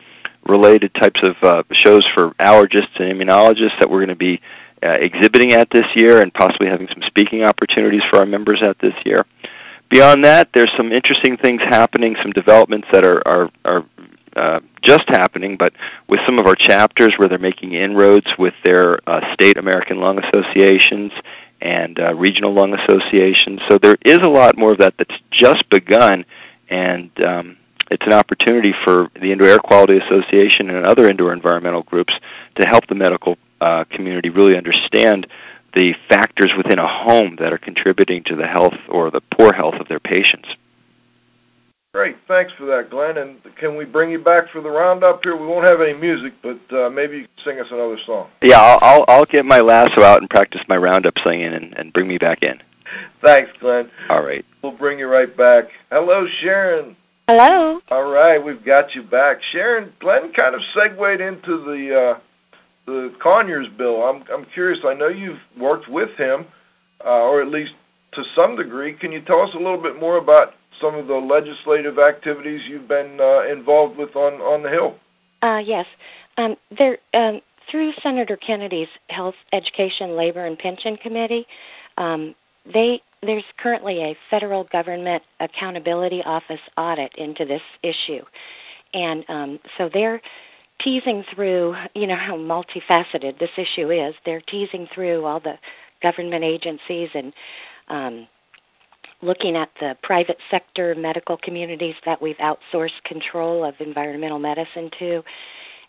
related 0.47 0.93
types 0.93 1.19
of 1.23 1.35
uh, 1.41 1.63
shows 1.73 2.05
for 2.13 2.31
allergists 2.39 2.99
and 2.99 3.11
immunologists 3.11 3.79
that 3.79 3.89
we're 3.89 4.05
going 4.05 4.09
to 4.09 4.15
be 4.15 4.39
uh, 4.83 4.89
exhibiting 4.89 5.53
at 5.53 5.67
this 5.71 5.85
year 5.95 6.21
and 6.21 6.33
possibly 6.33 6.67
having 6.67 6.87
some 6.87 7.01
speaking 7.07 7.43
opportunities 7.43 8.01
for 8.09 8.19
our 8.19 8.25
members 8.25 8.61
at 8.63 8.77
this 8.79 8.93
year. 9.05 9.25
Beyond 9.89 10.25
that, 10.25 10.49
there's 10.53 10.71
some 10.77 10.91
interesting 10.91 11.37
things 11.37 11.61
happening, 11.61 12.15
some 12.21 12.31
developments 12.31 12.87
that 12.91 13.05
are, 13.05 13.21
are, 13.27 13.49
are 13.63 13.85
uh, 14.35 14.59
just 14.83 15.05
happening, 15.07 15.57
but 15.57 15.73
with 16.07 16.19
some 16.25 16.39
of 16.39 16.45
our 16.45 16.55
chapters 16.55 17.13
where 17.17 17.29
they're 17.29 17.37
making 17.37 17.73
inroads 17.73 18.27
with 18.37 18.53
their 18.63 18.97
uh, 19.09 19.21
state 19.33 19.57
American 19.57 19.99
lung 19.99 20.19
associations 20.23 21.11
and 21.61 21.99
uh, 21.99 22.13
regional 22.13 22.53
lung 22.53 22.73
associations. 22.73 23.59
So 23.69 23.77
there 23.77 23.95
is 24.05 24.19
a 24.19 24.29
lot 24.29 24.57
more 24.57 24.73
of 24.73 24.79
that 24.79 24.95
that's 24.97 25.15
just 25.31 25.67
begun, 25.69 26.25
and 26.69 27.11
um, 27.23 27.57
it's 27.91 28.05
an 28.05 28.13
opportunity 28.13 28.73
for 28.83 29.09
the 29.13 29.31
Indoor 29.31 29.49
Air 29.49 29.59
Quality 29.59 29.97
Association 29.97 30.69
and 30.69 30.85
other 30.85 31.09
indoor 31.09 31.33
environmental 31.33 31.83
groups 31.83 32.13
to 32.59 32.67
help 32.67 32.87
the 32.87 32.95
medical 32.95 33.37
uh, 33.61 33.83
community 33.91 34.29
really 34.29 34.57
understand 34.57 35.27
the 35.75 35.93
factors 36.09 36.51
within 36.57 36.79
a 36.79 36.87
home 36.87 37.35
that 37.39 37.51
are 37.51 37.57
contributing 37.57 38.23
to 38.25 38.35
the 38.35 38.47
health 38.47 38.75
or 38.89 39.11
the 39.11 39.21
poor 39.37 39.53
health 39.53 39.75
of 39.79 39.87
their 39.87 39.99
patients. 39.99 40.47
Great, 41.93 42.17
thanks 42.27 42.51
for 42.57 42.65
that, 42.65 42.89
Glenn. 42.89 43.17
And 43.17 43.37
can 43.57 43.77
we 43.77 43.85
bring 43.85 44.11
you 44.11 44.19
back 44.19 44.51
for 44.51 44.61
the 44.61 44.69
roundup 44.69 45.21
here? 45.23 45.37
We 45.37 45.47
won't 45.47 45.69
have 45.69 45.79
any 45.79 45.93
music, 45.93 46.33
but 46.41 46.59
uh, 46.75 46.89
maybe 46.89 47.19
you 47.19 47.23
can 47.23 47.53
sing 47.53 47.59
us 47.59 47.67
another 47.71 47.97
song. 48.05 48.29
Yeah, 48.41 48.59
I'll, 48.59 48.79
I'll 48.81 49.05
I'll 49.07 49.25
get 49.25 49.45
my 49.45 49.61
lasso 49.61 50.03
out 50.03 50.19
and 50.19 50.29
practice 50.29 50.59
my 50.67 50.75
roundup 50.75 51.13
singing 51.25 51.53
and, 51.53 51.73
and 51.77 51.93
bring 51.93 52.07
me 52.07 52.17
back 52.17 52.39
in. 52.41 52.59
Thanks, 53.25 53.51
Glenn. 53.59 53.89
All 54.09 54.23
right. 54.23 54.45
We'll 54.61 54.77
bring 54.77 54.99
you 54.99 55.07
right 55.07 55.35
back. 55.35 55.65
Hello, 55.91 56.25
Sharon. 56.41 56.95
Hello. 57.27 57.79
All 57.89 58.11
right, 58.11 58.37
we've 58.37 58.63
got 58.63 58.93
you 58.93 59.01
back, 59.01 59.37
Sharon. 59.51 59.91
Glenn 59.99 60.31
kind 60.37 60.53
of 60.53 60.61
segued 60.75 61.21
into 61.21 61.57
the 61.65 62.13
uh, 62.13 62.19
the 62.85 63.15
Conyers 63.21 63.67
bill. 63.77 64.03
I'm 64.03 64.23
I'm 64.31 64.45
curious. 64.53 64.79
I 64.85 64.93
know 64.93 65.07
you've 65.07 65.39
worked 65.59 65.89
with 65.89 66.09
him, 66.17 66.45
uh, 67.03 67.09
or 67.09 67.41
at 67.41 67.47
least 67.47 67.71
to 68.13 68.23
some 68.35 68.55
degree. 68.55 68.93
Can 68.93 69.11
you 69.11 69.21
tell 69.21 69.41
us 69.41 69.49
a 69.55 69.57
little 69.57 69.81
bit 69.81 69.99
more 69.99 70.17
about 70.17 70.53
some 70.79 70.93
of 70.93 71.07
the 71.07 71.15
legislative 71.15 71.97
activities 71.97 72.61
you've 72.69 72.87
been 72.87 73.17
uh, 73.19 73.51
involved 73.51 73.97
with 73.97 74.15
on 74.15 74.33
on 74.33 74.61
the 74.61 74.69
Hill? 74.69 74.95
Uh, 75.41 75.57
yes, 75.57 75.85
um, 76.37 76.55
there 76.77 76.99
um, 77.15 77.41
through 77.71 77.91
Senator 78.03 78.37
Kennedy's 78.37 78.87
Health, 79.09 79.35
Education, 79.51 80.15
Labor, 80.15 80.45
and 80.45 80.59
Pension 80.59 80.95
Committee. 80.97 81.47
Um, 81.97 82.35
they 82.73 83.01
there's 83.21 83.43
currently 83.57 84.03
a 84.03 84.17
federal 84.29 84.65
government 84.65 85.23
accountability 85.39 86.21
office 86.25 86.59
audit 86.77 87.11
into 87.17 87.45
this 87.45 87.61
issue, 87.83 88.23
and 88.93 89.25
um, 89.29 89.59
so 89.77 89.89
they're 89.93 90.21
teasing 90.81 91.23
through, 91.33 91.75
you 91.93 92.07
know, 92.07 92.15
how 92.15 92.35
multifaceted 92.35 93.39
this 93.39 93.49
issue 93.57 93.91
is. 93.91 94.13
They're 94.25 94.41
teasing 94.41 94.87
through 94.93 95.25
all 95.25 95.39
the 95.39 95.55
government 96.01 96.43
agencies 96.43 97.09
and 97.13 97.33
um, 97.87 98.27
looking 99.21 99.55
at 99.55 99.69
the 99.79 99.95
private 100.03 100.37
sector 100.51 100.93
medical 100.95 101.37
communities 101.37 101.95
that 102.05 102.21
we've 102.21 102.37
outsourced 102.37 103.01
control 103.05 103.63
of 103.63 103.73
environmental 103.79 104.39
medicine 104.39 104.89
to. 104.99 105.23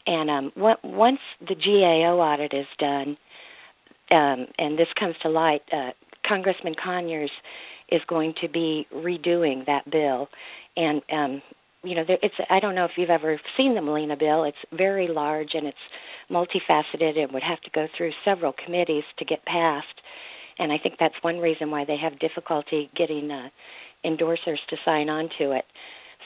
And 0.07 0.31
um, 0.31 0.53
once 0.57 1.19
the 1.49 1.55
GAO 1.55 2.19
audit 2.19 2.55
is 2.55 2.67
done, 2.79 3.17
um, 4.13 4.47
and 4.59 4.79
this 4.79 4.89
comes 4.99 5.17
to 5.23 5.29
light, 5.29 5.63
uh, 5.73 5.91
Congressman 6.27 6.75
Conyers 6.83 7.31
is 7.91 8.01
going 8.09 8.35
to 8.41 8.49
be 8.49 8.87
redoing 8.95 9.65
that 9.67 9.89
bill, 9.91 10.29
and 10.77 11.03
um, 11.13 11.43
you 11.87 11.95
know, 11.95 12.05
there, 12.07 12.19
it's 12.23 12.35
I 12.51 12.59
don't 12.59 12.75
know 12.75 12.85
if 12.85 12.93
you've 12.97 13.11
ever 13.11 13.41
seen 13.57 13.75
the 13.75 13.81
Melina 13.81 14.17
bill. 14.17 14.45
It's 14.45 14.57
very 14.73 15.07
large 15.09 15.55
and 15.55 15.67
it's 15.67 15.79
multifaceted 16.31 17.19
and 17.19 17.33
would 17.33 17.43
have 17.43 17.61
to 17.63 17.71
go 17.71 17.87
through 17.97 18.13
several 18.25 18.53
committees 18.65 19.05
to 19.19 19.25
get 19.25 19.45
passed. 19.45 19.87
And 20.59 20.73
I 20.73 20.79
think 20.79 20.97
that's 20.99 21.15
one 21.23 21.39
reason 21.39 21.71
why 21.71 21.85
they 21.85 21.97
have 21.97 22.19
difficulty 22.19 22.91
getting 22.97 23.31
uh, 23.31 23.49
endorsers 24.05 24.59
to 24.69 24.77
sign 24.85 25.09
on 25.09 25.29
to 25.39 25.53
it. 25.53 25.65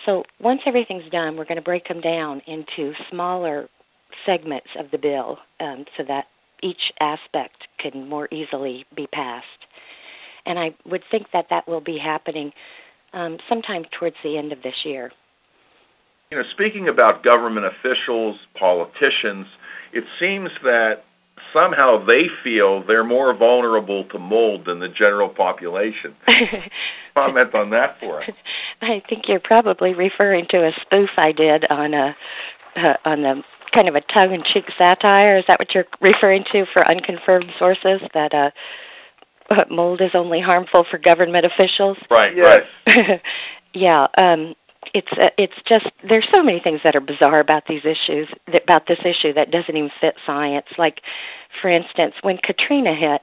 So 0.07 0.24
once 0.40 0.61
everything's 0.66 1.11
done, 1.11 1.36
we're 1.36 1.44
going 1.44 1.57
to 1.57 1.62
break 1.62 1.86
them 1.88 2.01
down 2.01 2.40
into 2.46 2.92
smaller 3.11 3.68
segments 4.24 4.68
of 4.78 4.86
the 4.92 4.98
bill 4.98 5.38
um, 5.61 5.84
so 5.96 6.05
that 6.09 6.26
each 6.62 6.92
aspect 7.01 7.57
can 7.78 8.09
more 8.09 8.28
easily 8.32 8.86
be 8.96 9.07
passed 9.09 9.46
and 10.47 10.59
I 10.59 10.74
would 10.86 11.03
think 11.11 11.26
that 11.32 11.47
that 11.51 11.66
will 11.68 11.80
be 11.80 11.99
happening 11.99 12.53
um, 13.12 13.38
sometime 13.49 13.84
towards 13.99 14.16
the 14.22 14.36
end 14.36 14.53
of 14.53 14.62
this 14.62 14.74
year. 14.84 15.11
You 16.30 16.38
know, 16.38 16.45
speaking 16.53 16.88
about 16.88 17.24
government 17.24 17.66
officials, 17.66 18.36
politicians, 18.59 19.47
it 19.93 20.05
seems 20.20 20.51
that 20.62 21.03
somehow 21.53 22.05
they 22.07 22.26
feel 22.45 22.84
they're 22.86 23.05
more 23.05 23.36
vulnerable 23.36 24.05
to 24.05 24.18
mold 24.18 24.66
than 24.66 24.78
the 24.78 24.88
general 24.88 25.28
population. 25.28 26.14
Comment 27.14 27.55
on 27.55 27.70
that 27.70 27.97
for 27.99 28.22
us. 28.22 28.30
I 28.82 29.03
think 29.09 29.24
you're 29.26 29.41
probably 29.41 29.95
referring 29.95 30.47
to 30.51 30.59
a 30.59 30.70
spoof 30.82 31.11
I 31.16 31.32
did 31.32 31.64
on 31.70 31.95
a 31.95 32.16
uh, 32.76 32.95
on 33.05 33.22
the 33.22 33.43
kind 33.74 33.88
of 33.88 33.97
a 33.97 34.01
tongue-in-cheek 34.01 34.64
satire. 34.78 35.38
Is 35.38 35.45
that 35.49 35.59
what 35.59 35.74
you're 35.74 35.86
referring 36.01 36.45
to 36.53 36.64
for 36.72 36.88
unconfirmed 36.88 37.51
sources? 37.59 38.01
That 38.14 38.32
uh, 38.32 38.51
mold 39.70 40.01
is 40.01 40.11
only 40.14 40.40
harmful 40.40 40.84
for 40.90 40.98
government 40.98 41.46
officials. 41.46 41.96
Right. 42.11 42.36
Yes. 42.36 42.59
Right. 42.86 43.20
yeah. 43.74 44.07
Um, 44.18 44.55
it's 44.95 45.09
uh, 45.12 45.28
it's 45.38 45.55
just 45.68 45.86
there's 46.09 46.26
so 46.34 46.43
many 46.43 46.61
things 46.61 46.80
that 46.84 46.97
are 46.97 47.01
bizarre 47.01 47.41
about 47.41 47.64
these 47.68 47.82
issues 47.84 48.28
that, 48.53 48.62
about 48.62 48.86
this 48.88 48.99
issue 49.01 49.32
that 49.34 49.51
doesn't 49.51 49.76
even 49.76 49.91
fit 50.01 50.14
science. 50.26 50.66
Like, 50.78 51.01
for 51.61 51.70
instance, 51.70 52.14
when 52.22 52.38
Katrina 52.38 52.95
hit, 52.95 53.20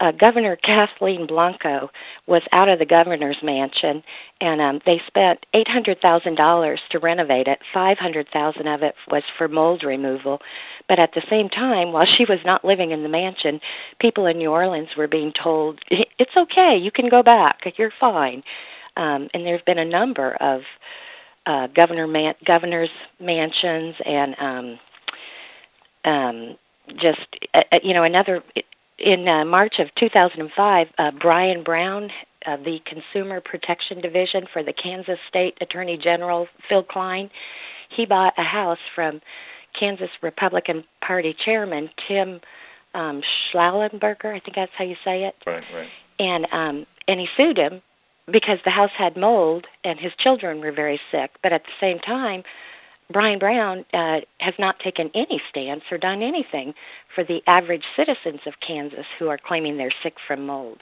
uh, 0.00 0.12
Governor 0.12 0.56
Kathleen 0.56 1.26
Blanco 1.26 1.90
was 2.26 2.42
out 2.52 2.68
of 2.68 2.78
the 2.78 2.86
governor's 2.86 3.38
mansion, 3.42 4.02
and 4.40 4.60
um, 4.60 4.80
they 4.86 5.00
spent 5.06 5.44
eight 5.54 5.68
hundred 5.68 5.98
thousand 6.00 6.36
dollars 6.36 6.80
to 6.90 6.98
renovate 6.98 7.48
it. 7.48 7.58
Five 7.74 7.98
hundred 7.98 8.28
thousand 8.32 8.68
of 8.68 8.82
it 8.82 8.94
was 9.10 9.22
for 9.36 9.48
mold 9.48 9.82
removal. 9.84 10.40
But 10.88 10.98
at 10.98 11.10
the 11.14 11.22
same 11.28 11.48
time, 11.48 11.92
while 11.92 12.06
she 12.16 12.24
was 12.24 12.38
not 12.44 12.64
living 12.64 12.92
in 12.92 13.02
the 13.02 13.08
mansion, 13.08 13.60
people 14.00 14.26
in 14.26 14.38
New 14.38 14.50
Orleans 14.50 14.88
were 14.96 15.08
being 15.08 15.32
told, 15.42 15.80
"It's 15.90 16.36
okay, 16.36 16.76
you 16.80 16.90
can 16.90 17.08
go 17.08 17.22
back, 17.22 17.60
you're 17.76 17.92
fine." 17.98 18.42
Um, 18.96 19.28
and 19.32 19.46
there 19.46 19.56
have 19.56 19.64
been 19.64 19.78
a 19.78 19.84
number 19.84 20.34
of 20.40 20.62
uh, 21.48 21.66
governor 21.74 22.06
man- 22.06 22.34
governors' 22.46 22.90
mansions 23.18 23.94
and 24.04 24.36
um, 24.38 24.78
um, 26.04 26.56
just 27.00 27.18
uh, 27.54 27.60
uh, 27.72 27.78
you 27.82 27.94
know 27.94 28.04
another 28.04 28.42
in 28.98 29.28
uh, 29.28 29.44
March 29.44 29.74
of 29.78 29.86
2005, 29.98 30.86
uh, 30.98 31.10
Brian 31.20 31.62
Brown, 31.62 32.10
uh, 32.46 32.56
the 32.56 32.78
Consumer 32.84 33.40
Protection 33.40 34.00
Division 34.00 34.44
for 34.52 34.64
the 34.64 34.72
Kansas 34.72 35.18
State 35.28 35.56
Attorney 35.60 35.96
General 35.96 36.48
Phill 36.68 36.82
Kline, 36.82 37.30
he 37.94 38.04
bought 38.04 38.34
a 38.38 38.42
house 38.42 38.78
from 38.96 39.20
Kansas 39.78 40.10
Republican 40.20 40.82
Party 41.00 41.34
Chairman 41.44 41.88
Tim 42.08 42.40
um, 42.94 43.22
Shallenburger. 43.52 44.34
I 44.34 44.40
think 44.40 44.56
that's 44.56 44.72
how 44.76 44.84
you 44.84 44.96
say 45.04 45.24
it. 45.24 45.34
Right, 45.46 45.62
right. 45.72 45.88
And 46.18 46.46
um, 46.52 46.86
and 47.06 47.20
he 47.20 47.26
sued 47.36 47.56
him 47.56 47.80
because 48.30 48.58
the 48.64 48.70
house 48.70 48.90
had 48.96 49.16
mold 49.16 49.66
and 49.84 49.98
his 49.98 50.12
children 50.18 50.60
were 50.60 50.72
very 50.72 51.00
sick. 51.10 51.30
But 51.42 51.52
at 51.52 51.62
the 51.64 51.72
same 51.80 51.98
time, 52.00 52.42
Brian 53.10 53.38
Brown 53.38 53.84
uh, 53.94 54.20
has 54.40 54.54
not 54.58 54.78
taken 54.80 55.10
any 55.14 55.40
stance 55.48 55.82
or 55.90 55.96
done 55.96 56.22
anything 56.22 56.74
for 57.14 57.24
the 57.24 57.40
average 57.46 57.84
citizens 57.96 58.40
of 58.46 58.52
Kansas 58.66 59.06
who 59.18 59.28
are 59.28 59.38
claiming 59.38 59.76
they're 59.76 59.90
sick 60.02 60.14
from 60.26 60.46
mold. 60.46 60.78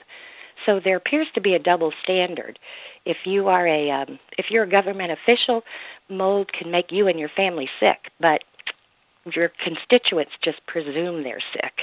So 0.65 0.81
there 0.83 0.97
appears 0.97 1.27
to 1.35 1.41
be 1.41 1.53
a 1.53 1.59
double 1.59 1.93
standard. 2.03 2.59
If 3.05 3.17
you 3.25 3.47
are 3.47 3.67
a 3.67 3.91
um, 3.91 4.19
if 4.37 4.47
you're 4.49 4.63
a 4.63 4.69
government 4.69 5.11
official, 5.11 5.61
mold 6.09 6.51
can 6.51 6.71
make 6.71 6.91
you 6.91 7.07
and 7.07 7.19
your 7.19 7.29
family 7.29 7.69
sick, 7.79 8.11
but 8.19 8.43
your 9.33 9.51
constituents 9.63 10.31
just 10.43 10.65
presume 10.67 11.23
they're 11.23 11.43
sick. 11.53 11.73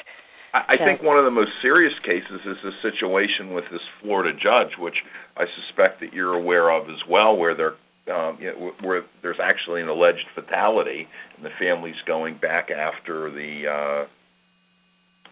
I, 0.54 0.76
think 0.76 1.02
one 1.02 1.18
of 1.18 1.24
the 1.24 1.32
most 1.32 1.50
serious 1.60 1.94
cases 2.04 2.40
is 2.46 2.56
the 2.62 2.70
situation 2.80 3.52
with 3.52 3.64
this 3.72 3.80
Florida 4.00 4.38
judge, 4.40 4.78
which 4.78 4.94
I 5.36 5.46
suspect 5.46 6.00
that 6.00 6.12
you're 6.12 6.34
aware 6.34 6.70
of 6.70 6.88
as 6.88 7.00
well, 7.08 7.36
where 7.36 7.56
there, 7.56 7.74
um, 8.14 8.38
you 8.40 8.52
know, 8.52 8.72
where 8.80 9.02
there's 9.20 9.38
actually 9.42 9.82
an 9.82 9.88
alleged 9.88 10.26
fatality, 10.34 11.08
and 11.36 11.44
the 11.44 11.50
family's 11.58 12.00
going 12.06 12.38
back 12.38 12.70
after 12.70 13.32
the, 13.32 13.68
uh, 13.68 14.06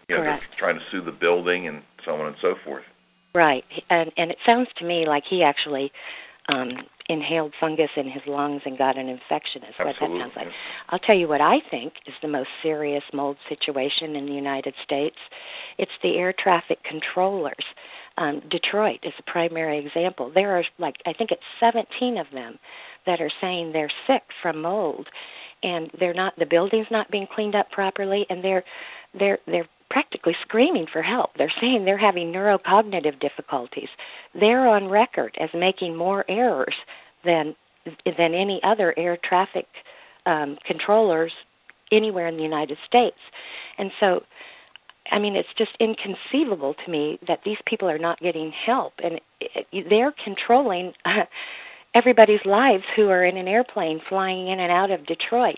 you 0.09 0.17
know, 0.17 0.23
they're 0.23 0.41
trying 0.59 0.75
to 0.75 0.83
sue 0.91 1.01
the 1.01 1.11
building 1.11 1.69
and 1.69 1.83
so 2.03 2.15
on 2.15 2.27
and 2.27 2.35
so 2.41 2.55
forth. 2.65 2.83
Right, 3.33 3.63
and 3.89 4.11
and 4.17 4.29
it 4.29 4.37
sounds 4.45 4.67
to 4.77 4.85
me 4.85 5.07
like 5.07 5.23
he 5.27 5.41
actually 5.41 5.91
um, 6.49 6.71
inhaled 7.09 7.53
fungus 7.59 7.89
in 7.95 8.09
his 8.09 8.21
lungs 8.27 8.61
and 8.65 8.77
got 8.77 8.97
an 8.97 9.07
infection. 9.07 9.63
Is 9.63 9.75
what 9.77 9.95
that 9.99 9.99
sounds 9.99 10.33
like. 10.35 10.47
I'll 10.89 10.99
tell 10.99 11.15
you 11.15 11.27
what 11.27 11.41
I 11.41 11.57
think 11.69 11.93
is 12.05 12.13
the 12.21 12.27
most 12.27 12.49
serious 12.61 13.03
mold 13.13 13.37
situation 13.49 14.15
in 14.15 14.25
the 14.25 14.33
United 14.33 14.73
States. 14.83 15.17
It's 15.77 15.91
the 16.01 16.15
air 16.15 16.33
traffic 16.37 16.79
controllers. 16.83 17.65
Um, 18.17 18.41
Detroit 18.49 18.99
is 19.03 19.13
a 19.19 19.31
primary 19.31 19.85
example. 19.85 20.31
There 20.33 20.55
are 20.57 20.63
like 20.79 20.95
I 21.05 21.13
think 21.13 21.31
it's 21.31 21.41
17 21.59 22.17
of 22.17 22.27
them 22.33 22.59
that 23.05 23.21
are 23.21 23.31
saying 23.41 23.71
they're 23.71 23.91
sick 24.07 24.23
from 24.41 24.61
mold, 24.61 25.07
and 25.63 25.89
they're 25.99 26.13
not. 26.13 26.33
The 26.37 26.45
building's 26.45 26.87
not 26.91 27.09
being 27.09 27.27
cleaned 27.33 27.55
up 27.55 27.69
properly, 27.71 28.25
and 28.29 28.43
they're 28.43 28.63
they're 29.17 29.39
they're 29.47 29.67
practically 29.93 30.35
screaming 30.41 30.87
for 30.91 31.03
help. 31.03 31.29
They're 31.37 31.53
saying 31.61 31.85
they're 31.85 31.99
having 31.99 32.33
neurocognitive 32.33 33.19
difficulties. 33.21 33.89
They're 34.33 34.67
on 34.67 34.89
record 34.89 35.37
as 35.39 35.49
making 35.53 35.95
more 35.95 36.25
errors 36.27 36.73
than 37.23 37.55
than 38.05 38.33
any 38.33 38.59
other 38.63 38.97
air 38.97 39.17
traffic 39.23 39.67
um, 40.25 40.57
controllers 40.65 41.31
anywhere 41.91 42.27
in 42.27 42.37
the 42.37 42.43
United 42.43 42.77
States. 42.87 43.17
And 43.77 43.91
so, 43.99 44.23
I 45.11 45.19
mean, 45.19 45.35
it's 45.35 45.49
just 45.57 45.71
inconceivable 45.79 46.75
to 46.85 46.91
me 46.91 47.19
that 47.27 47.39
these 47.45 47.57
people 47.67 47.89
are 47.89 47.99
not 47.99 48.19
getting 48.19 48.51
help, 48.65 48.93
and 49.03 49.19
it, 49.41 49.67
it, 49.71 49.85
they're 49.89 50.13
controlling 50.23 50.93
everybody's 51.93 52.43
lives 52.45 52.85
who 52.95 53.09
are 53.09 53.25
in 53.25 53.37
an 53.37 53.49
airplane 53.49 54.01
flying 54.09 54.47
in 54.47 54.59
and 54.59 54.71
out 54.71 54.89
of 54.89 55.05
Detroit, 55.05 55.57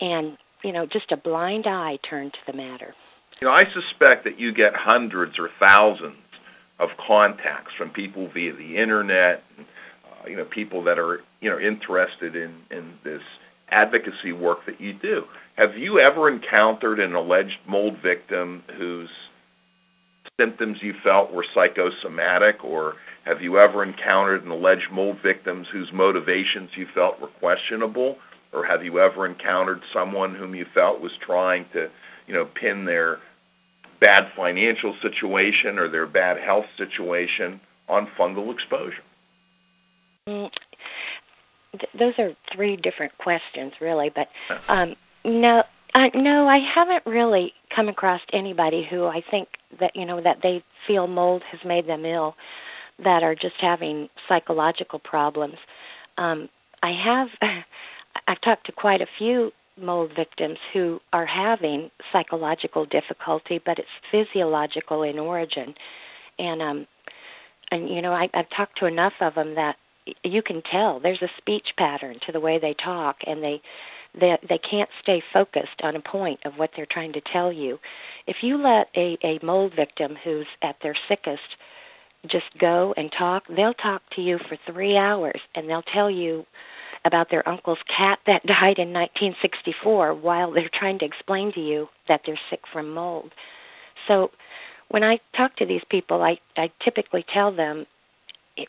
and 0.00 0.38
you 0.62 0.72
know, 0.72 0.86
just 0.86 1.12
a 1.12 1.16
blind 1.16 1.66
eye 1.66 1.98
turned 2.08 2.32
to 2.32 2.38
the 2.46 2.56
matter. 2.56 2.94
You 3.40 3.48
know, 3.48 3.54
I 3.54 3.64
suspect 3.72 4.24
that 4.24 4.38
you 4.38 4.52
get 4.52 4.74
hundreds 4.76 5.38
or 5.38 5.48
thousands 5.66 6.16
of 6.78 6.90
contacts 7.06 7.72
from 7.78 7.88
people 7.88 8.28
via 8.34 8.54
the 8.54 8.76
internet, 8.76 9.42
and, 9.56 9.66
uh, 10.04 10.28
you 10.28 10.36
know, 10.36 10.44
people 10.44 10.84
that 10.84 10.98
are 10.98 11.20
you 11.40 11.48
know 11.48 11.58
interested 11.58 12.36
in 12.36 12.54
in 12.70 12.92
this 13.02 13.22
advocacy 13.70 14.32
work 14.32 14.58
that 14.66 14.78
you 14.78 14.92
do. 14.92 15.22
Have 15.56 15.76
you 15.76 16.00
ever 16.00 16.28
encountered 16.28 17.00
an 17.00 17.14
alleged 17.14 17.58
mold 17.66 17.96
victim 18.02 18.62
whose 18.76 19.08
symptoms 20.38 20.78
you 20.82 20.92
felt 21.02 21.32
were 21.32 21.46
psychosomatic, 21.54 22.62
or 22.62 22.94
have 23.24 23.40
you 23.40 23.58
ever 23.58 23.82
encountered 23.82 24.44
an 24.44 24.50
alleged 24.50 24.90
mold 24.92 25.16
victim 25.22 25.64
whose 25.72 25.90
motivations 25.94 26.70
you 26.76 26.86
felt 26.94 27.20
were 27.20 27.28
questionable, 27.38 28.16
or 28.52 28.66
have 28.66 28.84
you 28.84 28.98
ever 28.98 29.24
encountered 29.24 29.80
someone 29.94 30.34
whom 30.34 30.54
you 30.54 30.66
felt 30.74 31.00
was 31.00 31.12
trying 31.24 31.64
to, 31.72 31.88
you 32.26 32.34
know, 32.34 32.46
pin 32.60 32.84
their 32.84 33.18
bad 34.00 34.24
financial 34.36 34.94
situation 35.02 35.78
or 35.78 35.90
their 35.90 36.06
bad 36.06 36.36
health 36.38 36.66
situation 36.76 37.60
on 37.88 38.08
fungal 38.18 38.52
exposure? 38.52 39.02
Mm, 40.28 40.50
th- 41.72 41.92
those 41.98 42.14
are 42.18 42.30
three 42.54 42.76
different 42.76 43.16
questions, 43.18 43.72
really. 43.80 44.10
But 44.14 44.28
um, 44.68 44.94
no, 45.24 45.62
uh, 45.94 46.08
no, 46.14 46.46
I 46.46 46.58
haven't 46.74 47.04
really 47.06 47.52
come 47.74 47.88
across 47.88 48.20
anybody 48.32 48.86
who 48.88 49.06
I 49.06 49.22
think 49.30 49.48
that 49.80 49.94
you 49.94 50.04
know 50.04 50.20
that 50.22 50.38
they 50.42 50.62
feel 50.86 51.06
mold 51.06 51.42
has 51.50 51.60
made 51.64 51.86
them 51.88 52.04
ill, 52.04 52.34
that 53.04 53.22
are 53.22 53.34
just 53.34 53.56
having 53.60 54.08
psychological 54.28 54.98
problems. 54.98 55.56
Um, 56.18 56.48
I 56.82 56.92
have, 56.92 57.28
I've 58.28 58.40
talked 58.40 58.66
to 58.66 58.72
quite 58.72 59.00
a 59.00 59.06
few 59.18 59.50
mold 59.80 60.12
victims 60.16 60.58
who 60.72 61.00
are 61.12 61.26
having 61.26 61.90
psychological 62.12 62.86
difficulty, 62.86 63.60
but 63.64 63.78
it's 63.78 63.88
physiological 64.10 65.02
in 65.02 65.18
origin, 65.18 65.74
and 66.38 66.62
um, 66.62 66.86
and 67.70 67.88
you 67.88 68.02
know 68.02 68.12
I, 68.12 68.28
I've 68.34 68.50
talked 68.56 68.78
to 68.78 68.86
enough 68.86 69.14
of 69.20 69.34
them 69.34 69.54
that 69.54 69.76
you 70.24 70.42
can 70.42 70.62
tell 70.70 71.00
there's 71.00 71.22
a 71.22 71.28
speech 71.38 71.68
pattern 71.76 72.18
to 72.26 72.32
the 72.32 72.40
way 72.40 72.58
they 72.58 72.74
talk 72.74 73.16
and 73.26 73.42
they 73.42 73.60
they 74.18 74.36
they 74.48 74.58
can't 74.58 74.88
stay 75.02 75.22
focused 75.32 75.80
on 75.82 75.96
a 75.96 76.00
point 76.00 76.40
of 76.44 76.54
what 76.54 76.70
they're 76.74 76.86
trying 76.90 77.12
to 77.12 77.20
tell 77.32 77.52
you. 77.52 77.78
If 78.26 78.36
you 78.42 78.60
let 78.62 78.88
a 78.96 79.16
a 79.22 79.38
mold 79.44 79.72
victim 79.76 80.16
who's 80.24 80.46
at 80.62 80.76
their 80.82 80.96
sickest 81.08 81.42
just 82.26 82.46
go 82.58 82.92
and 82.96 83.10
talk 83.16 83.44
they'll 83.56 83.74
talk 83.74 84.02
to 84.14 84.20
you 84.20 84.38
for 84.48 84.58
3 84.70 84.96
hours 84.96 85.40
and 85.54 85.68
they'll 85.68 85.82
tell 85.82 86.10
you 86.10 86.44
about 87.04 87.30
their 87.30 87.48
uncle's 87.48 87.78
cat 87.94 88.18
that 88.26 88.44
died 88.46 88.78
in 88.78 88.92
1964 88.92 90.14
while 90.14 90.52
they're 90.52 90.70
trying 90.74 90.98
to 90.98 91.04
explain 91.04 91.52
to 91.52 91.60
you 91.60 91.88
that 92.08 92.20
they're 92.26 92.38
sick 92.50 92.60
from 92.72 92.92
mold 92.92 93.32
so 94.06 94.30
when 94.88 95.04
I 95.04 95.18
talk 95.36 95.56
to 95.56 95.66
these 95.66 95.82
people, 95.88 96.22
I, 96.22 96.38
I 96.56 96.70
typically 96.82 97.24
tell 97.32 97.54
them 97.54 97.86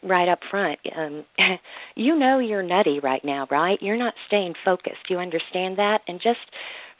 right 0.03 0.29
up 0.29 0.39
front, 0.49 0.79
um, 0.95 1.25
you 1.95 2.17
know 2.17 2.39
you're 2.39 2.63
nutty 2.63 2.99
right 2.99 3.23
now, 3.25 3.47
right? 3.51 3.81
You're 3.81 3.97
not 3.97 4.13
staying 4.27 4.53
focused. 4.63 5.09
You 5.09 5.17
understand 5.17 5.77
that? 5.77 6.01
And 6.07 6.21
just 6.21 6.39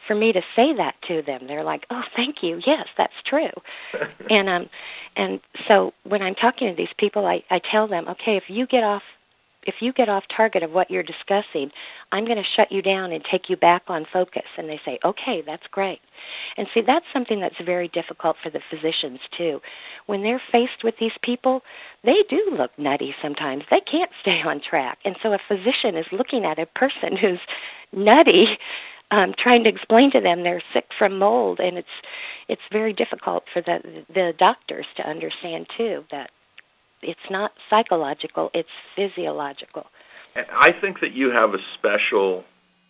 for 0.07 0.15
me 0.15 0.33
to 0.33 0.41
say 0.55 0.75
that 0.75 0.95
to 1.07 1.21
them, 1.21 1.41
they're 1.47 1.63
like, 1.63 1.85
"Oh, 1.91 2.01
thank 2.15 2.37
you. 2.41 2.59
Yes, 2.65 2.87
that's 2.97 3.13
true." 3.25 3.51
and 4.29 4.49
um, 4.49 4.69
and 5.15 5.39
so 5.67 5.93
when 6.03 6.21
I'm 6.21 6.35
talking 6.35 6.69
to 6.69 6.75
these 6.75 6.93
people, 6.97 7.25
I 7.25 7.43
I 7.51 7.61
tell 7.71 7.87
them, 7.87 8.07
"Okay, 8.09 8.35
if 8.35 8.43
you 8.47 8.65
get 8.65 8.83
off 8.83 9.03
if 9.63 9.75
you 9.79 9.93
get 9.93 10.09
off 10.09 10.23
target 10.35 10.63
of 10.63 10.71
what 10.71 10.89
you're 10.89 11.03
discussing, 11.03 11.69
I'm 12.11 12.25
going 12.25 12.37
to 12.37 12.49
shut 12.55 12.71
you 12.71 12.81
down 12.81 13.11
and 13.11 13.23
take 13.29 13.49
you 13.49 13.57
back 13.57 13.83
on 13.87 14.05
focus. 14.11 14.43
And 14.57 14.67
they 14.67 14.79
say, 14.83 14.97
okay, 15.05 15.43
that's 15.45 15.65
great. 15.71 15.99
And 16.57 16.67
see, 16.73 16.81
that's 16.85 17.05
something 17.13 17.39
that's 17.39 17.55
very 17.65 17.87
difficult 17.89 18.37
for 18.43 18.49
the 18.49 18.61
physicians, 18.69 19.19
too. 19.37 19.59
When 20.07 20.23
they're 20.23 20.41
faced 20.51 20.83
with 20.83 20.95
these 20.99 21.11
people, 21.23 21.61
they 22.03 22.23
do 22.29 22.55
look 22.57 22.71
nutty 22.77 23.13
sometimes. 23.21 23.63
They 23.69 23.81
can't 23.81 24.11
stay 24.21 24.41
on 24.41 24.61
track. 24.61 24.99
And 25.05 25.15
so 25.21 25.33
a 25.33 25.39
physician 25.47 25.95
is 25.95 26.05
looking 26.11 26.45
at 26.45 26.59
a 26.59 26.65
person 26.65 27.17
who's 27.21 27.39
nutty. 27.93 28.57
Um, 29.11 29.33
trying 29.37 29.65
to 29.65 29.69
explain 29.69 30.09
to 30.11 30.21
them 30.21 30.41
they're 30.41 30.63
sick 30.73 30.85
from 30.97 31.19
mold, 31.19 31.59
and 31.59 31.77
it's 31.77 31.87
it's 32.47 32.61
very 32.71 32.93
difficult 32.93 33.43
for 33.51 33.61
the 33.61 34.05
the 34.13 34.31
doctors 34.39 34.85
to 34.95 35.05
understand 35.05 35.67
too 35.75 36.05
that 36.11 36.29
it's 37.01 37.19
not 37.29 37.51
psychological, 37.69 38.49
it's 38.53 38.69
physiological. 38.95 39.85
And 40.35 40.45
I 40.51 40.69
think 40.79 40.99
that 41.01 41.13
you 41.13 41.31
have 41.31 41.53
a 41.53 41.57
special 41.77 42.43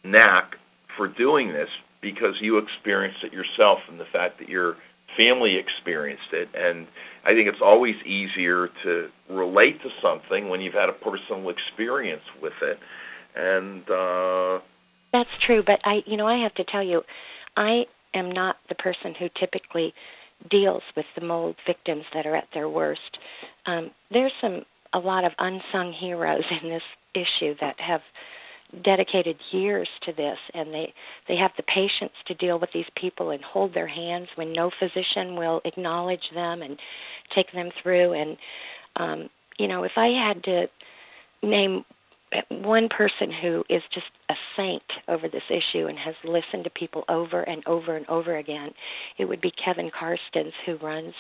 knack 0.03 0.55
for 0.97 1.07
doing 1.07 1.49
this 1.53 1.69
because 2.01 2.35
you 2.41 2.57
experienced 2.57 3.23
it 3.23 3.33
yourself 3.33 3.79
and 3.89 3.99
the 3.99 4.05
fact 4.11 4.39
that 4.39 4.49
your 4.49 4.75
family 5.17 5.57
experienced 5.57 6.33
it. 6.33 6.49
And 6.55 6.87
I 7.25 7.33
think 7.33 7.47
it's 7.47 7.61
always 7.63 7.95
easier 8.05 8.69
to 8.83 9.09
relate 9.29 9.81
to 9.83 9.89
something 10.01 10.49
when 10.49 10.61
you've 10.61 10.73
had 10.73 10.89
a 10.89 10.93
personal 10.93 11.49
experience 11.49 12.23
with 12.41 12.53
it. 12.61 12.79
And 13.35 13.83
uh 13.89 14.59
That's 15.13 15.29
true, 15.45 15.63
but 15.65 15.79
I 15.83 16.01
you 16.05 16.17
know, 16.17 16.27
I 16.27 16.37
have 16.37 16.53
to 16.55 16.63
tell 16.63 16.83
you, 16.83 17.01
I 17.55 17.85
am 18.13 18.31
not 18.31 18.57
the 18.69 18.75
person 18.75 19.13
who 19.17 19.29
typically 19.39 19.93
deals 20.49 20.83
with 20.95 21.05
the 21.15 21.25
mold 21.25 21.55
victims 21.65 22.03
that 22.13 22.25
are 22.25 22.35
at 22.35 22.47
their 22.53 22.69
worst. 22.69 23.17
Um, 23.65 23.91
there's 24.11 24.33
some 24.41 24.63
a 24.93 24.99
lot 24.99 25.23
of 25.23 25.31
unsung 25.39 25.93
heroes 25.93 26.43
in 26.61 26.69
this 26.69 26.83
issue 27.15 27.55
that 27.61 27.79
have 27.79 28.01
dedicated 28.83 29.35
years 29.51 29.87
to 30.01 30.13
this 30.13 30.37
and 30.53 30.73
they 30.73 30.93
they 31.27 31.35
have 31.35 31.51
the 31.57 31.63
patience 31.63 32.13
to 32.25 32.33
deal 32.35 32.57
with 32.57 32.69
these 32.73 32.85
people 32.95 33.31
and 33.31 33.43
hold 33.43 33.73
their 33.73 33.87
hands 33.87 34.29
when 34.35 34.53
no 34.53 34.71
physician 34.79 35.35
will 35.35 35.59
acknowledge 35.65 36.23
them 36.33 36.61
and 36.61 36.79
take 37.35 37.51
them 37.51 37.69
through 37.83 38.13
and 38.13 38.37
um 38.95 39.29
you 39.57 39.67
know 39.67 39.83
if 39.83 39.91
i 39.97 40.07
had 40.07 40.41
to 40.41 40.67
name 41.43 41.83
one 42.49 42.87
person 42.89 43.31
who 43.41 43.63
is 43.69 43.81
just 43.93 44.05
a 44.29 44.35
saint 44.55 44.83
over 45.07 45.27
this 45.27 45.43
issue 45.49 45.87
and 45.87 45.97
has 45.97 46.15
listened 46.23 46.63
to 46.63 46.69
people 46.71 47.03
over 47.09 47.43
and 47.43 47.61
over 47.67 47.97
and 47.97 48.07
over 48.07 48.37
again 48.37 48.71
it 49.17 49.25
would 49.25 49.41
be 49.41 49.51
kevin 49.51 49.91
karstens 49.91 50.53
who 50.65 50.77
runs 50.77 51.13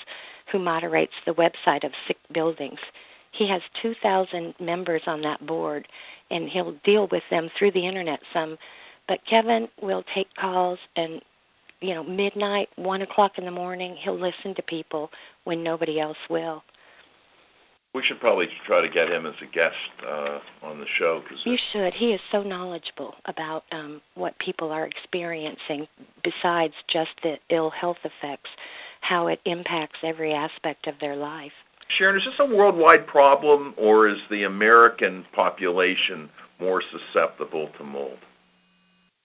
who 0.51 0.59
moderates 0.59 1.13
the 1.25 1.33
website 1.33 1.83
of 1.85 1.91
sick 2.07 2.17
buildings 2.33 2.79
he 3.31 3.47
has 3.47 3.61
2,000 3.81 4.53
members 4.59 5.01
on 5.07 5.21
that 5.21 5.45
board, 5.45 5.87
and 6.29 6.49
he'll 6.49 6.75
deal 6.83 7.07
with 7.11 7.23
them 7.29 7.49
through 7.57 7.71
the 7.71 7.85
internet 7.85 8.19
some. 8.33 8.57
But 9.07 9.19
Kevin 9.29 9.67
will 9.81 10.03
take 10.13 10.27
calls, 10.35 10.79
and 10.95 11.21
you 11.79 11.95
know, 11.95 12.03
midnight, 12.03 12.69
one 12.75 13.01
o'clock 13.01 13.37
in 13.37 13.45
the 13.45 13.51
morning, 13.51 13.95
he'll 14.03 14.19
listen 14.19 14.53
to 14.55 14.61
people 14.63 15.09
when 15.45 15.63
nobody 15.63 15.99
else 15.99 16.17
will. 16.29 16.63
We 17.93 18.01
should 18.07 18.21
probably 18.21 18.47
try 18.65 18.81
to 18.81 18.87
get 18.87 19.09
him 19.09 19.25
as 19.25 19.33
a 19.41 19.53
guest 19.53 19.75
uh, 20.07 20.39
on 20.63 20.79
the 20.79 20.85
show. 20.97 21.21
Cause 21.27 21.39
you 21.43 21.57
should. 21.73 21.93
He 21.93 22.07
is 22.07 22.21
so 22.31 22.41
knowledgeable 22.41 23.15
about 23.25 23.63
um, 23.71 24.01
what 24.15 24.37
people 24.39 24.71
are 24.71 24.87
experiencing, 24.87 25.87
besides 26.23 26.73
just 26.91 27.09
the 27.21 27.35
ill 27.49 27.69
health 27.69 27.97
effects, 28.05 28.49
how 29.01 29.27
it 29.27 29.39
impacts 29.45 29.99
every 30.03 30.33
aspect 30.33 30.87
of 30.87 30.95
their 31.01 31.17
life. 31.17 31.51
Sharon, 31.97 32.15
is 32.15 32.23
this 32.23 32.35
a 32.39 32.45
worldwide 32.45 33.05
problem, 33.07 33.73
or 33.77 34.07
is 34.07 34.17
the 34.29 34.43
American 34.43 35.25
population 35.33 36.29
more 36.59 36.81
susceptible 36.81 37.69
to 37.77 37.83
mold? 37.83 38.19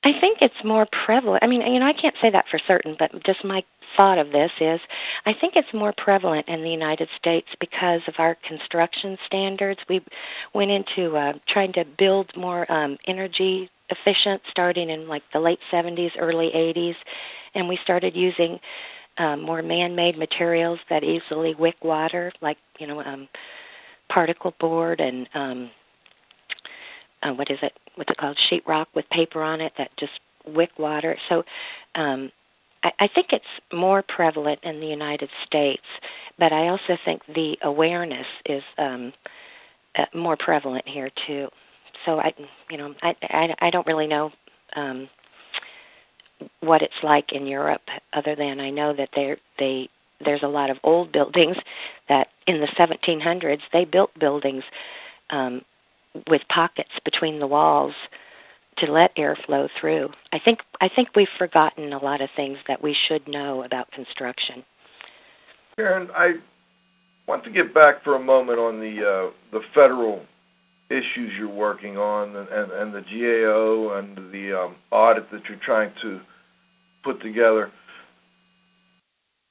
I 0.06 0.12
think 0.20 0.38
it's 0.40 0.54
more 0.64 0.86
prevalent. 1.04 1.42
I 1.42 1.48
mean, 1.48 1.62
you 1.62 1.80
know, 1.80 1.86
I 1.86 1.92
can't 1.92 2.14
say 2.22 2.30
that 2.30 2.44
for 2.48 2.60
certain, 2.68 2.94
but 2.96 3.10
just 3.24 3.44
my 3.44 3.60
thought 3.96 4.18
of 4.18 4.30
this 4.30 4.52
is 4.60 4.78
I 5.24 5.32
think 5.40 5.54
it's 5.56 5.66
more 5.74 5.92
prevalent 5.98 6.46
in 6.46 6.62
the 6.62 6.70
United 6.70 7.08
States 7.18 7.48
because 7.58 8.02
of 8.06 8.14
our 8.18 8.36
construction 8.46 9.18
standards. 9.26 9.80
We 9.88 10.00
went 10.54 10.70
into 10.70 11.16
uh, 11.16 11.32
trying 11.48 11.72
to 11.72 11.84
build 11.98 12.30
more 12.36 12.70
um, 12.70 12.96
energy 13.08 13.68
efficient 13.90 14.42
starting 14.48 14.90
in 14.90 15.08
like 15.08 15.24
the 15.32 15.40
late 15.40 15.58
70s, 15.72 16.10
early 16.20 16.52
80s, 16.54 16.94
and 17.56 17.68
we 17.68 17.76
started 17.82 18.14
using 18.14 18.60
um, 19.18 19.42
more 19.42 19.60
man-made 19.60 20.16
materials 20.16 20.78
that 20.88 21.02
easily 21.02 21.56
wick 21.58 21.82
water, 21.82 22.30
like 22.40 22.58
you 22.78 22.86
know 22.86 23.02
um, 23.02 23.26
particle 24.08 24.54
board 24.60 25.00
and 25.00 25.28
um, 25.34 25.70
uh, 27.24 27.32
what 27.32 27.50
is 27.50 27.58
it? 27.62 27.72
What's 27.96 28.10
it 28.10 28.16
called? 28.16 28.38
Sheetrock 28.50 28.86
with 28.94 29.08
paper 29.10 29.42
on 29.42 29.60
it 29.60 29.72
that 29.78 29.90
just 29.98 30.12
wick 30.46 30.70
water. 30.78 31.16
So 31.28 31.42
um, 31.94 32.30
I, 32.82 33.08
think 33.14 33.28
it's 33.30 33.44
more 33.72 34.02
prevalent 34.02 34.60
in 34.62 34.80
the 34.80 34.86
United 34.86 35.28
States, 35.46 35.82
but 36.38 36.52
I 36.52 36.68
also 36.68 36.96
think 37.04 37.22
the 37.34 37.56
awareness 37.62 38.26
is 38.46 38.62
um, 38.78 39.12
uh, 39.98 40.04
more 40.14 40.36
prevalent 40.36 40.86
here 40.86 41.10
too. 41.26 41.48
So 42.04 42.20
I, 42.20 42.32
you 42.70 42.76
know, 42.76 42.94
I 43.02 43.14
I, 43.22 43.54
I 43.60 43.70
don't 43.70 43.86
really 43.86 44.06
know. 44.06 44.30
Um, 44.74 45.08
what 46.60 46.82
it's 46.82 46.92
like 47.02 47.32
in 47.32 47.46
Europe, 47.46 47.82
other 48.12 48.36
than 48.36 48.60
I 48.60 48.70
know 48.70 48.94
that 48.94 49.08
they 49.14 49.36
they 49.58 49.88
there's 50.24 50.42
a 50.42 50.48
lot 50.48 50.70
of 50.70 50.76
old 50.82 51.12
buildings 51.12 51.56
that 52.08 52.28
in 52.46 52.60
the 52.60 52.68
1700s 52.78 53.60
they 53.72 53.84
built 53.84 54.10
buildings 54.18 54.64
um, 55.30 55.62
with 56.28 56.42
pockets 56.52 56.90
between 57.04 57.38
the 57.38 57.46
walls 57.46 57.94
to 58.78 58.92
let 58.92 59.10
air 59.16 59.36
flow 59.46 59.68
through. 59.80 60.10
I 60.32 60.38
think 60.38 60.60
I 60.80 60.88
think 60.94 61.08
we've 61.16 61.28
forgotten 61.38 61.92
a 61.92 62.02
lot 62.02 62.20
of 62.20 62.28
things 62.36 62.58
that 62.68 62.82
we 62.82 62.96
should 63.08 63.26
know 63.26 63.64
about 63.64 63.90
construction. 63.92 64.64
Karen, 65.76 66.08
I 66.14 66.34
want 67.26 67.44
to 67.44 67.50
get 67.50 67.74
back 67.74 68.04
for 68.04 68.16
a 68.16 68.22
moment 68.22 68.58
on 68.58 68.80
the 68.80 69.00
uh, 69.00 69.32
the 69.52 69.60
federal 69.74 70.22
issues 70.88 71.32
you're 71.36 71.48
working 71.48 71.98
on 71.98 72.36
and, 72.36 72.48
and, 72.48 72.72
and 72.72 72.94
the 72.94 73.00
GAO 73.00 73.98
and 73.98 74.32
the 74.32 74.56
um, 74.56 74.76
audit 74.92 75.28
that 75.32 75.42
you're 75.48 75.58
trying 75.64 75.90
to 76.02 76.20
put 77.02 77.20
together. 77.22 77.72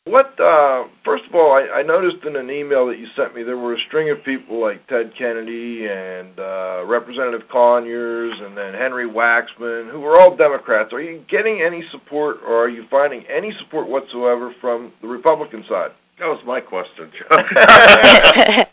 What, 0.08 0.40
uh, 0.40 0.84
first 1.04 1.24
of 1.28 1.34
all, 1.34 1.54
I, 1.54 1.80
I 1.80 1.82
noticed 1.82 2.24
in 2.28 2.36
an 2.36 2.52
email 2.52 2.86
that 2.88 3.00
you 3.00 3.08
sent 3.16 3.34
me 3.34 3.42
there 3.42 3.58
were 3.58 3.74
a 3.74 3.80
string 3.88 4.12
of 4.12 4.24
people 4.24 4.62
like 4.62 4.86
Ted 4.88 5.12
Kennedy 5.18 5.88
and 5.90 6.38
uh, 6.38 6.86
Representative 6.86 7.48
Conyers 7.52 8.34
and 8.40 8.56
then 8.56 8.76
Henry 8.76 9.10
Waxman, 9.10 9.92
who 9.92 10.00
were 10.00 10.20
all 10.22 10.38
Democrats. 10.38 10.94
Are 10.94 11.02
you 11.02 11.26
getting 11.28 11.64
any 11.66 11.84
support 11.92 12.38
or 12.46 12.56
are 12.56 12.70
you 12.70 12.86
finding 12.92 13.24
any 13.36 13.52
support 13.64 13.90
whatsoever 13.90 14.54
from 14.62 14.94
the 15.02 15.08
Republican 15.08 15.66
side? 15.68 15.90
That 16.20 16.28
was 16.28 16.42
my 16.46 16.62
question, 16.62 17.12
Joe. 17.18 18.64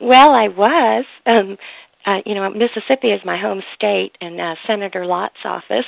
well, 0.06 0.32
I 0.32 0.48
was. 0.48 1.06
Um, 1.24 1.56
uh, 2.06 2.18
you 2.26 2.34
know, 2.34 2.48
Mississippi 2.50 3.08
is 3.08 3.20
my 3.24 3.38
home 3.38 3.62
state, 3.74 4.16
and 4.20 4.40
uh, 4.40 4.54
Senator 4.66 5.06
Lott's 5.06 5.34
office. 5.44 5.86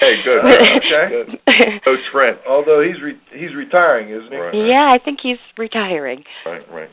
hey, 0.00 0.22
good. 0.24 0.44
okay. 0.44 1.08
Good. 1.08 1.82
Coach 1.86 2.00
Trent. 2.10 2.38
Although 2.48 2.82
he's 2.82 3.00
re- 3.02 3.20
he's 3.32 3.54
retiring, 3.54 4.10
isn't 4.10 4.32
he? 4.32 4.36
Right. 4.36 4.54
Yeah, 4.54 4.88
I 4.90 4.98
think 5.04 5.20
he's 5.22 5.38
retiring. 5.56 6.24
Right, 6.44 6.68
right. 6.72 6.90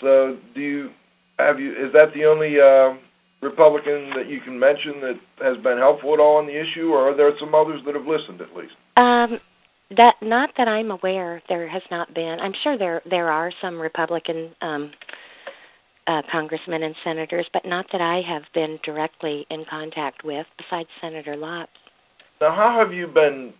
So, 0.00 0.38
do 0.54 0.60
you 0.60 0.90
have 1.38 1.58
you? 1.58 1.72
Is 1.72 1.92
that 1.94 2.12
the 2.14 2.24
only 2.24 2.60
uh, 2.60 2.98
Republican 3.44 4.10
that 4.16 4.28
you 4.28 4.40
can 4.40 4.58
mention 4.58 5.00
that 5.00 5.18
has 5.42 5.56
been 5.62 5.78
helpful 5.78 6.14
at 6.14 6.20
all 6.20 6.36
on 6.36 6.46
the 6.46 6.58
issue, 6.58 6.90
or 6.90 7.10
are 7.10 7.16
there 7.16 7.30
some 7.40 7.54
others 7.54 7.80
that 7.86 7.94
have 7.94 8.06
listened 8.06 8.40
at 8.40 8.56
least? 8.56 8.74
Um, 8.96 9.40
that 9.96 10.14
not 10.22 10.50
that 10.56 10.68
I'm 10.68 10.90
aware. 10.90 11.42
There 11.48 11.68
has 11.68 11.82
not 11.90 12.14
been. 12.14 12.38
I'm 12.40 12.54
sure 12.62 12.78
there 12.78 13.02
there 13.08 13.30
are 13.30 13.52
some 13.60 13.80
Republican. 13.80 14.54
Um, 14.60 14.92
uh, 16.06 16.22
congressmen 16.30 16.82
and 16.82 16.94
senators, 17.04 17.46
but 17.52 17.64
not 17.64 17.86
that 17.92 18.00
I 18.00 18.22
have 18.22 18.42
been 18.54 18.78
directly 18.84 19.46
in 19.50 19.64
contact 19.68 20.24
with, 20.24 20.46
besides 20.58 20.88
Senator 21.00 21.36
Lott. 21.36 21.68
Now, 22.40 22.54
how 22.54 22.76
have 22.78 22.92
you 22.92 23.06
been 23.06 23.52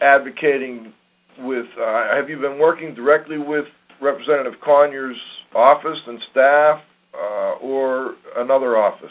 advocating 0.00 0.92
with? 1.38 1.66
Uh, 1.80 2.14
have 2.14 2.28
you 2.28 2.38
been 2.38 2.58
working 2.58 2.94
directly 2.94 3.38
with 3.38 3.64
Representative 4.00 4.60
Conyers' 4.64 5.16
office 5.54 5.98
and 6.06 6.20
staff, 6.30 6.80
uh, 7.14 7.54
or 7.60 8.14
another 8.36 8.76
office? 8.76 9.10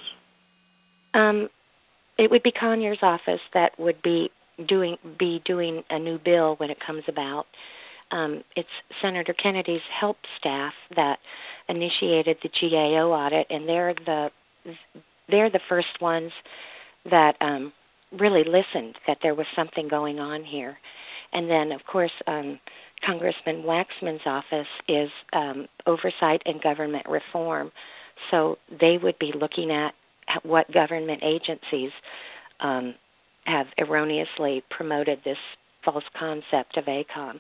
Um, 1.13 1.49
it 2.17 2.29
would 2.31 2.43
be 2.43 2.51
Conyers' 2.51 2.99
office 3.01 3.41
that 3.53 3.77
would 3.79 4.01
be 4.01 4.31
doing 4.67 4.97
be 5.19 5.41
doing 5.45 5.83
a 5.89 5.99
new 5.99 6.17
bill 6.17 6.55
when 6.57 6.69
it 6.69 6.77
comes 6.85 7.03
about. 7.07 7.45
Um, 8.11 8.43
it's 8.55 8.69
Senator 9.01 9.33
Kennedy's 9.33 9.81
help 9.99 10.17
staff 10.39 10.73
that 10.95 11.19
initiated 11.69 12.37
the 12.43 12.49
GAO 12.49 13.11
audit, 13.11 13.47
and 13.49 13.67
they're 13.67 13.93
the 14.05 14.29
they're 15.29 15.49
the 15.49 15.59
first 15.67 16.01
ones 16.01 16.31
that 17.09 17.35
um, 17.41 17.73
really 18.17 18.43
listened 18.43 18.95
that 19.07 19.17
there 19.21 19.35
was 19.35 19.45
something 19.55 19.87
going 19.87 20.19
on 20.19 20.43
here. 20.43 20.77
And 21.33 21.49
then, 21.49 21.71
of 21.71 21.81
course, 21.85 22.11
um, 22.27 22.59
Congressman 23.05 23.63
Waxman's 23.63 24.21
office 24.25 24.67
is 24.87 25.09
um, 25.33 25.67
oversight 25.85 26.41
and 26.45 26.61
government 26.61 27.05
reform, 27.07 27.71
so 28.31 28.57
they 28.79 28.97
would 28.97 29.19
be 29.19 29.33
looking 29.39 29.71
at 29.71 29.93
what 30.43 30.71
government 30.71 31.21
agencies 31.23 31.91
um, 32.59 32.95
have 33.45 33.67
erroneously 33.77 34.63
promoted 34.69 35.19
this 35.23 35.37
false 35.85 36.03
concept 36.17 36.77
of 36.77 36.85
ACOEM. 36.85 37.39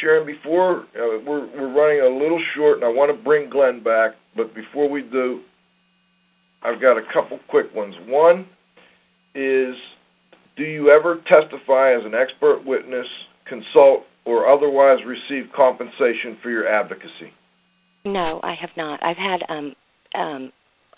Sharon, 0.00 0.26
before 0.26 0.80
uh, 0.96 1.18
we're 1.26 1.46
we're 1.46 1.72
running 1.72 2.00
a 2.00 2.22
little 2.22 2.42
short, 2.54 2.76
and 2.76 2.84
I 2.84 2.88
want 2.88 3.16
to 3.16 3.22
bring 3.24 3.50
Glenn 3.50 3.82
back, 3.82 4.12
but 4.36 4.54
before 4.54 4.88
we 4.88 5.02
do, 5.02 5.40
I've 6.62 6.80
got 6.80 6.96
a 6.96 7.02
couple 7.12 7.38
quick 7.48 7.74
ones. 7.74 7.94
One 8.06 8.46
is, 9.34 9.74
do 10.56 10.64
you 10.64 10.90
ever 10.90 11.20
testify 11.26 11.94
as 11.94 12.04
an 12.04 12.14
expert 12.14 12.64
witness, 12.64 13.06
consult, 13.46 14.04
or 14.24 14.46
otherwise 14.46 14.98
receive 15.06 15.50
compensation 15.56 16.36
for 16.42 16.50
your 16.50 16.68
advocacy? 16.68 17.32
No, 18.04 18.40
I 18.42 18.54
have 18.54 18.70
not. 18.76 19.02
I've 19.02 19.16
had 19.16 19.42
um 19.48 19.74
um 20.14 20.52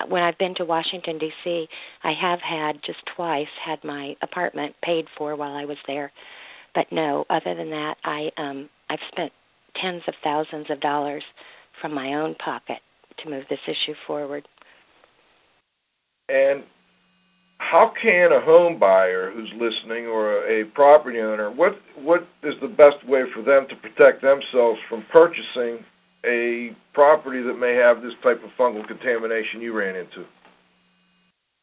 when 0.09 0.23
I've 0.23 0.39
been 0.39 0.55
to 0.57 0.65
Washington 0.65 1.19
D.C., 1.19 1.69
I 2.05 2.13
have 2.13 2.41
had 2.41 2.83
just 2.85 3.01
twice 3.15 3.49
had 3.65 3.83
my 3.85 4.17
apartment 4.23 4.75
paid 4.83 5.07
for 5.17 5.37
while 5.37 5.53
I 5.53 5.67
was 5.67 5.77
there. 5.87 6.11
But 6.75 6.87
no, 6.91 7.27
other 7.29 7.55
than 7.55 7.71
that, 7.71 7.97
I 8.05 8.31
um 8.37 8.69
I've 8.91 8.99
spent 9.13 9.33
tens 9.81 10.03
of 10.09 10.15
thousands 10.23 10.67
of 10.69 10.81
dollars 10.81 11.23
from 11.81 11.95
my 11.95 12.15
own 12.15 12.35
pocket 12.35 12.79
to 13.23 13.31
move 13.31 13.45
this 13.49 13.61
issue 13.67 13.95
forward. 14.07 14.47
And 16.29 16.65
how 17.59 17.93
can 18.03 18.33
a 18.33 18.41
home 18.41 18.81
buyer 18.81 19.31
who's 19.31 19.51
listening 19.55 20.07
or 20.07 20.45
a, 20.47 20.65
property 20.75 21.21
owner 21.21 21.51
what 21.51 21.79
what 21.95 22.27
is 22.43 22.55
the 22.61 22.69
best 22.69 23.07
way 23.07 23.23
for 23.35 23.43
them 23.43 23.67
to 23.69 23.77
protect 23.77 24.23
themselves 24.23 24.81
from 24.89 25.05
purchasing 25.13 25.85
a 26.27 26.75
property 26.93 27.43
that 27.43 27.55
may 27.55 27.75
have 27.75 28.03
this 28.03 28.13
type 28.23 28.43
of 28.43 28.51
fungal 28.59 28.87
contamination 28.87 29.61
you 29.61 29.73
ran 29.73 29.95
into? 29.95 30.25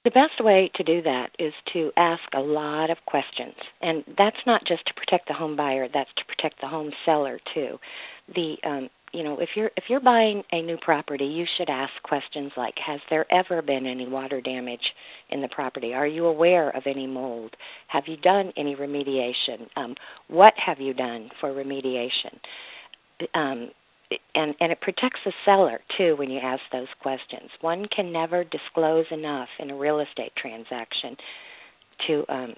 The 0.03 0.11
best 0.11 0.41
way 0.41 0.71
to 0.75 0.83
do 0.83 1.01
that 1.01 1.31
is 1.37 1.53
to 1.73 1.91
ask 1.97 2.23
a 2.33 2.39
lot 2.39 2.89
of 2.89 2.97
questions. 3.05 3.55
And 3.81 4.03
that's 4.17 4.37
not 4.45 4.63
just 4.65 4.85
to 4.85 4.93
protect 4.93 5.27
the 5.27 5.33
home 5.33 5.55
buyer, 5.55 5.87
that's 5.93 6.09
to 6.15 6.25
protect 6.25 6.61
the 6.61 6.67
home 6.67 6.91
seller 7.05 7.39
too. 7.53 7.77
The 8.33 8.55
um, 8.63 8.89
you 9.13 9.23
know, 9.23 9.39
if 9.39 9.49
you're 9.55 9.71
if 9.77 9.85
you're 9.87 9.99
buying 9.99 10.43
a 10.51 10.61
new 10.61 10.77
property, 10.77 11.25
you 11.25 11.45
should 11.57 11.69
ask 11.69 11.91
questions 12.03 12.51
like 12.57 12.75
has 12.85 12.99
there 13.09 13.25
ever 13.33 13.61
been 13.61 13.85
any 13.85 14.07
water 14.07 14.41
damage 14.41 14.93
in 15.29 15.41
the 15.41 15.47
property? 15.47 15.93
Are 15.93 16.07
you 16.07 16.25
aware 16.25 16.69
of 16.75 16.83
any 16.85 17.07
mold? 17.07 17.55
Have 17.87 18.03
you 18.07 18.17
done 18.17 18.51
any 18.57 18.75
remediation? 18.75 19.67
Um, 19.75 19.95
what 20.27 20.53
have 20.57 20.79
you 20.79 20.93
done 20.93 21.29
for 21.39 21.51
remediation? 21.51 22.37
Um, 23.33 23.71
and 24.35 24.55
and 24.59 24.71
it 24.71 24.79
protects 24.81 25.19
the 25.25 25.33
seller 25.45 25.79
too 25.97 26.15
when 26.15 26.29
you 26.29 26.39
ask 26.39 26.61
those 26.71 26.87
questions. 27.01 27.49
One 27.61 27.85
can 27.87 28.11
never 28.11 28.43
disclose 28.45 29.05
enough 29.11 29.49
in 29.59 29.71
a 29.71 29.75
real 29.75 29.99
estate 29.99 30.31
transaction 30.37 31.15
to 32.07 32.25
um, 32.29 32.53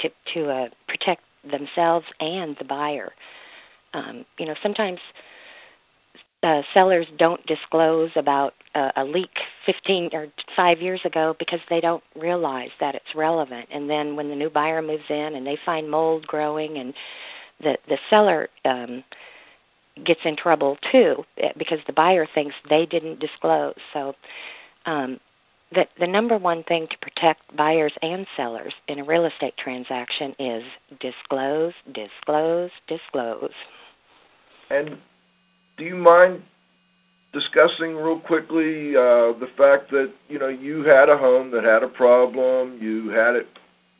to 0.00 0.08
to 0.34 0.50
uh, 0.50 0.68
protect 0.88 1.22
themselves 1.50 2.06
and 2.20 2.56
the 2.58 2.64
buyer. 2.64 3.12
Um, 3.94 4.24
you 4.38 4.46
know, 4.46 4.54
sometimes 4.62 4.98
uh, 6.42 6.62
sellers 6.74 7.06
don't 7.18 7.44
disclose 7.46 8.10
about 8.16 8.54
uh, 8.74 8.90
a 8.96 9.04
leak 9.04 9.30
15 9.66 10.10
or 10.12 10.26
5 10.54 10.80
years 10.80 11.00
ago 11.04 11.34
because 11.38 11.58
they 11.68 11.80
don't 11.80 12.02
realize 12.14 12.68
that 12.80 12.94
it's 12.94 13.14
relevant. 13.16 13.66
And 13.72 13.90
then 13.90 14.14
when 14.14 14.28
the 14.28 14.36
new 14.36 14.50
buyer 14.50 14.80
moves 14.82 15.04
in 15.08 15.34
and 15.34 15.46
they 15.46 15.58
find 15.64 15.90
mold 15.90 16.26
growing 16.26 16.78
and 16.78 16.94
the 17.60 17.76
the 17.88 17.98
seller 18.08 18.48
um, 18.64 19.02
gets 20.04 20.20
in 20.24 20.36
trouble 20.36 20.76
too 20.90 21.24
eh, 21.38 21.52
because 21.56 21.78
the 21.86 21.92
buyer 21.92 22.26
thinks 22.34 22.54
they 22.68 22.86
didn't 22.86 23.20
disclose. 23.20 23.74
So 23.92 24.14
um, 24.86 25.20
the 25.72 25.84
the 25.98 26.06
number 26.06 26.38
one 26.38 26.64
thing 26.64 26.86
to 26.90 26.98
protect 26.98 27.56
buyers 27.56 27.92
and 28.02 28.26
sellers 28.36 28.74
in 28.88 29.00
a 29.00 29.04
real 29.04 29.26
estate 29.26 29.54
transaction 29.62 30.34
is 30.38 30.62
disclose, 31.00 31.72
disclose, 31.92 32.70
disclose. 32.88 33.52
And 34.70 34.98
do 35.76 35.84
you 35.84 35.96
mind 35.96 36.42
discussing 37.32 37.94
real 37.94 38.20
quickly 38.20 38.96
uh, 38.96 39.36
the 39.38 39.48
fact 39.56 39.90
that 39.90 40.12
you 40.28 40.38
know 40.38 40.48
you 40.48 40.84
had 40.84 41.08
a 41.08 41.16
home 41.16 41.50
that 41.50 41.64
had 41.64 41.82
a 41.82 41.88
problem, 41.88 42.78
you 42.80 43.10
had 43.10 43.34
it, 43.36 43.46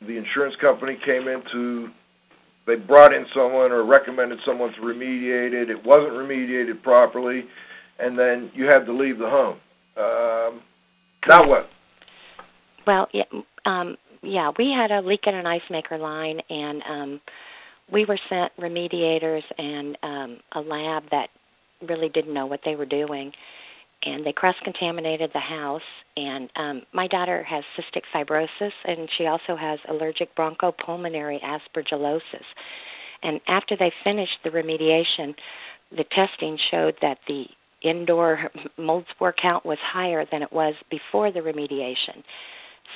the 0.01 0.17
insurance 0.17 0.55
company 0.59 0.97
came 1.05 1.27
in 1.27 1.43
to 1.51 1.89
they 2.69 2.75
brought 2.75 3.13
in 3.13 3.25
someone 3.33 3.71
or 3.71 3.83
recommended 3.83 4.39
someone 4.45 4.71
to 4.73 4.81
remediate 4.81 5.53
it. 5.53 5.69
It 5.69 5.83
wasn't 5.83 6.13
remediated 6.13 6.83
properly, 6.83 7.45
and 7.97 8.17
then 8.17 8.51
you 8.53 8.65
had 8.65 8.85
to 8.85 8.93
leave 8.93 9.17
the 9.17 9.29
home. 9.29 9.57
Um, 9.97 10.61
now 11.27 11.47
what? 11.47 11.69
Well, 12.85 13.07
yeah, 13.11 13.23
um, 13.65 13.97
yeah, 14.21 14.51
we 14.57 14.71
had 14.71 14.91
a 14.91 15.01
leak 15.01 15.21
in 15.25 15.35
an 15.35 15.47
ice 15.47 15.61
maker 15.69 15.97
line, 15.97 16.39
and 16.49 16.83
um, 16.87 17.21
we 17.91 18.05
were 18.05 18.19
sent 18.29 18.55
remediators 18.57 19.43
and 19.57 19.97
um, 20.03 20.37
a 20.53 20.61
lab 20.61 21.03
that 21.11 21.29
really 21.87 22.09
didn't 22.09 22.33
know 22.33 22.45
what 22.45 22.59
they 22.63 22.75
were 22.75 22.85
doing 22.85 23.31
and 24.03 24.25
they 24.25 24.31
cross 24.31 24.55
contaminated 24.63 25.31
the 25.33 25.39
house. 25.39 25.81
And 26.17 26.49
um 26.55 26.81
my 26.93 27.07
daughter 27.07 27.43
has 27.43 27.63
cystic 27.77 28.03
fibrosis 28.13 28.71
and 28.85 29.09
she 29.17 29.25
also 29.25 29.55
has 29.55 29.79
allergic 29.89 30.35
bronchopulmonary 30.35 31.39
aspergillosis. 31.41 32.21
And 33.23 33.41
after 33.47 33.75
they 33.75 33.91
finished 34.03 34.37
the 34.43 34.49
remediation 34.49 35.33
the 35.95 36.05
testing 36.11 36.57
showed 36.69 36.95
that 37.01 37.17
the 37.27 37.45
indoor 37.81 38.51
mold 38.77 39.05
spore 39.11 39.33
count 39.33 39.65
was 39.65 39.77
higher 39.81 40.25
than 40.31 40.41
it 40.41 40.51
was 40.51 40.75
before 40.91 41.31
the 41.31 41.39
remediation. 41.39 42.23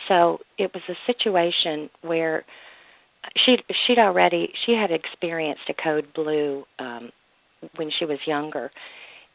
So 0.07 0.39
it 0.57 0.71
was 0.73 0.83
a 0.89 0.95
situation 1.05 1.89
where 2.01 2.43
she'd 3.45 3.63
she'd 3.85 3.99
already 3.99 4.51
she 4.65 4.73
had 4.73 4.91
experienced 4.91 5.63
a 5.69 5.73
code 5.73 6.07
blue 6.13 6.65
um 6.79 7.11
when 7.75 7.89
she 7.97 8.05
was 8.05 8.19
younger 8.25 8.69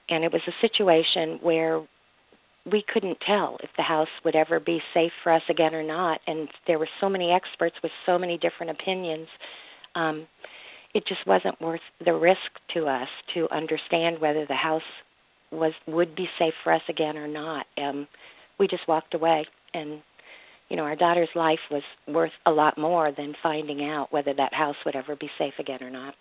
and 0.08 0.24
it 0.24 0.32
was 0.32 0.42
a 0.46 0.52
situation 0.60 1.38
where 1.42 1.82
we 2.70 2.84
couldn't 2.92 3.18
tell 3.26 3.56
if 3.62 3.70
the 3.76 3.82
house 3.82 4.08
would 4.24 4.36
ever 4.36 4.60
be 4.60 4.80
safe 4.92 5.12
for 5.22 5.32
us 5.32 5.42
again 5.48 5.74
or 5.74 5.82
not 5.82 6.20
and 6.26 6.48
there 6.66 6.78
were 6.78 6.88
so 7.00 7.08
many 7.08 7.30
experts 7.30 7.76
with 7.82 7.92
so 8.04 8.18
many 8.18 8.36
different 8.38 8.70
opinions 8.70 9.26
um 9.94 10.26
it 10.94 11.06
just 11.06 11.26
wasn't 11.26 11.60
worth 11.60 11.80
the 12.04 12.12
risk 12.12 12.38
to 12.72 12.86
us 12.86 13.08
to 13.34 13.48
understand 13.50 14.18
whether 14.18 14.46
the 14.46 14.54
house 14.54 14.82
was 15.50 15.72
would 15.86 16.14
be 16.14 16.28
safe 16.38 16.54
for 16.64 16.72
us 16.72 16.82
again 16.88 17.16
or 17.16 17.28
not. 17.28 17.66
Um 17.76 18.06
we 18.58 18.66
just 18.66 18.86
walked 18.88 19.14
away 19.14 19.46
and 19.74 20.02
you 20.68 20.76
know 20.76 20.82
our 20.84 20.96
daughter's 20.96 21.28
life 21.34 21.60
was 21.70 21.82
worth 22.06 22.32
a 22.46 22.50
lot 22.50 22.76
more 22.78 23.12
than 23.12 23.34
finding 23.42 23.84
out 23.84 24.12
whether 24.12 24.34
that 24.34 24.52
house 24.52 24.76
would 24.84 24.96
ever 24.96 25.16
be 25.16 25.30
safe 25.38 25.54
again 25.58 25.82
or 25.82 25.90
not 25.90 26.14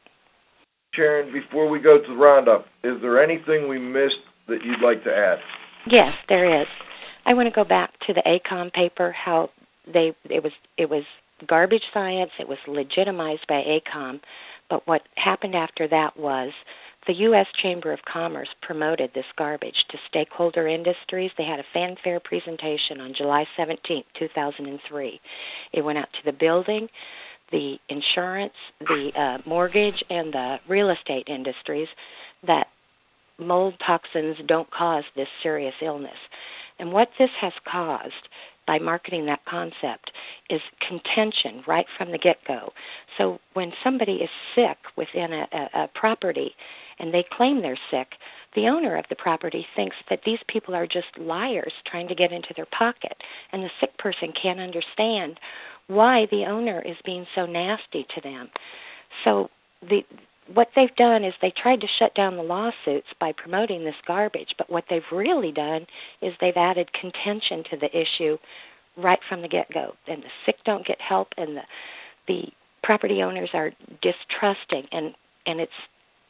Sharon, 0.97 1.31
before 1.31 1.69
we 1.69 1.79
go 1.79 2.01
to 2.01 2.07
the 2.07 2.15
roundup, 2.15 2.65
is 2.83 2.99
there 3.01 3.23
anything 3.23 3.69
we 3.69 3.77
missed 3.77 4.17
that 4.47 4.65
you'd 4.65 4.81
like 4.81 5.03
to 5.03 5.15
add? 5.15 5.37
Yes, 5.89 6.13
there 6.27 6.61
is. 6.61 6.67
I 7.25 7.33
want 7.33 7.47
to 7.47 7.53
go 7.53 7.63
back 7.63 7.93
to 8.07 8.13
the 8.13 8.23
ACOEM 8.25 8.73
paper. 8.73 9.11
How 9.11 9.51
they 9.93 10.13
it 10.29 10.43
was 10.43 10.51
it 10.77 10.89
was 10.89 11.03
garbage 11.47 11.83
science. 11.93 12.31
It 12.39 12.47
was 12.47 12.57
legitimized 12.67 13.45
by 13.47 13.63
ACOEM, 13.63 14.19
but 14.69 14.85
what 14.87 15.03
happened 15.15 15.55
after 15.55 15.87
that 15.87 16.17
was 16.17 16.51
the 17.05 17.13
U.S. 17.13 17.47
Chamber 17.61 17.93
of 17.93 17.99
Commerce 18.11 18.49
promoted 18.61 19.11
this 19.13 19.25
garbage 19.37 19.85
to 19.91 19.97
stakeholder 20.09 20.67
industries. 20.67 21.31
They 21.37 21.45
had 21.45 21.59
a 21.59 21.65
fanfare 21.73 22.19
presentation 22.19 22.99
on 22.99 23.13
July 23.13 23.45
17, 23.55 24.03
2003. 24.19 25.21
It 25.73 25.81
went 25.81 25.97
out 25.97 26.09
to 26.11 26.25
the 26.25 26.37
building, 26.37 26.89
the 27.51 27.77
insurance, 27.89 28.53
the 28.81 29.11
uh, 29.17 29.37
mortgage, 29.47 30.03
and 30.09 30.33
the 30.33 30.57
real 30.67 30.89
estate 30.89 31.27
industries 31.27 31.87
that 32.45 32.67
mold 33.39 33.75
toxins 33.85 34.37
don't 34.47 34.69
cause 34.71 35.03
this 35.15 35.27
serious 35.43 35.75
illness. 35.81 36.17
And 36.79 36.91
what 36.91 37.09
this 37.17 37.29
has 37.39 37.53
caused 37.69 38.13
by 38.67 38.77
marketing 38.77 39.25
that 39.25 39.45
concept 39.45 40.11
is 40.49 40.61
contention 40.85 41.63
right 41.65 41.85
from 41.97 42.11
the 42.11 42.17
get 42.17 42.37
go. 42.47 42.71
So 43.17 43.39
when 43.53 43.71
somebody 43.83 44.15
is 44.15 44.29
sick 44.53 44.77
within 44.97 45.31
a, 45.33 45.47
a, 45.53 45.83
a 45.83 45.87
property 45.95 46.53
and 46.99 47.13
they 47.13 47.25
claim 47.31 47.61
they're 47.61 47.79
sick, 47.89 48.07
the 48.55 48.67
owner 48.67 48.97
of 48.97 49.05
the 49.09 49.15
property 49.15 49.65
thinks 49.75 49.95
that 50.09 50.19
these 50.25 50.39
people 50.47 50.75
are 50.75 50.87
just 50.87 51.07
liars 51.17 51.73
trying 51.85 52.07
to 52.09 52.15
get 52.15 52.31
into 52.31 52.53
their 52.55 52.67
pocket. 52.77 53.15
And 53.51 53.63
the 53.63 53.69
sick 53.79 53.97
person 53.97 54.33
can't 54.39 54.59
understand 54.59 55.39
why 55.87 56.27
the 56.31 56.45
owner 56.45 56.81
is 56.81 56.97
being 57.05 57.25
so 57.35 57.45
nasty 57.45 58.05
to 58.15 58.21
them. 58.21 58.49
So 59.23 59.49
the 59.89 60.03
what 60.53 60.69
they've 60.75 60.95
done 60.95 61.25
is 61.25 61.33
they 61.41 61.51
tried 61.61 61.81
to 61.81 61.87
shut 61.99 62.15
down 62.15 62.37
the 62.37 62.43
lawsuits 62.43 63.07
by 63.19 63.33
promoting 63.33 63.83
this 63.83 63.95
garbage, 64.07 64.55
but 64.57 64.69
what 64.69 64.85
they've 64.89 65.01
really 65.11 65.51
done 65.51 65.85
is 66.21 66.33
they've 66.39 66.55
added 66.55 66.89
contention 66.93 67.65
to 67.69 67.77
the 67.77 67.89
issue 67.97 68.37
right 68.95 69.19
from 69.27 69.41
the 69.41 69.47
get-go. 69.49 69.93
And 70.07 70.23
the 70.23 70.29
sick 70.45 70.55
don't 70.65 70.85
get 70.85 71.01
help 71.01 71.29
and 71.37 71.57
the 71.57 71.63
the 72.27 72.43
property 72.83 73.21
owners 73.21 73.49
are 73.53 73.71
distrusting 74.01 74.87
and 74.91 75.13
and 75.45 75.59
it's 75.59 75.71